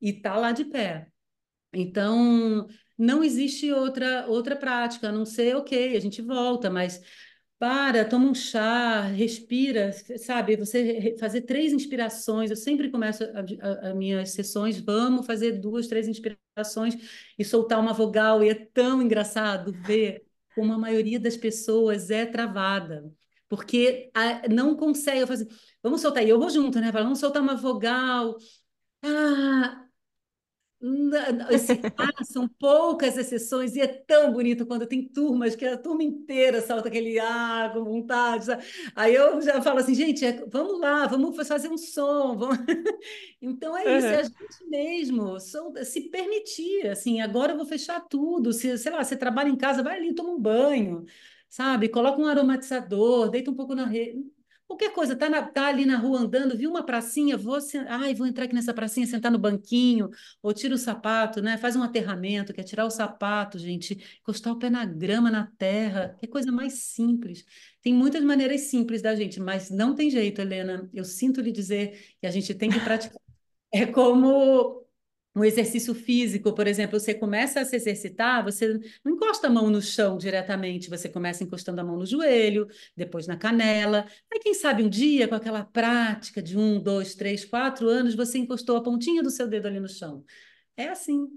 e 0.00 0.10
está 0.10 0.36
lá 0.36 0.52
de 0.52 0.64
pé. 0.64 1.08
Então, 1.72 2.66
não 2.98 3.22
existe 3.24 3.72
outra 3.72 4.26
outra 4.26 4.56
prática, 4.56 5.08
a 5.08 5.12
não 5.12 5.24
ser, 5.24 5.56
ok, 5.56 5.96
a 5.96 6.00
gente 6.00 6.20
volta, 6.20 6.68
mas 6.68 7.00
para, 7.60 8.06
toma 8.06 8.30
um 8.30 8.34
chá, 8.34 9.02
respira, 9.02 9.92
sabe? 10.18 10.56
Você 10.56 11.14
fazer 11.20 11.42
três 11.42 11.74
inspirações. 11.74 12.50
Eu 12.50 12.56
sempre 12.56 12.90
começo 12.90 13.22
as 13.22 13.94
minhas 13.94 14.30
sessões, 14.30 14.80
vamos 14.80 15.26
fazer 15.26 15.52
duas, 15.60 15.86
três 15.86 16.08
inspirações 16.08 16.96
e 17.38 17.44
soltar 17.44 17.78
uma 17.78 17.92
vogal. 17.92 18.42
E 18.42 18.48
é 18.48 18.54
tão 18.54 19.02
engraçado 19.02 19.74
ver 19.84 20.24
como 20.54 20.72
a 20.72 20.78
maioria 20.78 21.20
das 21.20 21.36
pessoas 21.36 22.10
é 22.10 22.24
travada, 22.24 23.12
porque 23.48 24.10
a, 24.14 24.48
não 24.48 24.74
consegue. 24.74 25.20
Eu 25.20 25.26
faço, 25.26 25.46
vamos 25.82 26.00
soltar, 26.00 26.24
e 26.24 26.30
eu 26.30 26.38
vou 26.40 26.48
junto, 26.48 26.80
né? 26.80 26.90
Vamos 26.90 27.18
soltar 27.20 27.42
uma 27.42 27.56
vogal. 27.56 28.36
Ah, 29.02 29.86
esse, 31.50 31.72
ah, 31.98 32.24
são 32.24 32.48
poucas 32.48 33.18
exceções 33.18 33.76
e 33.76 33.82
é 33.82 33.86
tão 33.86 34.32
bonito 34.32 34.64
quando 34.64 34.86
tem 34.86 35.06
turmas 35.06 35.54
que 35.54 35.66
a 35.66 35.76
turma 35.76 36.02
inteira 36.02 36.62
solta 36.62 36.88
aquele 36.88 37.18
ah 37.18 37.70
com 37.72 37.84
vontade. 37.84 38.46
Sabe? 38.46 38.64
Aí 38.96 39.14
eu 39.14 39.42
já 39.42 39.60
falo 39.60 39.80
assim, 39.80 39.94
gente, 39.94 40.24
é, 40.24 40.42
vamos 40.46 40.80
lá, 40.80 41.06
vamos 41.06 41.36
fazer 41.46 41.68
um 41.68 41.76
som. 41.76 42.34
Vamos... 42.36 42.58
então 43.42 43.76
é 43.76 43.98
isso, 43.98 44.06
é 44.06 44.20
a 44.20 44.22
gente 44.22 44.68
mesmo 44.68 45.38
se 45.38 46.00
permitir. 46.08 46.86
Assim, 46.86 47.20
agora 47.20 47.52
eu 47.52 47.56
vou 47.56 47.66
fechar 47.66 48.00
tudo. 48.00 48.50
Se, 48.52 48.78
sei 48.78 48.90
lá, 48.90 49.04
você 49.04 49.16
trabalha 49.16 49.50
em 49.50 49.56
casa, 49.56 49.82
vai 49.82 49.96
ali, 49.98 50.14
toma 50.14 50.30
um 50.30 50.40
banho, 50.40 51.04
sabe? 51.46 51.90
Coloca 51.90 52.20
um 52.20 52.26
aromatizador, 52.26 53.28
deita 53.28 53.50
um 53.50 53.54
pouco 53.54 53.74
na 53.74 53.84
rede 53.84 54.24
Qualquer 54.70 54.92
coisa, 54.92 55.16
tá, 55.16 55.28
na, 55.28 55.42
tá 55.42 55.66
ali 55.66 55.84
na 55.84 55.98
rua 55.98 56.20
andando, 56.20 56.56
viu 56.56 56.70
uma 56.70 56.84
pracinha, 56.86 57.36
vou, 57.36 57.58
ai, 57.88 58.14
vou 58.14 58.24
entrar 58.24 58.44
aqui 58.44 58.54
nessa 58.54 58.72
pracinha, 58.72 59.04
sentar 59.04 59.30
no 59.32 59.38
banquinho, 59.38 60.10
ou 60.40 60.54
tira 60.54 60.72
o 60.72 60.78
sapato, 60.78 61.42
né? 61.42 61.58
Faz 61.58 61.74
um 61.74 61.82
aterramento, 61.82 62.52
quer 62.54 62.62
tirar 62.62 62.84
o 62.86 62.90
sapato, 62.90 63.58
gente, 63.58 63.94
encostar 64.20 64.52
o 64.52 64.58
pé 64.60 64.70
na 64.70 64.84
grama, 64.84 65.28
na 65.28 65.48
terra, 65.58 66.16
que 66.20 66.26
coisa 66.28 66.52
mais 66.52 66.74
simples. 66.74 67.44
Tem 67.82 67.92
muitas 67.92 68.22
maneiras 68.22 68.60
simples 68.62 69.02
da 69.02 69.12
gente, 69.16 69.40
mas 69.40 69.70
não 69.70 69.92
tem 69.92 70.08
jeito, 70.08 70.40
Helena. 70.40 70.88
Eu 70.94 71.04
sinto 71.04 71.40
lhe 71.40 71.50
dizer 71.50 72.14
que 72.20 72.26
a 72.26 72.30
gente 72.30 72.54
tem 72.54 72.70
que 72.70 72.78
praticar. 72.80 73.20
É 73.72 73.86
como 73.86 74.79
um 75.34 75.44
exercício 75.44 75.94
físico, 75.94 76.52
por 76.52 76.66
exemplo, 76.66 76.98
você 76.98 77.14
começa 77.14 77.60
a 77.60 77.64
se 77.64 77.76
exercitar, 77.76 78.42
você 78.42 78.80
não 79.04 79.12
encosta 79.12 79.46
a 79.46 79.50
mão 79.50 79.70
no 79.70 79.80
chão 79.80 80.18
diretamente, 80.18 80.90
você 80.90 81.08
começa 81.08 81.44
encostando 81.44 81.80
a 81.80 81.84
mão 81.84 81.96
no 81.96 82.06
joelho, 82.06 82.66
depois 82.96 83.26
na 83.26 83.36
canela. 83.36 84.06
Aí, 84.32 84.40
quem 84.40 84.54
sabe 84.54 84.82
um 84.82 84.88
dia, 84.88 85.28
com 85.28 85.34
aquela 85.36 85.64
prática 85.64 86.42
de 86.42 86.58
um, 86.58 86.80
dois, 86.82 87.14
três, 87.14 87.44
quatro 87.44 87.88
anos, 87.88 88.14
você 88.14 88.38
encostou 88.38 88.76
a 88.76 88.82
pontinha 88.82 89.22
do 89.22 89.30
seu 89.30 89.46
dedo 89.46 89.66
ali 89.66 89.78
no 89.78 89.88
chão. 89.88 90.24
É 90.76 90.88
assim. 90.88 91.28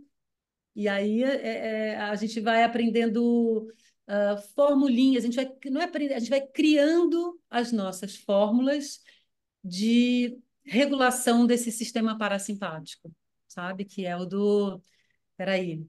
E 0.75 0.87
aí 0.87 1.23
é, 1.23 1.91
é, 1.91 1.97
a 1.97 2.15
gente 2.15 2.39
vai 2.41 2.63
aprendendo 2.63 3.67
uh, 4.07 4.41
formulinhas, 4.55 5.23
a 5.23 5.27
gente 5.27 5.35
vai, 5.35 5.51
não 5.71 5.81
é 5.81 5.85
a 6.15 6.19
gente 6.19 6.29
vai 6.29 6.41
criando 6.41 7.39
as 7.49 7.71
nossas 7.71 8.15
fórmulas 8.15 9.01
de 9.63 10.37
regulação 10.65 11.45
desse 11.45 11.71
sistema 11.71 12.17
parasimpático 12.17 13.11
sabe? 13.53 13.85
Que 13.85 14.05
é 14.05 14.15
o 14.15 14.25
do. 14.25 14.81
Peraí, 15.37 15.85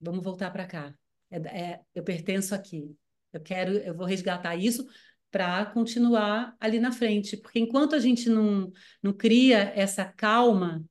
vamos 0.00 0.22
voltar 0.24 0.50
para 0.50 0.66
cá. 0.66 0.94
É, 1.30 1.36
é, 1.36 1.80
eu 1.94 2.02
pertenço 2.04 2.54
aqui. 2.54 2.96
Eu 3.32 3.40
quero, 3.40 3.72
eu 3.78 3.94
vou 3.94 4.06
resgatar 4.06 4.56
isso 4.56 4.86
para 5.30 5.66
continuar 5.66 6.56
ali 6.60 6.78
na 6.80 6.92
frente. 6.92 7.36
Porque 7.36 7.58
enquanto 7.58 7.94
a 7.94 7.98
gente 7.98 8.28
não, 8.28 8.72
não 9.02 9.12
cria 9.12 9.72
essa 9.76 10.04
calma, 10.04 10.84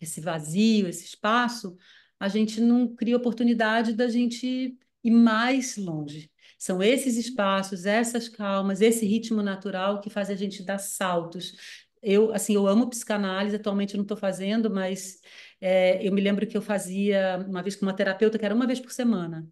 esse 0.00 0.20
vazio, 0.20 0.88
esse 0.88 1.04
espaço, 1.04 1.76
a 2.18 2.28
gente 2.28 2.60
não 2.60 2.94
cria 2.94 3.16
oportunidade 3.16 3.92
da 3.92 4.08
gente 4.08 4.76
ir 5.04 5.10
mais 5.10 5.76
longe. 5.76 6.30
São 6.58 6.80
esses 6.80 7.16
espaços, 7.16 7.86
essas 7.86 8.28
calmas, 8.28 8.80
esse 8.80 9.04
ritmo 9.04 9.42
natural 9.42 10.00
que 10.00 10.08
faz 10.08 10.30
a 10.30 10.34
gente 10.36 10.62
dar 10.62 10.78
saltos 10.78 11.81
eu, 12.02 12.32
assim, 12.32 12.54
eu 12.54 12.66
amo 12.66 12.90
psicanálise, 12.90 13.56
atualmente 13.56 13.94
eu 13.94 13.98
não 13.98 14.02
estou 14.04 14.16
fazendo, 14.16 14.70
mas 14.70 15.20
é, 15.60 16.06
eu 16.06 16.12
me 16.12 16.20
lembro 16.20 16.46
que 16.46 16.56
eu 16.56 16.62
fazia 16.62 17.44
uma 17.48 17.62
vez 17.62 17.76
com 17.76 17.86
uma 17.86 17.94
terapeuta, 17.94 18.38
que 18.38 18.44
era 18.44 18.54
uma 18.54 18.66
vez 18.66 18.80
por 18.80 18.90
semana. 18.90 19.46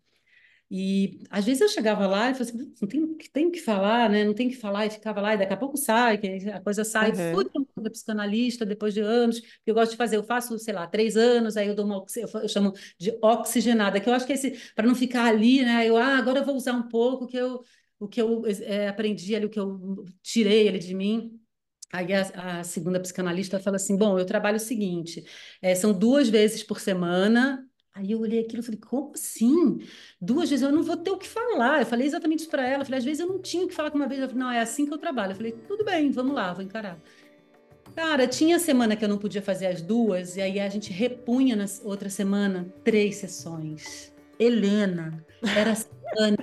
E 0.72 1.18
às 1.28 1.44
vezes 1.44 1.60
eu 1.60 1.68
chegava 1.68 2.06
lá 2.06 2.30
e 2.30 2.34
falava 2.34 2.42
assim, 2.42 2.74
não 2.80 2.88
tem, 2.88 3.16
tem 3.32 3.50
que 3.50 3.60
falar, 3.60 4.08
né? 4.08 4.24
Não 4.24 4.32
tem 4.32 4.48
que 4.48 4.54
falar, 4.54 4.86
e 4.86 4.90
ficava 4.90 5.20
lá, 5.20 5.34
e 5.34 5.38
daqui 5.38 5.52
a 5.52 5.56
pouco 5.56 5.76
sai, 5.76 6.16
que 6.16 6.48
a 6.48 6.60
coisa 6.60 6.84
sai. 6.84 7.10
Uhum. 7.10 7.34
Fui 7.34 7.44
da 7.82 7.90
psicanalista 7.90 8.64
depois 8.64 8.94
de 8.94 9.00
anos, 9.00 9.40
que 9.40 9.48
eu 9.66 9.74
gosto 9.74 9.90
de 9.90 9.96
fazer, 9.96 10.16
eu 10.16 10.22
faço, 10.22 10.56
sei 10.60 10.72
lá, 10.72 10.86
três 10.86 11.16
anos, 11.16 11.56
aí 11.56 11.66
eu 11.66 11.74
dou 11.74 11.84
uma, 11.84 12.04
eu 12.16 12.48
chamo 12.48 12.72
de 12.96 13.18
oxigenada, 13.20 13.98
que 13.98 14.08
eu 14.08 14.12
acho 14.12 14.24
que 14.26 14.32
esse, 14.32 14.52
para 14.74 14.86
não 14.86 14.94
ficar 14.94 15.24
ali, 15.24 15.64
né? 15.64 15.88
Eu, 15.88 15.96
ah, 15.96 16.16
agora 16.18 16.38
eu 16.38 16.44
vou 16.44 16.54
usar 16.54 16.72
um 16.72 16.86
pouco 16.86 17.26
que 17.26 17.36
eu, 17.36 17.60
o 17.98 18.06
que 18.06 18.22
eu 18.22 18.44
é, 18.46 18.86
aprendi 18.86 19.34
ali, 19.34 19.46
o 19.46 19.50
que 19.50 19.58
eu 19.58 20.04
tirei 20.22 20.68
ali 20.68 20.78
de 20.78 20.94
mim. 20.94 21.39
Aí 21.92 22.12
a, 22.12 22.60
a, 22.60 22.64
segunda 22.64 23.00
psicanalista 23.00 23.58
fala 23.58 23.76
assim: 23.76 23.96
Bom, 23.96 24.18
eu 24.18 24.24
trabalho 24.24 24.56
o 24.56 24.60
seguinte, 24.60 25.24
é, 25.60 25.74
são 25.74 25.92
duas 25.92 26.28
vezes 26.28 26.62
por 26.62 26.80
semana. 26.80 27.66
Aí 27.92 28.12
eu 28.12 28.20
olhei 28.20 28.40
aquilo 28.40 28.62
e 28.62 28.64
falei: 28.64 28.80
Como 28.80 29.12
assim? 29.14 29.80
Duas 30.20 30.48
vezes 30.48 30.62
eu 30.64 30.72
não 30.72 30.82
vou 30.82 30.96
ter 30.96 31.10
o 31.10 31.18
que 31.18 31.28
falar. 31.28 31.80
Eu 31.80 31.86
falei 31.86 32.06
exatamente 32.06 32.40
isso 32.40 32.50
para 32.50 32.66
ela. 32.66 32.82
Eu 32.82 32.86
falei: 32.86 32.98
Às 32.98 33.04
vezes 33.04 33.20
eu 33.20 33.26
não 33.26 33.40
tinha 33.40 33.64
o 33.64 33.68
que 33.68 33.74
falar 33.74 33.90
com 33.90 33.98
uma 33.98 34.06
vez. 34.06 34.32
Não, 34.32 34.50
é 34.50 34.60
assim 34.60 34.86
que 34.86 34.94
eu 34.94 34.98
trabalho. 34.98 35.32
Eu 35.32 35.36
falei: 35.36 35.52
Tudo 35.66 35.84
bem, 35.84 36.10
vamos 36.10 36.34
lá, 36.34 36.52
vou 36.52 36.62
encarar. 36.62 36.98
Cara, 37.94 38.26
tinha 38.26 38.58
semana 38.58 38.94
que 38.94 39.04
eu 39.04 39.08
não 39.08 39.18
podia 39.18 39.42
fazer 39.42 39.66
as 39.66 39.82
duas, 39.82 40.36
e 40.36 40.40
aí 40.40 40.60
a 40.60 40.68
gente 40.68 40.92
repunha 40.92 41.56
na 41.56 41.64
outra 41.82 42.08
semana 42.08 42.72
três 42.84 43.16
sessões. 43.16 44.09
Helena, 44.40 45.24
era 45.54 45.74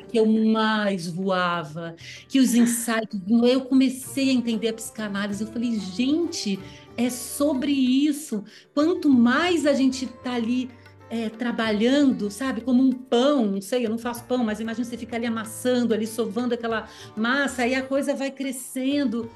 que 0.08 0.18
eu 0.18 0.26
mais 0.26 1.08
voava, 1.08 1.96
que 2.30 2.40
os 2.40 2.54
insights, 2.54 3.20
eu 3.28 3.62
comecei 3.62 4.30
a 4.30 4.34
entender 4.34 4.70
a 4.70 4.74
psicanálise, 4.74 5.44
eu 5.44 5.52
falei, 5.52 5.78
gente, 5.80 6.60
é 6.96 7.10
sobre 7.10 7.72
isso. 7.72 8.44
Quanto 8.74 9.10
mais 9.10 9.66
a 9.66 9.74
gente 9.74 10.06
está 10.06 10.34
ali 10.34 10.70
é, 11.10 11.30
trabalhando, 11.30 12.30
sabe, 12.30 12.62
como 12.62 12.84
um 12.84 12.92
pão, 12.92 13.46
não 13.46 13.62
sei, 13.62 13.86
eu 13.86 13.90
não 13.90 13.98
faço 13.98 14.24
pão, 14.26 14.44
mas 14.44 14.60
imagina 14.60 14.86
você 14.86 14.98
ficar 14.98 15.18
ali 15.18 15.26
amassando, 15.26 15.94
ali 15.94 16.08
sovando 16.08 16.54
aquela 16.54 16.88
massa, 17.16 17.64
aí 17.64 17.76
a 17.76 17.82
coisa 17.82 18.14
vai 18.14 18.32
crescendo. 18.32 19.30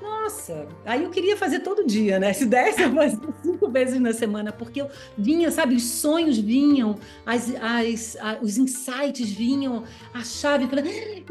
Nossa, 0.00 0.68
aí 0.84 1.04
eu 1.04 1.10
queria 1.10 1.36
fazer 1.36 1.60
todo 1.60 1.86
dia, 1.86 2.18
né? 2.18 2.32
Se 2.32 2.46
desse, 2.46 2.82
eu 2.82 2.94
fazia 2.94 3.18
cinco 3.42 3.70
vezes 3.70 4.00
na 4.00 4.12
semana, 4.12 4.52
porque 4.52 4.82
eu 4.82 4.88
vinha, 5.16 5.50
sabe, 5.50 5.74
os 5.74 5.84
sonhos 5.84 6.38
vinham, 6.38 6.96
as, 7.24 7.52
as, 7.60 8.16
a, 8.20 8.38
os 8.40 8.58
insights 8.58 9.30
vinham, 9.30 9.84
a 10.12 10.22
chave. 10.22 10.68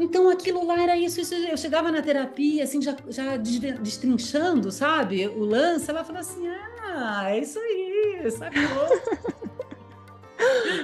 Então 0.00 0.28
aquilo 0.28 0.66
lá 0.66 0.82
era 0.82 0.96
isso, 0.96 1.20
isso. 1.20 1.34
Eu 1.34 1.56
chegava 1.56 1.90
na 1.90 2.02
terapia, 2.02 2.64
assim, 2.64 2.82
já, 2.82 2.96
já 3.08 3.36
destrinchando, 3.36 4.70
sabe, 4.70 5.26
o 5.28 5.44
lance, 5.44 5.88
ela 5.88 6.04
falou 6.04 6.20
assim: 6.20 6.46
ah, 6.48 7.30
é 7.30 7.40
isso 7.40 7.58
aí, 7.58 8.30
sabe? 8.30 8.56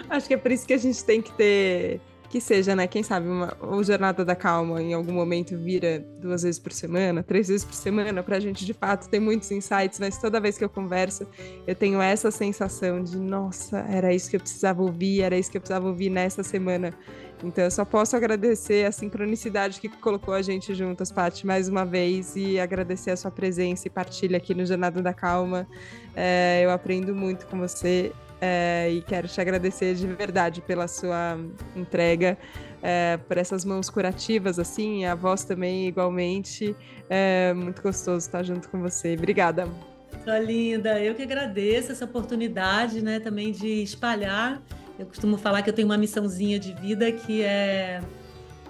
Acho 0.09 0.27
que 0.27 0.35
é 0.35 0.37
por 0.37 0.51
isso 0.51 0.67
que 0.67 0.73
a 0.73 0.79
gente 0.79 1.05
tem 1.05 1.23
que 1.23 1.33
ter 1.33 2.01
que 2.35 2.41
seja, 2.41 2.75
né? 2.75 2.89
Quem 2.89 3.05
sabe 3.05 3.29
uma, 3.29 3.57
o 3.61 3.81
Jornada 3.85 4.25
da 4.25 4.35
Calma 4.35 4.83
em 4.83 4.93
algum 4.93 5.13
momento 5.13 5.57
vira 5.57 6.05
duas 6.19 6.43
vezes 6.43 6.59
por 6.59 6.73
semana, 6.73 7.23
três 7.23 7.47
vezes 7.47 7.65
por 7.65 7.75
semana, 7.75 8.25
para 8.25 8.39
a 8.39 8.41
gente 8.41 8.67
de 8.67 8.75
fato 8.75 9.09
ter 9.09 9.21
muitos 9.21 9.53
insights, 9.53 10.01
mas 10.01 10.19
toda 10.19 10.41
vez 10.41 10.59
que 10.59 10.65
eu 10.65 10.69
converso, 10.69 11.29
eu 11.65 11.77
tenho 11.77 12.03
essa 12.03 12.33
sensação 12.33 13.05
de, 13.05 13.17
nossa, 13.17 13.79
era 13.89 14.13
isso 14.13 14.29
que 14.29 14.35
eu 14.35 14.41
precisava 14.41 14.83
ouvir, 14.83 15.23
era 15.23 15.39
isso 15.39 15.49
que 15.49 15.57
eu 15.57 15.61
precisava 15.61 15.87
ouvir 15.87 16.11
nessa 16.11 16.43
semana. 16.43 16.93
Então 17.45 17.63
eu 17.63 17.71
só 17.71 17.85
posso 17.85 18.17
agradecer 18.17 18.85
a 18.85 18.91
sincronicidade 18.91 19.81
que 19.81 19.89
colocou 19.89 20.35
a 20.35 20.43
gente 20.43 20.75
juntas, 20.75 21.13
Paty, 21.13 21.47
mais 21.47 21.69
uma 21.69 21.85
vez, 21.85 22.35
e 22.35 22.59
agradecer 22.59 23.13
a 23.13 23.17
sua 23.17 23.31
presença 23.31 23.87
e 23.87 23.91
partilha 23.91 24.39
aqui 24.39 24.57
no 24.57 24.67
Jornada 24.67 25.01
da 25.01 25.15
Calma. 25.15 25.69
É, 26.17 26.63
eu 26.65 26.71
aprendo 26.73 27.15
muito 27.15 27.47
com 27.47 27.61
você. 27.61 28.13
É, 28.47 28.91
e 28.91 29.01
quero 29.01 29.27
te 29.27 29.41
agradecer 29.41 29.95
de 29.95 30.07
verdade 30.07 30.61
pela 30.61 30.87
sua 30.87 31.39
entrega, 31.75 32.37
é, 32.83 33.17
por 33.17 33.39
essas 33.39 33.65
mãos 33.65 33.89
curativas, 33.89 34.59
assim, 34.59 35.07
a 35.07 35.15
voz 35.15 35.45
também 35.45 35.89
igualmente. 35.89 36.77
É 37.09 37.55
muito 37.55 37.81
gostoso 37.81 38.19
estar 38.19 38.43
junto 38.43 38.69
com 38.69 38.83
você. 38.83 39.15
Obrigada. 39.15 39.67
Tá 40.27 40.39
linda, 40.39 41.01
eu 41.01 41.15
que 41.15 41.23
agradeço 41.23 41.91
essa 41.91 42.05
oportunidade, 42.05 43.03
né, 43.03 43.19
também 43.19 43.51
de 43.51 43.83
espalhar. 43.83 44.61
Eu 44.99 45.07
costumo 45.07 45.39
falar 45.39 45.63
que 45.63 45.71
eu 45.71 45.75
tenho 45.75 45.89
uma 45.89 45.97
missãozinha 45.97 46.59
de 46.59 46.75
vida 46.75 47.11
que 47.11 47.43
é 47.43 48.03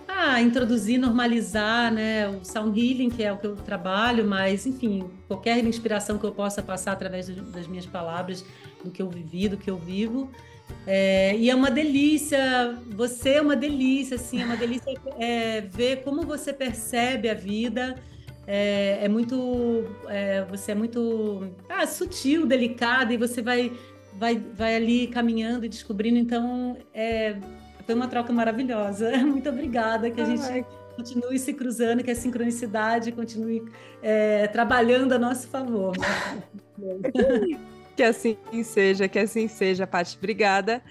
ah, 0.06 0.40
introduzir, 0.40 0.98
normalizar, 0.98 1.92
né, 1.92 2.28
o 2.28 2.44
sound 2.44 2.78
healing, 2.78 3.10
que 3.10 3.24
é 3.24 3.32
o 3.32 3.38
que 3.38 3.46
eu 3.48 3.56
trabalho, 3.56 4.24
mas 4.24 4.66
enfim, 4.66 5.10
qualquer 5.26 5.64
inspiração 5.64 6.16
que 6.16 6.24
eu 6.24 6.32
possa 6.32 6.62
passar 6.62 6.92
através 6.92 7.28
das 7.28 7.66
minhas 7.66 7.86
palavras 7.86 8.44
do 8.84 8.90
que 8.90 9.02
eu 9.02 9.08
vivi, 9.08 9.48
do 9.48 9.56
que 9.56 9.70
eu 9.70 9.76
vivo. 9.76 10.30
É, 10.86 11.36
e 11.36 11.50
é 11.50 11.54
uma 11.54 11.70
delícia, 11.70 12.78
você 12.90 13.30
é 13.34 13.40
uma 13.40 13.56
delícia, 13.56 14.16
assim, 14.16 14.42
é 14.42 14.44
uma 14.44 14.56
delícia 14.56 14.94
é, 15.18 15.60
ver 15.62 16.02
como 16.02 16.22
você 16.22 16.52
percebe 16.52 17.28
a 17.28 17.34
vida. 17.34 17.96
É, 18.46 19.00
é 19.02 19.08
muito, 19.08 19.84
é, 20.06 20.44
você 20.44 20.72
é 20.72 20.74
muito 20.74 21.48
ah, 21.68 21.86
sutil, 21.86 22.46
delicada, 22.46 23.12
e 23.12 23.16
você 23.16 23.40
vai 23.40 23.72
vai, 24.16 24.36
vai 24.36 24.76
ali 24.76 25.06
caminhando 25.06 25.66
e 25.66 25.68
descobrindo. 25.68 26.18
Então, 26.18 26.76
é, 26.92 27.36
foi 27.84 27.94
uma 27.94 28.08
troca 28.08 28.32
maravilhosa. 28.32 29.10
Muito 29.24 29.48
obrigada, 29.48 30.10
que 30.10 30.20
a 30.20 30.24
gente 30.24 30.64
continue 30.96 31.38
se 31.38 31.52
cruzando, 31.52 32.02
que 32.02 32.10
a 32.10 32.14
sincronicidade 32.14 33.10
continue 33.12 33.64
é, 34.02 34.46
trabalhando 34.48 35.12
a 35.12 35.18
nosso 35.18 35.48
favor. 35.48 35.94
que 37.96 38.02
assim 38.02 38.36
seja, 38.62 39.08
que 39.08 39.18
assim 39.18 39.48
seja, 39.48 39.86
Paty. 39.86 40.16
Obrigada. 40.16 40.82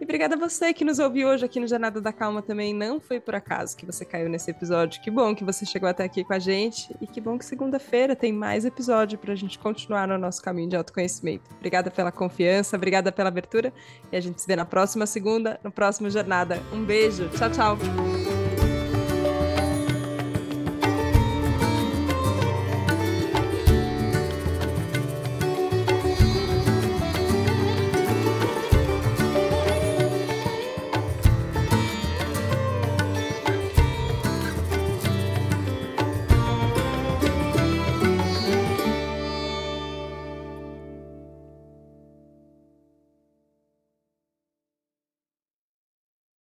E 0.00 0.04
obrigada 0.04 0.34
a 0.34 0.38
você 0.38 0.72
que 0.72 0.82
nos 0.82 0.98
ouviu 0.98 1.28
hoje 1.28 1.44
aqui 1.44 1.60
no 1.60 1.68
Jornada 1.68 2.00
da 2.00 2.10
Calma 2.10 2.40
também. 2.40 2.72
Não 2.72 2.98
foi 2.98 3.20
por 3.20 3.34
acaso 3.34 3.76
que 3.76 3.84
você 3.84 4.02
caiu 4.02 4.30
nesse 4.30 4.50
episódio. 4.50 5.00
Que 5.02 5.10
bom 5.10 5.34
que 5.34 5.44
você 5.44 5.66
chegou 5.66 5.86
até 5.86 6.04
aqui 6.04 6.24
com 6.24 6.32
a 6.32 6.38
gente. 6.38 6.88
E 7.02 7.06
que 7.06 7.20
bom 7.20 7.36
que 7.36 7.44
segunda-feira 7.44 8.16
tem 8.16 8.32
mais 8.32 8.64
episódio 8.64 9.18
para 9.18 9.34
a 9.34 9.36
gente 9.36 9.58
continuar 9.58 10.08
no 10.08 10.16
nosso 10.16 10.40
caminho 10.40 10.70
de 10.70 10.76
autoconhecimento. 10.76 11.50
Obrigada 11.58 11.90
pela 11.90 12.10
confiança, 12.10 12.76
obrigada 12.76 13.12
pela 13.12 13.28
abertura. 13.28 13.74
E 14.10 14.16
a 14.16 14.20
gente 14.20 14.40
se 14.40 14.46
vê 14.46 14.56
na 14.56 14.64
próxima 14.64 15.04
segunda, 15.04 15.60
no 15.62 15.70
próximo 15.70 16.08
Jornada. 16.08 16.62
Um 16.72 16.82
beijo. 16.82 17.28
Tchau, 17.36 17.50
tchau. 17.50 18.59